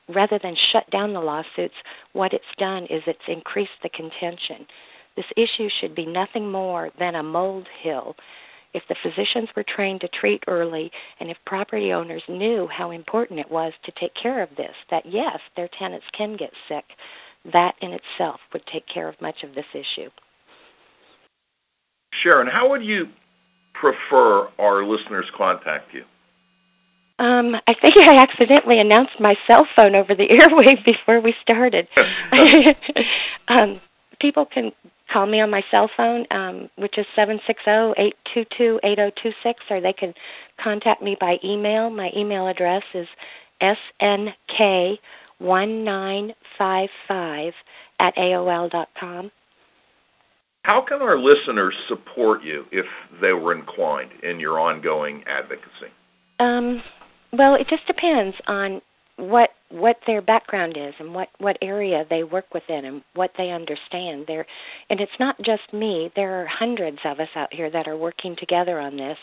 rather 0.09 0.39
than 0.41 0.55
shut 0.71 0.89
down 0.89 1.13
the 1.13 1.19
lawsuits, 1.19 1.75
what 2.13 2.33
it's 2.33 2.45
done 2.57 2.83
is 2.83 3.01
it's 3.07 3.19
increased 3.27 3.71
the 3.83 3.89
contention. 3.89 4.65
This 5.15 5.25
issue 5.35 5.67
should 5.79 5.95
be 5.95 6.05
nothing 6.05 6.49
more 6.49 6.91
than 6.97 7.15
a 7.15 7.23
mold 7.23 7.67
hill 7.81 8.15
if 8.77 8.83
the 8.87 8.95
physicians 9.01 9.49
were 9.55 9.65
trained 9.75 10.01
to 10.01 10.07
treat 10.07 10.43
early 10.47 10.91
and 11.19 11.29
if 11.29 11.37
property 11.45 11.91
owners 11.91 12.23
knew 12.29 12.67
how 12.71 12.91
important 12.91 13.39
it 13.39 13.49
was 13.49 13.73
to 13.83 13.91
take 13.99 14.13
care 14.21 14.43
of 14.43 14.49
this, 14.55 14.75
that 14.91 15.03
yes, 15.05 15.39
their 15.55 15.69
tenants 15.79 16.05
can 16.15 16.37
get 16.37 16.51
sick, 16.67 16.85
that 17.51 17.73
in 17.81 17.91
itself 17.91 18.39
would 18.53 18.63
take 18.71 18.85
care 18.87 19.09
of 19.09 19.19
much 19.19 19.43
of 19.43 19.55
this 19.55 19.65
issue. 19.73 20.09
Sharon, 22.23 22.47
how 22.47 22.69
would 22.69 22.83
you 22.83 23.07
prefer 23.73 24.47
our 24.59 24.85
listeners 24.85 25.25
contact 25.35 25.93
you? 25.93 26.03
Um, 27.19 27.55
I 27.67 27.73
think 27.81 27.97
I 27.97 28.17
accidentally 28.17 28.79
announced 28.79 29.13
my 29.19 29.35
cell 29.47 29.67
phone 29.75 29.95
over 29.95 30.13
the 30.13 30.27
airwave 30.27 30.85
before 30.85 31.19
we 31.19 31.33
started. 31.41 31.87
um, 33.47 33.81
people 34.19 34.45
can 34.45 34.71
call 35.11 35.25
me 35.25 35.41
on 35.41 35.49
my 35.49 35.63
cell 35.71 35.89
phone, 35.95 36.25
um, 36.31 36.69
which 36.77 36.97
is 36.97 37.05
seven 37.15 37.39
six 37.47 37.61
zero 37.63 37.93
eight 37.97 38.15
two 38.33 38.43
two 38.57 38.79
eight 38.83 38.97
zero 38.97 39.11
two 39.21 39.31
six, 39.43 39.59
or 39.69 39.81
they 39.81 39.93
can 39.93 40.13
contact 40.61 41.01
me 41.01 41.15
by 41.19 41.37
email. 41.43 41.89
My 41.89 42.09
email 42.15 42.47
address 42.47 42.83
is 42.93 43.07
snk 43.61 44.97
one 45.39 45.83
nine 45.83 46.33
five 46.57 46.89
five 47.07 47.53
at 47.99 48.15
aol 48.15 48.69
dot 48.69 48.89
com. 48.99 49.31
How 50.63 50.83
can 50.85 51.01
our 51.01 51.17
listeners 51.17 51.73
support 51.87 52.43
you 52.43 52.65
if 52.71 52.85
they 53.21 53.31
were 53.31 53.55
inclined 53.55 54.11
in 54.23 54.39
your 54.39 54.59
ongoing 54.59 55.23
advocacy? 55.25 55.93
Um, 56.39 56.83
well, 57.31 57.55
it 57.55 57.67
just 57.69 57.87
depends 57.87 58.35
on 58.47 58.81
what 59.17 59.49
what 59.69 59.97
their 60.07 60.21
background 60.21 60.77
is 60.77 60.93
and 60.99 61.13
what 61.13 61.27
what 61.39 61.57
area 61.61 62.05
they 62.09 62.23
work 62.23 62.45
within 62.53 62.85
and 62.85 63.03
what 63.15 63.31
they 63.37 63.49
understand. 63.49 64.25
There 64.27 64.45
and 64.89 65.01
it's 65.01 65.11
not 65.19 65.35
just 65.43 65.73
me. 65.73 66.11
There 66.15 66.41
are 66.41 66.45
hundreds 66.45 66.99
of 67.03 67.19
us 67.19 67.29
out 67.35 67.51
here 67.51 67.69
that 67.71 67.87
are 67.87 67.97
working 67.97 68.35
together 68.37 68.79
on 68.79 68.95
this. 68.95 69.17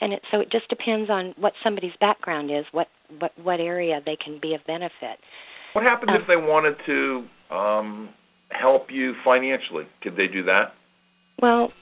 And 0.00 0.12
it 0.12 0.22
so 0.30 0.40
it 0.40 0.50
just 0.50 0.68
depends 0.68 1.10
on 1.10 1.34
what 1.36 1.52
somebody's 1.62 1.92
background 2.00 2.50
is 2.50 2.64
what 2.72 2.88
what 3.18 3.32
what 3.42 3.60
area 3.60 4.00
they 4.06 4.16
can 4.16 4.38
be 4.40 4.54
of 4.54 4.64
benefit. 4.66 5.18
What 5.72 5.84
happens 5.84 6.10
um, 6.10 6.20
if 6.20 6.26
they 6.28 6.36
wanted 6.36 6.76
to 6.86 7.54
um 7.54 8.08
help 8.50 8.90
you 8.90 9.14
financially? 9.24 9.84
Could 10.02 10.16
they 10.16 10.28
do 10.28 10.44
that? 10.44 10.74
Well 11.42 11.72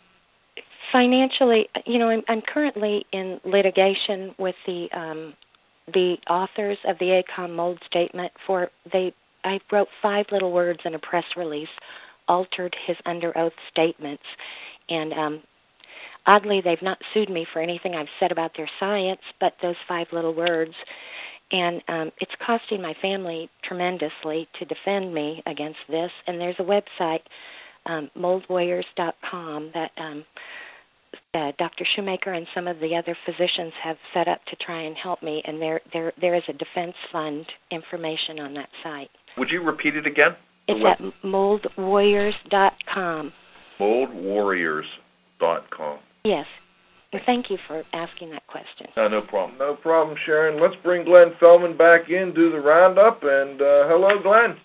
financially 0.91 1.69
you 1.85 1.99
know 1.99 2.09
i'm 2.09 2.23
i'm 2.29 2.41
currently 2.41 3.05
in 3.13 3.39
litigation 3.45 4.35
with 4.39 4.55
the 4.67 4.89
um 4.95 5.35
the 5.93 6.17
authors 6.29 6.79
of 6.87 6.99
the 6.99 7.23
ACOEM 7.23 7.55
mold 7.55 7.79
statement 7.87 8.33
for 8.47 8.69
they 8.93 9.13
I 9.45 9.61
wrote 9.71 9.89
five 10.03 10.27
little 10.33 10.53
words 10.53 10.81
in 10.85 10.95
a 10.95 10.99
press 10.99 11.25
release, 11.37 11.69
altered 12.27 12.75
his 12.87 12.97
under 13.07 13.37
oath 13.39 13.53
statements, 13.71 14.23
and 14.89 15.13
um, 15.13 15.43
oddly 16.27 16.61
they've 16.61 16.83
not 16.83 16.99
sued 17.15 17.31
me 17.31 17.47
for 17.53 17.61
anything 17.61 17.95
I've 17.95 18.09
said 18.21 18.33
about 18.33 18.53
their 18.57 18.69
science, 18.81 19.21
but 19.41 19.55
those 19.63 19.77
five 19.87 20.07
little 20.13 20.35
words, 20.35 20.75
and 21.53 21.83
um, 21.89 22.11
it's 22.21 22.33
costing 22.45 22.83
my 22.83 22.95
family 23.01 23.49
tremendously 23.65 24.49
to 24.59 24.65
defend 24.67 25.15
me 25.15 25.43
against 25.47 25.79
this. 25.89 26.11
And 26.27 26.41
there's 26.41 26.59
a 26.59 26.63
website, 26.63 27.23
um, 27.87 28.11
moldwarriors.com, 28.17 29.71
that 29.73 29.91
um, 29.97 30.25
uh, 31.35 31.53
Dr. 31.59 31.85
Shoemaker 31.95 32.33
and 32.33 32.47
some 32.55 32.67
of 32.67 32.81
the 32.81 32.97
other 32.97 33.15
physicians 33.27 33.75
have 33.83 33.99
set 34.15 34.29
up 34.29 34.43
to 34.47 34.57
try 34.57 34.81
and 34.83 34.97
help 34.97 35.23
me, 35.23 35.43
and 35.47 35.61
there 35.61 35.83
there 35.93 36.15
there 36.21 36.35
is 36.35 36.43
a 36.49 36.53
defense 36.53 36.95
fund 37.13 37.47
information 37.71 38.41
on 38.41 38.55
that 38.55 38.69
site. 38.83 39.11
Would 39.37 39.51
you 39.51 39.63
repeat 39.63 39.95
it 39.97 40.07
again? 40.07 40.35
It's 40.67 40.83
at 40.85 40.99
moldwarriors.com. 41.25 43.33
Moldwarriors.com. 43.81 45.99
Yes. 46.25 46.47
And 47.13 47.23
thank 47.25 47.49
you 47.49 47.57
for 47.67 47.83
asking 47.95 48.31
that 48.33 48.47
question. 48.49 48.89
No, 48.97 49.09
no 49.09 49.23
problem. 49.23 49.57
No 49.59 49.75
problem, 49.75 50.15
Sharon. 50.27 50.61
Let's 50.61 50.75
bring 50.83 51.07
Glenn 51.07 51.33
Feldman 51.41 51.79
back 51.79 52.11
in, 52.11 52.35
do 52.35 52.53
the 52.53 52.61
roundup, 52.61 53.23
and 53.23 53.63
uh, 53.63 53.89
hello, 53.89 54.11
Glenn. 54.23 54.59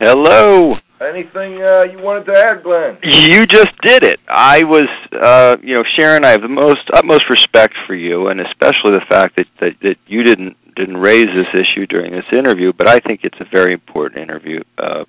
Hello. 0.00 0.74
Anything 1.04 1.62
uh, 1.62 1.82
you 1.82 1.98
wanted 1.98 2.24
to 2.26 2.38
add, 2.38 2.62
Glenn? 2.62 2.96
You 3.02 3.44
just 3.46 3.70
did 3.82 4.04
it. 4.04 4.20
I 4.28 4.62
was, 4.64 4.88
uh, 5.12 5.56
you 5.62 5.74
know, 5.74 5.82
Sharon. 5.96 6.24
I 6.24 6.30
have 6.30 6.40
the 6.40 6.48
most 6.48 6.88
utmost 6.94 7.28
respect 7.28 7.74
for 7.86 7.94
you, 7.94 8.28
and 8.28 8.40
especially 8.40 8.92
the 8.92 9.04
fact 9.08 9.36
that, 9.36 9.46
that 9.60 9.72
that 9.82 9.96
you 10.06 10.22
didn't 10.22 10.56
didn't 10.74 10.96
raise 10.96 11.26
this 11.26 11.48
issue 11.54 11.86
during 11.86 12.12
this 12.12 12.24
interview. 12.32 12.72
But 12.72 12.88
I 12.88 12.98
think 13.00 13.20
it's 13.22 13.38
a 13.40 13.44
very 13.52 13.74
important 13.74 14.22
interview 14.22 14.62
uh, 14.78 15.04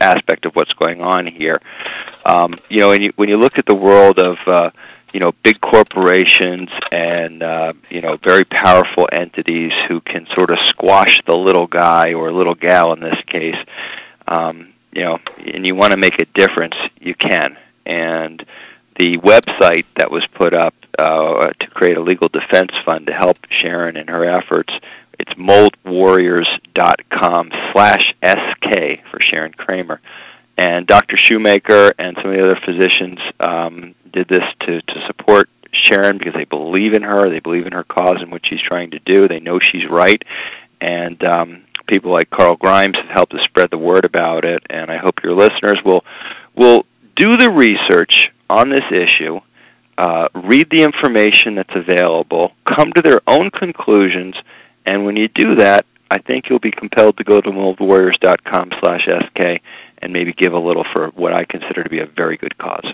aspect 0.00 0.46
of 0.46 0.52
what's 0.54 0.72
going 0.74 1.02
on 1.02 1.26
here. 1.26 1.56
Um, 2.32 2.54
you 2.70 2.78
know, 2.78 2.88
when 2.88 3.02
you 3.02 3.12
when 3.16 3.28
you 3.28 3.36
look 3.36 3.58
at 3.58 3.66
the 3.66 3.76
world 3.76 4.18
of 4.18 4.36
uh, 4.46 4.70
you 5.12 5.20
know 5.20 5.32
big 5.42 5.60
corporations 5.60 6.70
and 6.90 7.42
uh, 7.42 7.72
you 7.90 8.00
know 8.00 8.16
very 8.24 8.44
powerful 8.44 9.06
entities 9.12 9.72
who 9.88 10.00
can 10.00 10.26
sort 10.34 10.50
of 10.50 10.56
squash 10.66 11.20
the 11.26 11.36
little 11.36 11.66
guy 11.66 12.14
or 12.14 12.32
little 12.32 12.54
gal 12.54 12.92
in 12.94 13.00
this 13.00 13.18
case. 13.26 13.56
Um, 14.28 14.72
you 14.96 15.04
know, 15.04 15.18
and 15.54 15.64
you 15.66 15.74
want 15.74 15.90
to 15.92 15.98
make 15.98 16.18
a 16.20 16.24
difference, 16.34 16.74
you 16.98 17.14
can. 17.14 17.58
And 17.84 18.42
the 18.98 19.18
website 19.18 19.84
that 19.98 20.10
was 20.10 20.26
put 20.34 20.54
up 20.54 20.72
uh, 20.98 21.48
to 21.48 21.66
create 21.68 21.98
a 21.98 22.00
legal 22.00 22.28
defense 22.28 22.70
fund 22.86 23.06
to 23.06 23.12
help 23.12 23.36
Sharon 23.50 23.98
in 23.98 24.08
her 24.08 24.24
efforts, 24.24 24.72
it's 25.18 25.34
moldwarriors.com 25.34 27.50
slash 27.72 28.14
SK 28.24 29.00
for 29.10 29.20
Sharon 29.20 29.52
Kramer. 29.52 30.00
And 30.56 30.86
Dr. 30.86 31.18
Shoemaker 31.18 31.92
and 31.98 32.16
some 32.22 32.30
of 32.30 32.36
the 32.38 32.42
other 32.42 32.58
physicians 32.64 33.18
um, 33.38 33.94
did 34.14 34.28
this 34.28 34.44
to, 34.60 34.80
to 34.80 35.06
support 35.06 35.50
Sharon 35.72 36.16
because 36.16 36.32
they 36.32 36.46
believe 36.46 36.94
in 36.94 37.02
her, 37.02 37.28
they 37.28 37.40
believe 37.40 37.66
in 37.66 37.72
her 37.72 37.84
cause 37.84 38.22
and 38.22 38.32
what 38.32 38.46
she's 38.46 38.62
trying 38.62 38.92
to 38.92 38.98
do, 39.00 39.28
they 39.28 39.40
know 39.40 39.58
she's 39.60 39.86
right, 39.90 40.22
and 40.80 41.22
um, 41.28 41.65
people 41.86 42.12
like 42.12 42.30
Carl 42.30 42.56
Grimes 42.56 42.96
have 42.96 43.10
helped 43.10 43.32
to 43.32 43.42
spread 43.44 43.70
the 43.70 43.78
word 43.78 44.04
about 44.04 44.44
it, 44.44 44.62
and 44.70 44.90
I 44.90 44.98
hope 44.98 45.22
your 45.22 45.34
listeners 45.34 45.78
will 45.84 46.04
will 46.54 46.86
do 47.16 47.36
the 47.36 47.50
research 47.50 48.28
on 48.48 48.70
this 48.70 48.84
issue, 48.90 49.40
uh, 49.98 50.28
read 50.34 50.68
the 50.70 50.82
information 50.82 51.54
that's 51.54 51.74
available, 51.74 52.52
come 52.64 52.92
to 52.94 53.02
their 53.02 53.20
own 53.26 53.50
conclusions, 53.50 54.34
and 54.86 55.04
when 55.04 55.16
you 55.16 55.28
do 55.28 55.56
that, 55.56 55.84
I 56.10 56.18
think 56.18 56.48
you'll 56.48 56.58
be 56.58 56.70
compelled 56.70 57.18
to 57.18 57.24
go 57.24 57.40
to 57.40 57.50
moldwarriors.com/sk 57.50 59.60
and 59.98 60.12
maybe 60.12 60.32
give 60.32 60.52
a 60.52 60.58
little 60.58 60.84
for 60.94 61.08
what 61.08 61.32
I 61.32 61.44
consider 61.44 61.82
to 61.82 61.90
be 61.90 62.00
a 62.00 62.06
very 62.06 62.36
good 62.36 62.56
cause. 62.58 62.86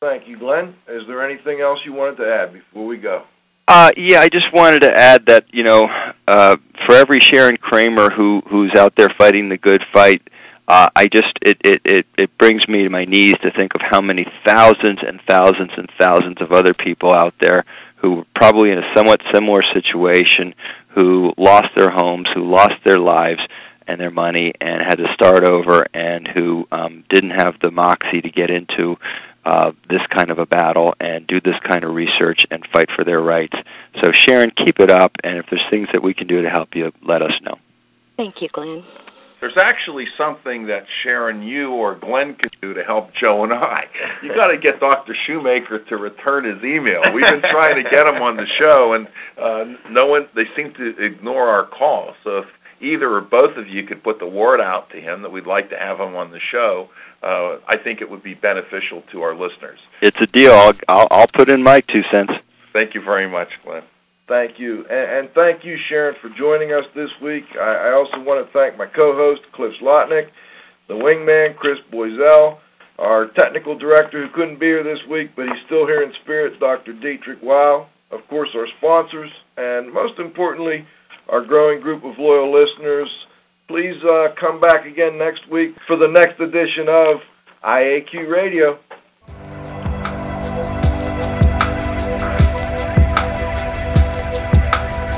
Thank 0.00 0.28
you, 0.28 0.38
Glenn. 0.38 0.74
Is 0.86 1.06
there 1.08 1.28
anything 1.28 1.60
else 1.60 1.80
you 1.84 1.92
wanted 1.92 2.18
to 2.18 2.30
add 2.30 2.52
before 2.52 2.86
we 2.86 2.98
go? 2.98 3.24
Uh, 3.66 3.90
yeah, 3.96 4.20
I 4.20 4.28
just 4.28 4.52
wanted 4.52 4.82
to 4.82 4.92
add 4.92 5.26
that 5.26 5.46
you 5.52 5.62
know, 5.62 5.88
uh, 6.28 6.56
for 6.86 6.94
every 6.94 7.20
Sharon 7.20 7.56
Kramer 7.56 8.10
who 8.10 8.42
who's 8.48 8.74
out 8.74 8.94
there 8.96 9.08
fighting 9.16 9.48
the 9.48 9.56
good 9.56 9.82
fight, 9.92 10.22
uh, 10.68 10.88
I 10.94 11.06
just 11.06 11.38
it, 11.40 11.58
it 11.64 11.80
it 11.84 12.06
it 12.18 12.38
brings 12.38 12.68
me 12.68 12.82
to 12.82 12.90
my 12.90 13.06
knees 13.06 13.34
to 13.42 13.50
think 13.52 13.74
of 13.74 13.80
how 13.80 14.02
many 14.02 14.26
thousands 14.46 14.98
and 15.06 15.18
thousands 15.28 15.70
and 15.78 15.88
thousands 15.98 16.42
of 16.42 16.52
other 16.52 16.74
people 16.74 17.14
out 17.14 17.34
there 17.40 17.64
who 17.96 18.16
were 18.16 18.24
probably 18.34 18.70
in 18.70 18.78
a 18.78 18.94
somewhat 18.94 19.22
similar 19.32 19.62
situation, 19.72 20.54
who 20.88 21.32
lost 21.38 21.68
their 21.74 21.90
homes, 21.90 22.28
who 22.34 22.44
lost 22.44 22.74
their 22.84 22.98
lives 22.98 23.40
and 23.86 23.98
their 23.98 24.10
money, 24.10 24.52
and 24.60 24.82
had 24.82 24.96
to 24.96 25.12
start 25.14 25.42
over, 25.42 25.86
and 25.94 26.28
who 26.28 26.68
um, 26.70 27.02
didn't 27.08 27.30
have 27.30 27.54
the 27.62 27.70
moxie 27.70 28.20
to 28.20 28.30
get 28.30 28.50
into 28.50 28.98
uh, 29.44 29.72
this 29.88 30.00
kind 30.16 30.30
of 30.30 30.38
a 30.38 30.46
battle 30.46 30.94
and 31.00 31.26
do 31.26 31.40
this 31.40 31.56
kind 31.70 31.84
of 31.84 31.94
research 31.94 32.46
and 32.50 32.66
fight 32.72 32.88
for 32.94 33.04
their 33.04 33.20
rights. 33.20 33.56
So, 34.02 34.10
Sharon, 34.12 34.50
keep 34.56 34.80
it 34.80 34.90
up, 34.90 35.12
and 35.22 35.36
if 35.38 35.46
there's 35.50 35.64
things 35.70 35.88
that 35.92 36.02
we 36.02 36.14
can 36.14 36.26
do 36.26 36.42
to 36.42 36.50
help 36.50 36.74
you, 36.74 36.92
let 37.06 37.22
us 37.22 37.32
know. 37.42 37.56
Thank 38.16 38.40
you, 38.40 38.48
Glenn. 38.52 38.84
There's 39.40 39.58
actually 39.58 40.06
something 40.16 40.68
that 40.68 40.86
Sharon, 41.02 41.42
you 41.42 41.72
or 41.72 41.96
Glenn 41.96 42.34
can 42.34 42.50
do 42.62 42.72
to 42.72 42.82
help 42.82 43.10
Joe 43.12 43.44
and 43.44 43.52
I. 43.52 43.84
You 44.22 44.34
got 44.34 44.46
to 44.46 44.56
get 44.56 44.80
Dr. 44.80 45.14
Shoemaker 45.26 45.80
to 45.80 45.96
return 45.98 46.44
his 46.44 46.64
email. 46.64 47.02
We've 47.12 47.28
been 47.28 47.42
trying 47.42 47.82
to 47.82 47.90
get 47.90 48.06
him 48.06 48.22
on 48.22 48.38
the 48.38 48.46
show, 48.58 48.94
and 48.94 49.06
uh, 49.36 49.64
no 49.90 50.06
one. 50.06 50.28
They 50.34 50.44
seem 50.56 50.72
to 50.74 50.96
ignore 50.98 51.48
our 51.48 51.66
calls. 51.66 52.14
So 52.24 52.38
if 52.38 52.46
either 52.80 53.12
or 53.12 53.20
both 53.20 53.56
of 53.58 53.68
you 53.68 53.84
could 53.84 54.02
put 54.02 54.18
the 54.18 54.26
word 54.26 54.62
out 54.62 54.88
to 54.90 55.00
him 55.00 55.20
that 55.20 55.30
we'd 55.30 55.46
like 55.46 55.68
to 55.70 55.76
have 55.76 56.00
him 56.00 56.16
on 56.16 56.30
the 56.30 56.40
show, 56.50 56.88
uh, 57.24 57.58
I 57.66 57.78
think 57.82 58.00
it 58.00 58.10
would 58.10 58.22
be 58.22 58.34
beneficial 58.34 59.02
to 59.12 59.22
our 59.22 59.34
listeners. 59.34 59.78
It's 60.02 60.16
a 60.20 60.26
deal. 60.26 60.52
I'll, 60.52 60.72
I'll, 60.88 61.08
I'll 61.10 61.26
put 61.34 61.50
in 61.50 61.62
my 61.62 61.80
two 61.80 62.02
cents. 62.12 62.32
Thank 62.72 62.94
you 62.94 63.02
very 63.02 63.28
much, 63.30 63.48
Glenn. 63.64 63.82
Thank 64.28 64.58
you. 64.58 64.84
And, 64.90 65.26
and 65.26 65.28
thank 65.34 65.64
you, 65.64 65.76
Sharon, 65.88 66.16
for 66.20 66.30
joining 66.36 66.72
us 66.72 66.84
this 66.94 67.10
week. 67.22 67.44
I, 67.58 67.88
I 67.88 67.92
also 67.92 68.20
want 68.20 68.44
to 68.44 68.52
thank 68.52 68.76
my 68.76 68.86
co 68.86 69.14
host, 69.14 69.40
Cliff 69.54 69.72
Zlotnik, 69.82 70.28
the 70.88 70.94
wingman, 70.94 71.56
Chris 71.56 71.78
Boisel, 71.92 72.58
our 72.98 73.28
technical 73.38 73.76
director 73.76 74.26
who 74.26 74.32
couldn't 74.34 74.60
be 74.60 74.66
here 74.66 74.84
this 74.84 75.00
week, 75.10 75.30
but 75.34 75.46
he's 75.46 75.64
still 75.66 75.86
here 75.86 76.02
in 76.02 76.12
spirit, 76.22 76.60
Dr. 76.60 76.92
Dietrich 76.92 77.42
Wow, 77.42 77.88
of 78.10 78.20
course, 78.28 78.50
our 78.54 78.66
sponsors, 78.78 79.30
and 79.56 79.92
most 79.92 80.18
importantly, 80.18 80.86
our 81.28 81.44
growing 81.44 81.80
group 81.80 82.04
of 82.04 82.14
loyal 82.18 82.52
listeners. 82.52 83.08
Please 83.66 83.96
uh, 84.04 84.28
come 84.38 84.60
back 84.60 84.84
again 84.84 85.16
next 85.16 85.48
week 85.48 85.74
for 85.86 85.96
the 85.96 86.06
next 86.06 86.38
edition 86.38 86.86
of 86.86 87.22
IAQ 87.64 88.30
Radio. 88.30 88.78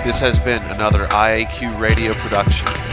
This 0.05 0.21
has 0.21 0.39
been 0.39 0.63
another 0.77 1.07
IAQ 1.07 1.81
radio 1.81 2.15
production. 2.15 2.86